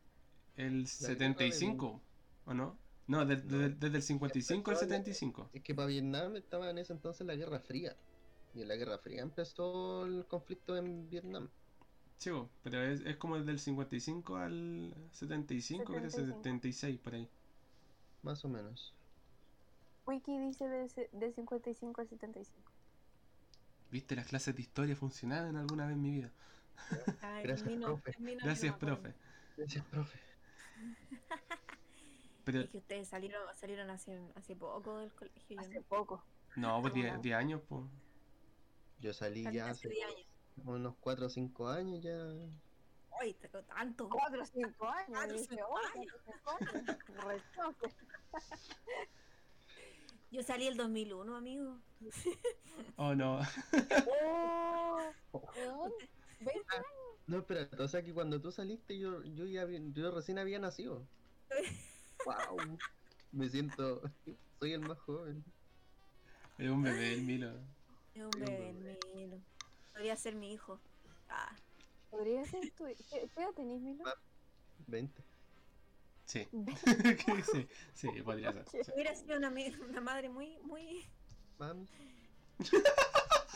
el 0.67 0.83
de 0.83 0.89
75, 0.89 2.01
¿o 2.47 2.55
no? 2.55 2.77
No, 3.07 3.25
de- 3.27 3.37
de- 3.37 3.69
No. 3.71 3.77
desde 3.77 3.97
el 3.97 4.03
55 4.03 4.71
al 4.71 4.77
Empezó 4.77 4.87
la- 4.87 4.97
75. 4.99 5.51
Es 5.53 5.63
que 5.63 5.75
para 5.75 5.89
Vietnam 5.89 6.37
estaba 6.37 6.71
en 6.71 6.79
ese 6.79 6.93
entonces 6.93 7.27
la 7.27 7.35
Guerra 7.35 7.59
Fría. 7.61 7.97
Y 8.55 8.63
en 8.63 8.69
la 8.69 8.77
Guerra 8.77 8.99
Fría 8.99 9.23
empezó 9.23 10.05
el 10.07 10.25
conflicto 10.27 10.77
en 10.77 11.09
Vietnam. 11.09 11.49
Sí, 12.19 12.31
pero 12.63 12.83
es, 12.83 13.01
es 13.07 13.17
como 13.17 13.39
desde 13.39 13.53
el 13.53 13.59
55 13.59 14.37
al 14.37 14.95
75, 15.13 15.85
creo 15.85 16.01
que 16.01 16.07
es 16.09 16.13
75. 16.13 16.43
76 16.43 16.99
por 16.99 17.15
ahí. 17.15 17.29
Más 18.23 18.45
o 18.45 18.49
menos. 18.49 18.93
Wiki 20.07 20.39
dice 20.39 20.69
del, 20.69 20.91
se- 20.91 21.09
del 21.13 21.33
55 21.35 22.01
al 22.01 22.09
75. 22.09 22.71
¿Viste? 23.91 24.15
Las 24.15 24.27
clases 24.27 24.55
de 24.55 24.63
historia 24.63 24.95
funcionaban 24.97 25.57
alguna 25.57 25.87
vez 25.87 25.95
en 25.97 26.03
mi 26.03 26.11
vida. 26.13 26.31
Ay, 27.23 27.43
Gracias, 27.45 27.71
no, 27.77 27.87
profe. 27.97 28.15
no, 28.21 28.31
Gracias, 28.45 28.75
profe. 28.77 29.15
Gracias, 29.57 29.85
profe. 29.87 30.19
Pero, 32.45 32.61
Es 32.61 32.71
que 32.71 32.79
ustedes 32.79 33.09
salieron, 33.09 33.43
salieron 33.55 33.91
hace, 33.91 34.19
hace 34.35 34.57
poco 34.57 34.99
del 34.99 35.13
colegio. 35.13 35.61
Hace 35.61 35.75
no. 35.75 35.83
poco. 35.83 36.25
no, 36.57 36.81
pues 36.81 36.95
10 36.95 37.15
No. 37.15 37.21
10 37.21 37.37
años, 37.37 37.61
pues. 37.69 37.85
Yo 39.01 39.13
salí 39.13 39.45
Salí 39.45 39.57
ya 39.57 39.65
hace 39.71 39.87
hace 39.89 39.95
10 39.95 40.07
años. 40.07 40.27
unos 40.65 40.95
4 41.01 41.27
o 41.27 41.31
5 41.31 41.69
años 41.69 42.03
ya. 42.03 42.17
Ay, 43.21 43.35
tengo 43.35 43.63
tanto. 43.65 44.09
4 44.09 44.43
o 44.43 44.45
5 44.47 44.89
años. 44.89 45.09
Cuatro 45.09 45.37
o 45.37 45.39
dije, 45.39 45.49
cinco 45.57 45.67
"Oh, 45.69 45.77
años". 45.79 46.15
años". 47.67 47.95
Yo 50.31 50.43
salí 50.45 50.67
el 50.69 50.77
2001, 50.77 51.37
amigo. 51.37 51.79
Oh, 52.97 53.15
no. 53.15 53.41
Oh, 55.33 55.41
weón, 55.55 55.93
¿ves? 56.41 56.57
No, 57.31 57.39
espérate, 57.39 57.81
o 57.81 57.87
sea 57.87 58.03
que 58.03 58.13
cuando 58.13 58.41
tú 58.41 58.51
saliste 58.51 58.99
yo, 58.99 59.23
yo 59.23 59.47
ya 59.47 59.65
yo 59.69 60.11
recién 60.11 60.41
había 60.41 60.59
nacido. 60.59 61.07
wow. 62.27 62.77
Me 63.31 63.49
siento. 63.49 64.03
Soy 64.59 64.73
el 64.73 64.81
más 64.81 64.99
joven. 64.99 65.45
Es 66.59 66.69
un 66.69 66.83
bebé 66.83 67.15
el 67.15 67.23
Milo. 67.23 67.53
Es 68.17 68.25
un 68.25 68.31
bebé, 68.33 68.73
bebé. 68.73 68.99
Milo. 69.15 69.37
Podría 69.93 70.17
ser 70.17 70.35
mi 70.35 70.53
hijo. 70.53 70.81
Ah, 71.29 71.55
Podría 72.11 72.45
ser 72.47 72.69
tu. 72.73 72.87
¿Qué 72.87 72.97
qué 73.09 73.41
edad 73.41 73.53
tenés, 73.55 73.81
Milo? 73.81 74.05
20. 74.89 75.23
Sí. 76.31 76.49
sí, 77.53 77.69
sí, 77.93 78.09
podría 78.23 78.53
ser. 78.53 78.85
sí. 78.85 78.93
hubiera 78.95 79.15
sido 79.15 79.37
una 79.37 80.01
madre 80.01 80.29
muy, 80.29 80.59
muy. 80.63 81.05
Mami. 81.59 81.89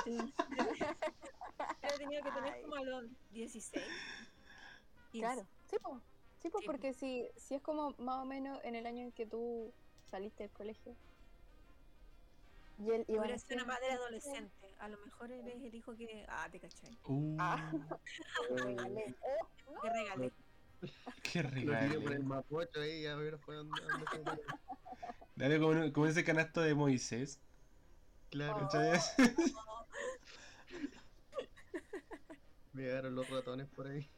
Hubiera 0.05 1.99
tenido 1.99 2.23
que 2.23 2.31
tener 2.33 2.53
Ay. 2.53 2.64
Como 2.75 2.97
a 2.97 3.01
los 3.03 3.11
16. 3.33 3.85
15. 5.13 5.27
Claro. 5.27 5.47
Sí, 5.71 5.77
po. 5.83 6.01
Sí, 6.41 6.51
po, 6.51 6.59
Sí, 6.61 6.67
po. 6.67 6.73
porque 6.73 6.93
si, 6.95 7.27
si 7.37 7.55
es 7.55 7.63
como 7.63 7.91
más 7.99 8.17
o 8.17 8.25
menos 8.25 8.59
en 8.65 8.75
el 8.75 8.87
año 8.87 9.03
en 9.03 9.13
que 9.13 9.27
tú 9.27 9.73
saliste 10.11 10.45
del 10.45 10.53
colegio. 10.53 10.95
Y 12.79 12.91
él 12.91 13.05
iba 13.07 13.23
Hubiera 13.23 13.39
sido 13.39 13.57
una 13.57 13.67
madre 13.67 13.93
adolescente. 13.93 14.75
A 14.81 14.89
lo 14.89 14.99
mejor 14.99 15.31
eres 15.31 15.63
el 15.63 15.75
hijo 15.75 15.95
que. 15.97 16.25
Ah, 16.29 16.49
te 16.51 16.59
caché. 16.59 16.89
Uh, 17.07 17.37
Ah. 17.39 17.73
Regalé. 18.51 19.15
Oh, 19.67 19.81
Te 19.83 19.91
regalé. 19.91 20.33
qué 21.23 21.43
Lo 21.43 21.51
tiré 21.51 22.01
por 22.01 22.13
el 22.13 22.23
regalo. 22.23 22.25
mapocho 22.25 22.81
ahí 22.81 23.07
a 23.07 23.15
ver 23.15 23.39
fue 23.39 23.55
donde, 23.57 23.81
dónde 23.81 24.07
se 24.11 24.19
fue. 24.23 24.41
Dale 25.37 25.61
como, 25.61 25.93
como 25.93 26.07
ese 26.07 26.25
canasto 26.25 26.61
de 26.63 26.75
Moisés. 26.75 27.41
Claro, 28.31 28.69
¿cachai? 28.69 29.01
me 32.75 32.83
llegaron 32.83 33.15
los 33.15 33.29
ratones 33.31 33.69
por 33.69 33.87
ahí. 33.87 34.09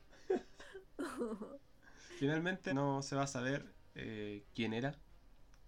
Finalmente 2.18 2.74
no 2.74 3.02
se 3.02 3.14
va 3.14 3.22
a 3.22 3.26
saber 3.26 3.72
eh, 3.94 4.44
quién 4.54 4.72
era, 4.72 4.98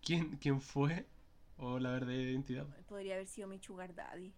quién, 0.02 0.38
quién 0.38 0.60
fue 0.60 1.06
o 1.58 1.78
la 1.78 1.90
verdadera 1.90 2.22
identidad. 2.22 2.66
Podría 2.88 3.14
haber 3.14 3.26
sido 3.26 3.46
mi 3.48 3.58
sugar 3.58 3.94
daddy. 3.94 4.32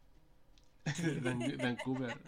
Dan, 1.22 1.56
Dan 1.56 1.76
Cooper. 1.76 2.18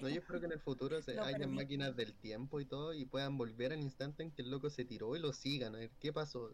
No, 0.00 0.08
yo 0.08 0.16
espero 0.16 0.40
que 0.40 0.46
en 0.46 0.52
el 0.52 0.60
futuro 0.60 1.00
se 1.02 1.18
hayan 1.18 1.54
máquinas 1.54 1.94
del 1.94 2.14
tiempo 2.14 2.60
y 2.60 2.64
todo 2.64 2.94
y 2.94 3.04
puedan 3.04 3.36
volver 3.36 3.72
al 3.72 3.80
instante 3.80 4.22
en 4.22 4.30
que 4.30 4.42
el 4.42 4.50
loco 4.50 4.70
se 4.70 4.84
tiró 4.84 5.14
y 5.14 5.20
lo 5.20 5.32
sigan, 5.32 5.74
a 5.74 5.78
ver 5.78 5.90
qué 6.00 6.12
pasó. 6.12 6.52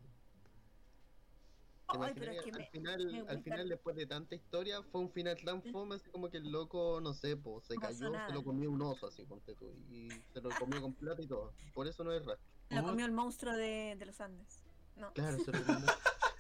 ¿Te 1.93 1.99
Ay, 2.01 2.15
pero 2.15 2.33
imaginas? 2.33 2.37
es 2.37 2.43
que 2.43 2.51
al 2.51 2.59
me, 2.59 2.71
final, 2.71 3.07
me 3.13 3.21
al 3.31 3.43
final, 3.43 3.69
después 3.69 3.97
de 3.97 4.07
tanta 4.07 4.35
historia, 4.35 4.83
fue 4.83 5.01
un 5.01 5.11
final 5.11 5.37
tan 5.45 5.63
fome, 5.63 5.97
así 5.97 6.11
como 6.11 6.31
que 6.31 6.37
el 6.39 6.51
loco, 6.51 7.01
no 7.01 7.13
sé, 7.15 7.37
po, 7.37 7.61
se 7.61 7.75
No 7.75 7.81
cayó, 7.81 8.13
se 8.27 8.33
lo 8.33 8.45
comió 8.45 8.71
un 8.71 8.83
oso, 8.83 9.07
así, 9.09 9.25
ponte 9.25 9.55
tú, 9.57 9.67
y 9.91 10.09
se 10.33 10.41
lo 10.41 10.51
comió 10.59 10.81
con 10.81 10.95
plata 10.95 11.23
y 11.23 11.27
todo. 11.27 11.53
Por 11.75 11.87
eso 11.89 12.05
no 12.05 12.13
es 12.13 12.25
rastro. 12.25 12.47
la 12.69 12.83
Oh. 12.83 12.87
comió 12.87 13.07
el 13.07 13.13
monstruo 13.13 13.55
de, 13.57 13.97
de 13.99 14.07
los 14.07 14.21
Andes. 14.21 14.63
No. 14.97 15.13
Claro, 15.13 15.39
se 15.39 15.51
lo 15.53 15.59
comió, 15.65 15.87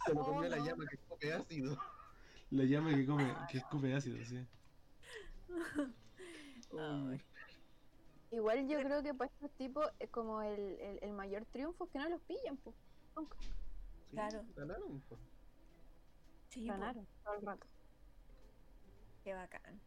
se 0.06 0.14
lo 0.14 0.20
Oh, 0.24 0.42
la 0.42 0.56
no. 0.56 0.66
llama 0.66 0.84
que 0.88 0.96
escupe 0.96 1.32
ácido. 1.32 1.78
La 2.50 2.64
llama 2.64 2.90
que 2.94 3.06
come, 3.06 3.34
que 3.50 3.58
escupe 3.58 3.94
ácido, 3.94 4.24
sí. 4.24 4.46
Igual 8.32 8.68
yo 8.68 8.78
creo 8.80 9.02
que 9.02 9.12
para 9.14 9.30
estos 9.32 9.50
tipos 9.56 9.86
es 9.98 10.08
como 10.10 10.40
el, 10.42 10.60
el, 10.80 10.98
el 11.02 11.12
mayor 11.12 11.44
triunfo 11.46 11.84
es 11.84 11.90
que 11.90 11.98
no 11.98 12.08
los 12.08 12.20
pillan, 12.22 12.56
pues. 12.58 12.76
Sí, 13.16 13.22
Claro. 14.12 14.44
Ganaron. 14.56 15.02
Sí, 16.50 16.66
po, 16.66 16.72
ganaron 16.72 17.06
todo 17.24 17.34
el 17.34 17.46
rato. 17.46 17.66
Qué 19.24 19.34
bacán. 19.34 19.80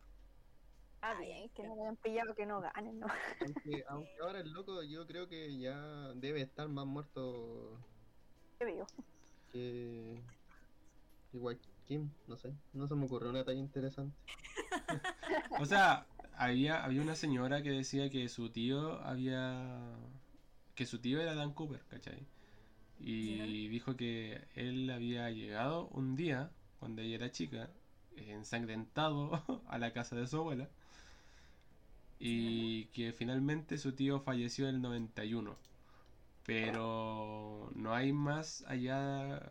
Ah, 1.02 1.16
bien, 1.16 1.50
que 1.50 1.64
no 1.64 1.76
lo 1.76 1.82
hayan 1.84 1.98
pillado, 1.98 2.34
que 2.36 2.46
no 2.46 2.62
ganen, 2.62 3.00
¿no? 3.00 3.08
Aunque, 3.40 3.84
aunque 3.90 4.12
ahora 4.22 4.40
el 4.40 4.52
loco 4.52 4.82
yo 4.84 5.06
creo 5.06 5.28
que 5.28 5.58
ya 5.58 6.14
debe 6.16 6.42
estar 6.42 6.70
más 6.70 6.86
muerto 6.86 7.86
Qué 8.60 8.66
vivo. 8.66 8.88
que 9.52 10.24
igual 11.34 11.60
Kim, 11.86 12.16
no 12.28 12.38
sé, 12.38 12.54
no 12.72 12.88
se 12.88 12.96
me 12.96 13.06
ocurrió 13.06 13.30
una 13.30 13.44
talla 13.44 13.60
interesante. 13.60 14.18
O 15.60 15.66
sea, 15.66 16.08
había, 16.34 16.84
había 16.84 17.02
una 17.02 17.16
señora 17.16 17.62
que 17.64 17.70
decía 17.72 18.10
que 18.10 18.28
su 18.30 18.52
tío 18.52 18.94
había. 19.02 19.96
que 20.76 20.86
su 20.86 21.00
tío 21.02 21.22
era 21.22 21.36
Dan 21.36 21.54
Cooper, 21.54 21.86
¿cachai? 21.88 22.28
Y 23.00 23.68
dijo 23.68 23.96
que 23.98 24.42
él 24.56 24.90
había 24.90 25.30
llegado 25.30 25.88
un 25.90 26.16
día, 26.16 26.52
cuando 26.80 27.02
ella 27.02 27.16
era 27.16 27.32
chica, 27.32 27.70
ensangrentado 28.16 29.42
a 29.68 29.78
la 29.78 29.94
casa 29.94 30.16
de 30.16 30.28
su 30.28 30.38
abuela. 30.38 30.70
Y 32.20 32.86
que 32.86 33.12
finalmente 33.14 33.78
su 33.78 33.94
tío 33.94 34.20
falleció 34.22 34.70
en 34.70 34.76
el 34.76 34.82
91. 34.82 35.56
Pero 36.46 37.72
no 37.76 37.94
hay 37.94 38.14
más 38.14 38.64
allá 38.68 39.42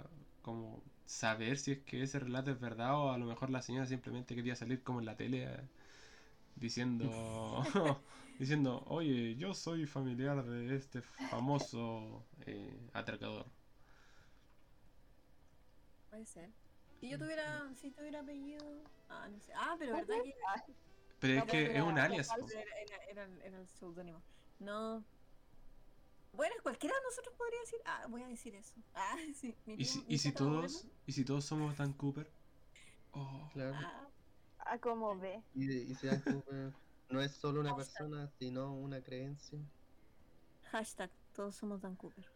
como 0.43 0.83
saber 1.07 1.59
si 1.59 1.73
es 1.73 1.79
que 1.81 2.03
ese 2.03 2.19
relato 2.19 2.51
es 2.51 2.61
verdad 2.61 2.97
o 2.99 3.13
a 3.13 3.19
lo 3.19 3.27
mejor 3.27 3.51
la 3.51 3.63
señora 3.63 3.87
simplemente 3.87 4.35
quería 4.35 4.57
salir 4.57 4.83
como 4.83 5.01
en 5.01 5.07
la 5.07 5.17
tele 5.17 5.45
eh, 5.45 5.61
diciendo 6.57 7.65
diciendo 8.43 8.83
oye 8.89 9.37
yo 9.37 9.55
soy 9.55 9.87
familiar 9.87 10.45
de 10.45 10.75
este 10.75 11.01
famoso 11.01 12.27
eh, 12.45 12.91
atracador 12.93 13.47
Puede 16.11 16.27
ser. 16.27 16.51
Si 17.01 17.09
yo 17.09 17.19
tuviera, 17.19 17.73
si 17.75 17.91
tuviera 17.91 18.21
apellido. 18.21 18.63
Ah, 19.09 19.29
no 19.31 19.41
sé. 19.41 19.51
Ah, 19.57 19.77
pero 19.79 19.95
verdad 19.95 20.17
que 20.23 20.35
pero 21.21 21.39
es 21.39 21.45
que 21.45 21.77
es 21.77 21.83
un 21.83 21.99
alias 21.99 22.29
era, 23.09 23.25
el 23.25 23.67
seudónimo. 23.69 24.21
No. 24.59 25.03
Bueno, 26.35 26.55
cualquiera 26.63 26.95
de 26.97 27.03
nosotros 27.03 27.35
podría 27.39 27.61
decir. 27.61 27.79
Ah, 27.87 28.07
voy 28.11 28.23
a 28.23 28.29
decir 28.29 28.55
eso. 28.55 28.75
Ah, 28.95 29.17
sí. 29.35 29.57
mi 29.65 29.75
¿Y 29.75 29.87
si, 29.87 30.01
mi 30.01 30.15
y 30.15 30.19
si 30.19 30.33
todos, 30.33 30.87
y 31.07 31.13
si 31.13 31.25
todos 31.25 31.47
somos 31.47 31.79
Dan 31.79 31.95
Cooper? 31.95 32.31
Oh, 33.13 33.49
Claro. 33.55 33.75
Ah, 33.77 34.03
Ah, 34.67 34.79
como 34.79 35.19
ve. 35.19 35.43
Y, 35.55 35.71
y 35.71 35.95
se 35.95 36.09
dan 36.09 36.21
Cooper 36.21 36.73
no 37.13 37.21
es 37.23 37.37
solo 37.37 37.61
una 37.61 37.75
Hashtag. 37.75 37.77
persona, 37.77 38.29
sino 38.29 38.75
una 38.75 39.03
creencia. 39.03 39.59
hashtag, 40.63 41.11
todos 41.33 41.55
somos 41.57 41.81
Dan 41.81 41.97
Cooper. 41.97 42.27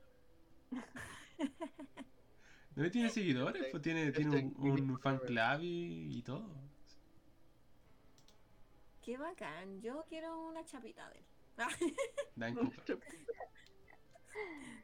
¿No 2.75 2.91
tiene 2.91 3.11
seguidores? 3.11 3.67
Pues 3.71 3.83
tiene, 3.83 4.13
tiene 4.13 4.53
un, 4.57 4.91
un 4.91 4.99
fan 5.01 5.19
club 5.21 5.61
y, 5.63 6.19
y 6.19 6.23
todo. 6.23 6.71
Qué 9.01 9.17
bacán. 9.19 9.81
Yo 9.81 10.05
quiero 10.09 10.41
una 10.47 10.65
chapita 10.65 11.09
de 11.11 11.19
él. 11.19 11.27
Dan 12.35 12.57
Cooper. 12.57 12.99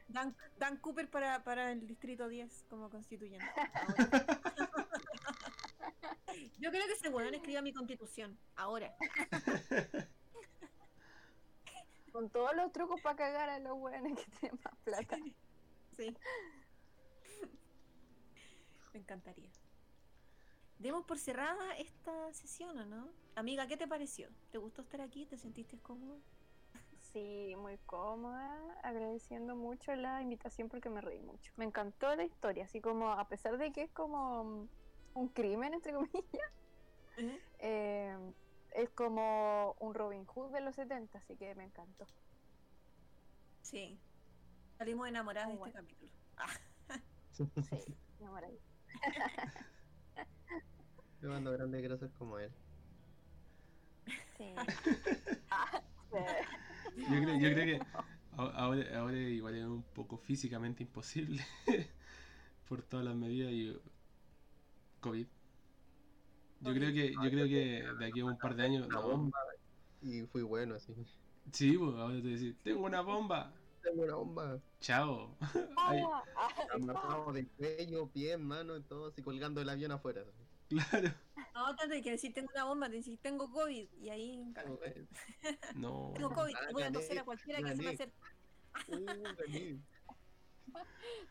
Dan, 0.07 0.35
Dan 0.57 0.77
Cooper 0.77 1.09
para, 1.09 1.43
para 1.43 1.71
el 1.71 1.85
distrito 1.85 2.27
10 2.27 2.65
como 2.69 2.89
constituyente. 2.89 3.45
Yo 6.59 6.71
creo 6.71 6.85
que 6.87 6.93
ese 6.93 7.09
weón 7.09 7.33
escriba 7.33 7.61
mi 7.61 7.73
constitución. 7.73 8.37
Ahora. 8.55 8.95
Con 12.11 12.29
todos 12.29 12.55
los 12.55 12.71
trucos 12.71 13.01
para 13.01 13.15
cagar 13.15 13.49
a 13.49 13.59
los 13.59 13.73
weones 13.77 14.17
que 14.17 14.31
tienen 14.39 14.59
más 14.63 14.75
plata. 14.83 15.17
Sí. 15.97 16.15
Me 18.93 18.99
encantaría. 18.99 19.49
Demos 20.77 21.05
por 21.05 21.17
cerrada 21.17 21.75
esta 21.77 22.33
sesión, 22.33 22.77
¿o 22.77 22.85
no? 22.85 23.09
Amiga, 23.35 23.67
¿qué 23.67 23.77
te 23.77 23.87
pareció? 23.87 24.29
¿Te 24.51 24.57
gustó 24.57 24.81
estar 24.81 25.01
aquí? 25.01 25.25
¿Te 25.25 25.37
sentiste 25.37 25.79
cómodo? 25.79 26.19
Sí, 27.13 27.55
muy 27.57 27.77
cómoda, 27.85 28.79
agradeciendo 28.81 29.55
mucho 29.55 29.95
la 29.95 30.21
invitación 30.21 30.67
porque 30.67 30.89
me 30.89 30.99
reí 30.99 31.19
mucho. 31.19 31.53
Me 31.57 31.65
encantó 31.65 32.15
la 32.15 32.23
historia, 32.23 32.65
así 32.65 32.81
como 32.81 33.11
a 33.11 33.27
pesar 33.27 33.57
de 33.57 33.71
que 33.71 33.83
es 33.83 33.91
como 33.91 34.67
un 35.13 35.27
crimen, 35.29 35.73
entre 35.73 35.93
comillas, 35.93 36.51
eh, 37.59 38.17
es 38.71 38.89
como 38.91 39.75
un 39.79 39.93
Robin 39.93 40.25
Hood 40.25 40.51
de 40.51 40.61
los 40.61 40.75
70, 40.75 41.17
así 41.17 41.35
que 41.35 41.53
me 41.55 41.63
encantó. 41.63 42.05
Sí. 43.61 43.99
Salimos 44.77 45.07
enamoradas 45.07 45.49
de 45.49 45.55
este 45.55 45.71
capítulo. 45.71 46.11
Ah, 46.37 46.47
Sí, 47.31 47.49
maravilla. 48.19 48.61
Yo 51.21 51.29
cuando 51.29 51.51
grande 51.51 51.79
quiero 51.79 51.97
ser 51.97 52.11
como 52.11 52.37
él. 52.37 52.51
Sí. 54.37 54.53
Ah, 55.49 55.81
sí. 56.11 57.01
Yo 57.01 57.07
creo, 57.07 57.39
yo 57.39 57.53
creo 57.53 57.65
que 57.65 57.85
ahora, 58.35 58.99
ahora 58.99 59.17
igual 59.17 59.55
es 59.55 59.65
un 59.65 59.83
poco 59.83 60.17
físicamente 60.17 60.83
imposible 60.83 61.43
por 62.67 62.83
todas 62.83 63.05
las 63.05 63.15
medidas 63.15 63.51
y 63.51 63.75
COVID. 65.03 65.27
Yo 66.61 66.73
creo 66.73 66.93
que, 66.93 67.11
yo 67.11 67.29
creo 67.29 67.45
que 67.45 67.83
de 67.99 68.05
aquí 68.05 68.21
a 68.21 68.25
un 68.25 68.37
par 68.37 68.55
de 68.55 68.63
años. 68.63 68.87
Una 68.87 68.95
no. 68.95 69.07
bomba. 69.07 69.39
Y 70.01 70.21
fui 70.23 70.43
bueno 70.43 70.75
así. 70.75 70.95
Sí, 71.51 71.77
pues 71.77 71.95
ahora 71.95 72.15
te 72.21 72.27
decís, 72.27 72.55
tengo 72.63 72.85
una 72.85 73.01
bomba. 73.01 73.53
Tengo 73.83 74.03
una 74.03 74.15
bomba. 74.15 74.59
Chao. 74.79 75.35
Ah, 75.77 76.23
ah, 76.37 76.49
Amarrado 76.73 77.33
de 77.33 77.45
cuello, 77.45 78.07
pie, 78.07 78.37
mano 78.37 78.77
y 78.77 78.81
todo 78.83 79.07
así 79.07 79.21
colgando 79.21 79.59
el 79.59 79.69
avión 79.69 79.91
afuera. 79.91 80.23
claro. 80.69 81.09
No, 81.53 81.75
tanto 81.75 81.93
que 82.01 82.11
decir 82.11 82.33
tengo 82.33 82.49
una 82.55 82.63
bomba, 82.63 82.89
te 82.89 82.95
decir 82.95 83.19
tengo 83.21 83.51
COVID. 83.51 83.87
Y 83.99 84.09
ahí 84.09 84.53
No. 85.75 86.11
tengo 86.15 86.33
COVID. 86.33 86.55
Ah, 86.55 86.69
voy 86.71 86.83
a 86.83 86.91
toser 86.91 87.19
a 87.19 87.23
cualquiera 87.25 87.61
que 87.61 87.75
se 87.75 87.83
me 87.83 87.89
acerque. 87.89 88.15
uh, 88.87 89.77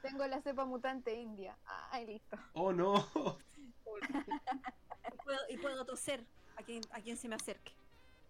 tengo 0.02 0.26
la 0.26 0.40
cepa 0.42 0.64
mutante 0.64 1.14
india. 1.18 1.58
Ay, 1.90 2.06
listo. 2.06 2.36
Oh 2.52 2.72
no. 2.72 2.94
Y 3.98 5.16
puedo, 5.24 5.40
y 5.48 5.56
puedo 5.58 5.84
toser 5.84 6.24
a 6.56 6.62
quien, 6.62 6.82
a 6.92 7.00
quien 7.00 7.16
se 7.16 7.28
me 7.28 7.36
acerque. 7.36 7.72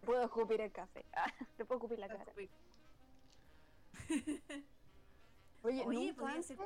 Puedo 0.04 0.22
escupir 0.24 0.60
el 0.60 0.72
café. 0.72 1.04
Ah, 1.14 1.32
te 1.56 1.64
puedo 1.64 1.78
escupir 1.78 1.98
la 1.98 2.08
cara. 2.08 2.32
Oye, 5.62 5.84
Oye, 5.84 5.84
nunca, 5.84 6.28
antes, 6.28 6.46
ser 6.46 6.58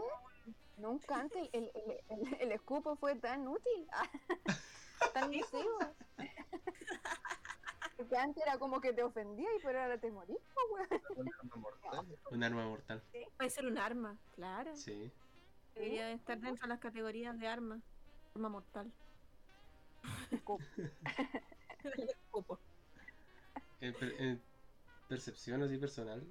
nunca 0.79 1.17
antes 1.21 1.49
el, 1.53 1.71
el, 1.75 2.01
el, 2.09 2.35
el 2.41 2.53
escupo 2.53 2.97
fue 2.97 3.15
tan 3.17 3.47
útil. 3.49 3.87
Ah, 4.99 5.11
tan 5.13 5.31
nocivo. 5.31 5.79
Porque 7.99 8.17
antes 8.17 8.43
era 8.43 8.59
como 8.59 8.81
que 8.81 8.95
te 8.95 9.03
ofendía 9.03 9.47
y 9.55 9.59
pero 9.63 9.83
ahora 9.83 9.99
te 9.99 10.11
morís, 10.11 10.39
weón. 10.71 10.89
Un 11.17 11.29
arma 11.29 11.57
mortal. 11.57 12.19
Un 12.31 12.43
arma 12.43 12.67
mortal. 12.67 13.03
Puede 13.37 13.51
ser 13.51 13.67
un 13.67 13.77
arma, 13.77 14.17
claro. 14.35 14.75
Sí. 14.75 15.13
Debería 15.75 16.13
estar 16.13 16.41
dentro 16.41 16.63
de 16.63 16.69
las 16.69 16.81
categorías 16.81 17.39
de 17.39 17.47
arma. 17.47 17.83
Arma 18.37 18.49
mortal. 18.51 18.93
Escupo. 20.31 20.63
En, 23.81 23.93
per- 23.95 24.15
en 24.21 24.41
percepción 25.09 25.63
así 25.63 25.77
personal, 25.77 26.23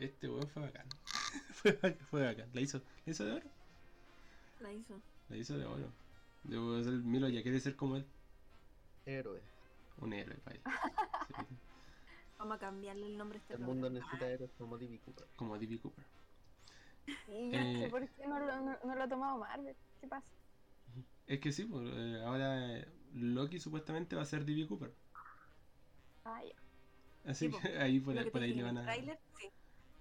este 0.00 0.28
weón 0.28 0.48
fue 0.48 0.62
bacán. 0.62 0.86
fue, 1.54 1.72
bacán, 1.72 1.98
fue 2.06 2.24
bacán. 2.26 2.50
La 2.52 2.60
hizo, 2.60 2.78
la 3.06 3.12
hizo 3.12 3.24
de 3.24 3.32
oro. 3.32 3.46
La 4.60 4.72
hizo. 4.72 5.00
La 5.28 5.36
hizo 5.36 5.56
de 5.56 5.64
oro. 5.66 5.88
Debo 6.44 6.82
ser 6.82 6.92
Milo 6.94 7.28
ya 7.28 7.42
quiere 7.42 7.60
ser 7.60 7.76
como 7.76 7.96
él. 7.96 8.04
Héroe. 9.06 9.40
Un 9.98 10.12
héroe, 10.12 10.36
vaya. 10.44 10.60
Sí, 11.36 11.46
Vamos 12.38 12.56
a 12.56 12.60
cambiarle 12.60 13.06
el 13.06 13.16
nombre 13.18 13.38
a 13.38 13.42
este 13.42 13.54
El 13.54 13.60
mundo 13.60 13.88
necesita 13.90 14.28
héroes 14.28 14.50
como 14.58 14.78
D.B. 14.78 14.98
Cooper. 15.04 15.26
como 15.36 15.58
D.B. 15.58 15.78
Cooper. 15.80 16.04
Sé 17.06 17.14
Eh. 17.28 17.88
por 17.90 18.06
qué 18.08 18.26
no 18.26 18.38
lo, 18.40 18.46
no, 18.60 18.76
no 18.84 18.94
lo 18.94 19.02
ha 19.02 19.08
tomado 19.08 19.38
Marvel. 19.38 19.76
¿Qué 20.00 20.08
pasa? 20.08 20.26
Es 21.30 21.40
que 21.40 21.52
sí, 21.52 21.64
pues, 21.64 21.88
eh, 21.94 22.22
ahora 22.26 22.78
eh, 22.78 22.88
Loki 23.14 23.58
supuestamente 23.60 24.16
va 24.16 24.22
a 24.22 24.26
ser 24.26 24.44
D.B. 24.44 24.66
Cooper. 24.66 24.92
Ah, 26.24 26.42
ya. 26.42 26.54
Así 27.24 27.50
Sí, 27.50 27.58
que 27.62 27.68
ahí 27.78 28.00
por, 28.00 28.14
que 28.14 28.38
ahí 28.44 28.52
le 28.54 28.62
van 28.62 28.78
a, 28.78 28.82
sí. 29.38 29.50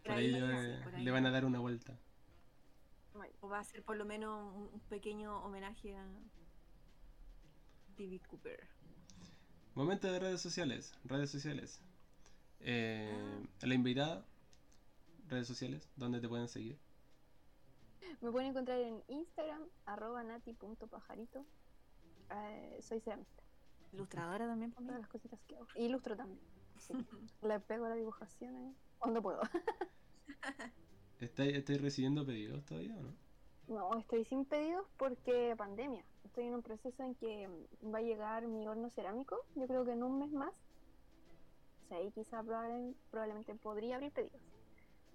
por 0.05 0.17
ahí 0.17 0.32
le, 0.32 0.41
Tráiler, 0.41 0.57
sí, 0.57 0.73
va- 0.77 0.84
por 0.84 0.95
ahí. 0.95 1.05
le 1.05 1.11
van 1.11 1.25
a 1.25 1.32
dar 1.32 1.45
una 1.45 1.59
vuelta. 1.59 1.93
O 3.41 3.47
va 3.49 3.59
a 3.59 3.63
ser 3.63 3.84
por 3.84 3.97
lo 3.97 4.05
menos 4.05 4.53
un, 4.55 4.80
pequeño 4.89 5.43
homenaje 5.43 5.95
a 5.95 6.05
D.B. 7.97 8.19
Cooper. 8.27 8.67
Momento 9.75 10.11
de 10.11 10.19
redes 10.19 10.41
sociales. 10.41 10.93
Redes 11.05 11.30
sociales. 11.32 11.80
Eh, 12.59 13.09
La 13.61 13.73
invitada. 13.75 14.25
Redes 15.30 15.47
sociales. 15.47 15.89
¿Dónde 15.95 16.19
te 16.19 16.27
pueden 16.27 16.47
seguir? 16.49 16.77
Me 18.22 18.32
pueden 18.32 18.49
encontrar 18.49 18.80
en 18.80 19.03
Instagram, 19.07 19.68
arroba 19.86 20.24
nati.pajarito. 20.24 21.45
Eh, 22.32 22.80
soy 22.82 22.99
ceramista. 23.01 23.43
Ilustradora 23.91 24.45
también, 24.47 24.72
por 24.72 24.84
Todas 24.84 24.99
las 25.01 25.10
cositas 25.10 25.39
que 25.47 25.55
hago. 25.55 25.68
Ilustro 25.76 26.16
también. 26.16 26.39
Así 26.76 26.93
que 26.93 27.05
le 27.47 27.60
pego 27.60 27.86
a 27.86 27.89
la 27.89 27.95
dibujación 27.95 28.55
ahí 28.55 28.76
cuando 28.99 29.22
puedo. 29.22 29.41
¿Estáis, 31.20 31.55
estáis 31.55 31.82
recibiendo 31.82 32.26
pedidos 32.26 32.64
todavía 32.66 32.95
o 32.97 33.01
no? 33.01 33.14
No, 33.68 33.97
estoy 33.99 34.26
sin 34.26 34.45
pedidos 34.45 34.86
porque 34.97 35.53
pandemia. 35.57 36.03
Estoy 36.24 36.45
en 36.45 36.55
un 36.55 36.64
proceso 36.64 37.03
en 37.03 37.16
que 37.16 37.47
va 37.84 37.99
a 37.99 38.01
llegar 38.01 38.47
mi 38.47 38.68
horno 38.68 38.89
cerámico, 38.89 39.38
yo 39.55 39.68
creo 39.68 39.84
que 39.86 39.91
en 39.91 40.03
un 40.03 40.20
mes 40.20 40.32
más. 40.32 40.53
O 41.84 41.88
sea, 41.88 41.97
ahí 41.97 42.12
quizá 42.12 42.41
probable- 42.43 42.95
probablemente 43.12 43.53
podría 43.55 43.95
abrir 43.95 44.12
pedidos. 44.12 44.41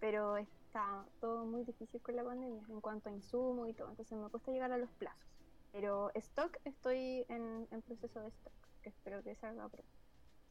Pero 0.01 0.36
está 0.75 1.07
todo 1.20 1.45
muy 1.47 1.62
difícil 1.62 2.01
con 2.01 2.16
la 2.16 2.25
pandemia 2.25 2.62
en 2.68 2.81
cuanto 2.81 3.09
a 3.09 3.12
insumos 3.12 3.68
y 3.68 3.75
todo. 3.75 3.91
Entonces 3.91 4.18
me 4.18 4.29
cuesta 4.29 4.51
llegar 4.51 4.72
a 4.72 4.79
los 4.79 4.91
plazos. 4.91 5.22
Pero 5.70 6.11
stock 6.14 6.57
estoy 6.64 7.25
en, 7.29 7.68
en 7.70 7.83
proceso 7.83 8.20
de 8.20 8.29
stock, 8.29 8.53
que 8.83 8.89
espero 8.89 9.22
que 9.22 9.37
salga 9.37 9.68
pronto. 9.68 9.89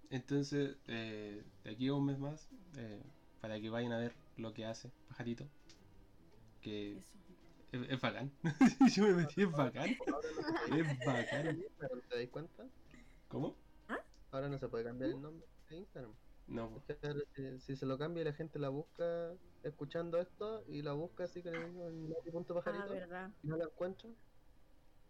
Entonces, 0.09 0.77
eh, 0.87 1.43
de 1.65 1.71
aquí 1.71 1.89
a 1.89 1.93
un 1.93 2.05
mes 2.05 2.19
más, 2.19 2.47
eh, 2.77 3.01
para 3.41 3.59
que 3.59 3.69
vayan 3.69 3.91
a 3.91 3.97
ver 3.97 4.13
lo 4.37 4.53
que 4.53 4.65
hace 4.65 4.91
Pajarito, 5.09 5.45
que 6.61 6.97
Eso. 6.97 7.17
es, 7.73 7.89
es 7.89 8.01
bacán. 8.01 8.31
Yo 8.95 9.03
me 9.03 9.13
metí, 9.13 9.41
es 9.41 9.51
bacán. 9.51 9.89
Es 9.89 11.05
bacán. 11.05 11.63
¿Te 12.09 12.17
das 12.17 12.29
cuenta? 12.29 12.63
¿Cómo? 13.27 13.55
Ahora 14.31 14.47
no 14.47 14.57
se 14.57 14.69
puede 14.69 14.85
cambiar 14.85 15.11
el 15.11 15.21
nombre 15.21 15.45
de 15.69 15.77
Instagram. 15.77 16.13
No, 16.47 16.81
si, 17.35 17.59
si 17.59 17.75
se 17.75 17.85
lo 17.85 17.97
cambia 17.97 18.21
y 18.21 18.25
la 18.25 18.33
gente 18.33 18.59
la 18.59 18.69
busca 18.69 19.33
escuchando 19.63 20.19
esto 20.19 20.63
y 20.67 20.81
la 20.81 20.93
busca 20.93 21.23
así 21.25 21.41
con 21.41 21.55
el 21.55 21.63
en 21.63 22.09
nati.pajarito 22.09 22.83
Ah, 22.83 22.93
verdad. 22.93 23.31
y 23.41 23.47
no 23.47 23.57
la 23.57 23.65
encuentra, 23.65 24.09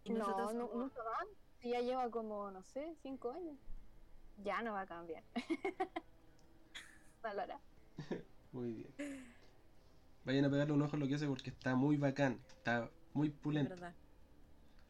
Y 0.04 0.12
no, 0.12 0.18
nosotros 0.20 0.54
no, 0.54 0.70
nunca 0.74 1.02
va. 1.02 1.18
Si 1.60 1.70
ya 1.70 1.80
lleva 1.80 2.10
como, 2.10 2.50
no 2.50 2.62
sé, 2.62 2.94
cinco 3.02 3.30
años. 3.32 3.56
Ya 4.42 4.62
no 4.62 4.72
va 4.72 4.82
a 4.82 4.86
cambiar. 4.86 5.22
No 7.22 7.32
lo 7.34 7.40
hará. 7.40 7.60
muy 8.52 8.72
bien. 8.74 9.34
Vayan 10.24 10.44
a 10.44 10.50
pegarle 10.50 10.72
un 10.74 10.82
ojo 10.82 10.96
a 10.96 10.98
lo 10.98 11.06
que 11.06 11.14
hace 11.14 11.26
porque 11.26 11.50
está 11.50 11.74
muy 11.74 11.96
bacán. 11.96 12.40
Está 12.48 12.90
muy 13.12 13.28
Es 13.28 13.34
pulento. 13.34 13.70
verdad. 13.70 13.94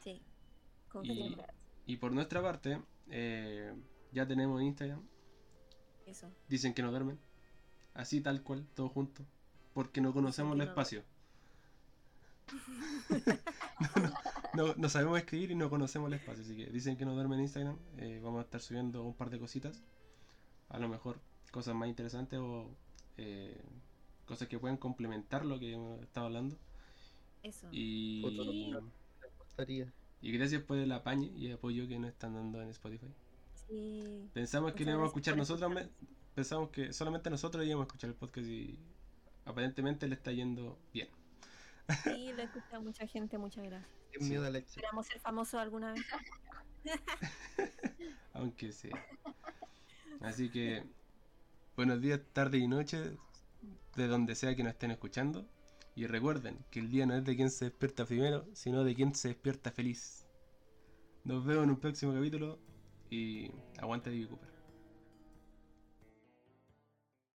Sí. 0.02 0.22
Y-. 1.02 1.36
Y 1.86 1.96
por 1.98 2.12
nuestra 2.12 2.42
parte, 2.42 2.80
eh, 3.10 3.74
ya 4.12 4.26
tenemos 4.26 4.60
Instagram. 4.62 5.02
Eso. 6.06 6.30
Dicen 6.48 6.74
que 6.74 6.82
no 6.82 6.90
duermen. 6.90 7.18
Así 7.94 8.20
tal 8.20 8.42
cual, 8.42 8.66
todo 8.74 8.88
junto. 8.88 9.24
Porque 9.74 10.00
no 10.00 10.12
conocemos 10.12 10.54
el 10.54 10.62
espacio. 10.62 11.02
no, 14.56 14.66
no- 14.66 14.74
no 14.76 14.88
sabemos 14.88 15.18
escribir 15.18 15.50
y 15.50 15.54
no 15.54 15.68
conocemos 15.70 16.08
el 16.08 16.14
espacio, 16.14 16.42
así 16.42 16.56
que 16.56 16.66
dicen 16.66 16.96
que 16.96 17.04
no 17.04 17.14
duermen 17.14 17.38
en 17.40 17.44
Instagram. 17.44 17.76
eh, 17.98 18.20
vamos 18.22 18.40
a 18.40 18.42
estar 18.44 18.60
subiendo 18.60 19.02
un 19.02 19.14
par 19.14 19.30
de 19.30 19.38
cositas. 19.38 19.82
A 20.68 20.78
lo 20.78 20.88
mejor 20.88 21.18
cosas 21.50 21.74
más 21.74 21.88
interesantes 21.88 22.38
o 22.40 22.68
eh, 23.16 23.60
cosas 24.26 24.48
que 24.48 24.58
pueden 24.58 24.76
complementar 24.76 25.44
lo 25.44 25.58
que 25.58 25.72
hemos 25.72 26.00
estado 26.02 26.26
hablando. 26.26 26.56
Eso. 27.42 27.68
Y, 27.70 28.24
y 30.22 30.32
gracias 30.32 30.62
por 30.62 30.78
el 30.78 30.90
apañe 30.92 31.26
y 31.36 31.50
apoyo 31.52 31.86
que 31.86 31.98
nos 31.98 32.10
están 32.10 32.34
dando 32.34 32.60
en 32.62 32.70
Spotify. 32.70 33.06
Sí. 33.68 34.28
Pensamos 34.32 34.72
que 34.72 34.84
no 34.84 34.90
íbamos 34.92 35.06
a 35.06 35.08
escuchar 35.08 35.36
nosotros, 35.36 35.70
pensamos 36.34 36.70
que 36.70 36.92
solamente 36.92 37.30
nosotros 37.30 37.64
íbamos 37.64 37.84
a 37.84 37.86
escuchar 37.86 38.10
el 38.10 38.16
podcast 38.16 38.46
y 38.48 38.78
aparentemente 39.44 40.08
le 40.08 40.14
está 40.14 40.32
yendo 40.32 40.78
bien. 40.92 41.08
Sí, 42.02 42.32
lo 42.32 42.42
ha 42.42 42.44
escuchado 42.44 42.82
mucha 42.82 43.06
gente, 43.06 43.38
muchas 43.38 43.64
gracias. 43.64 43.90
Sí. 44.18 44.24
miedo 44.24 44.46
éxito. 44.46 44.80
Esperamos 44.80 45.06
ser 45.06 45.20
famosos 45.20 45.60
alguna 45.60 45.92
vez. 45.92 46.04
Aunque 48.32 48.72
sea. 48.72 49.06
Así 50.20 50.50
que 50.50 50.84
buenos 51.76 52.00
días, 52.00 52.20
tarde 52.32 52.58
y 52.58 52.68
noche, 52.68 53.16
de 53.96 54.06
donde 54.06 54.34
sea 54.34 54.54
que 54.54 54.62
nos 54.62 54.72
estén 54.72 54.90
escuchando. 54.90 55.48
Y 55.96 56.06
recuerden 56.06 56.58
que 56.70 56.80
el 56.80 56.90
día 56.90 57.06
no 57.06 57.14
es 57.14 57.24
de 57.24 57.36
quien 57.36 57.50
se 57.50 57.66
despierta 57.66 58.04
primero, 58.04 58.46
sino 58.52 58.82
de 58.82 58.94
quien 58.94 59.14
se 59.14 59.28
despierta 59.28 59.70
feliz. 59.70 60.26
Nos 61.22 61.44
vemos 61.44 61.64
en 61.64 61.70
un 61.70 61.80
próximo 61.80 62.12
capítulo 62.12 62.58
y 63.10 63.50
aguante 63.78 64.10
Divi 64.10 64.26
Cooper. 64.26 64.53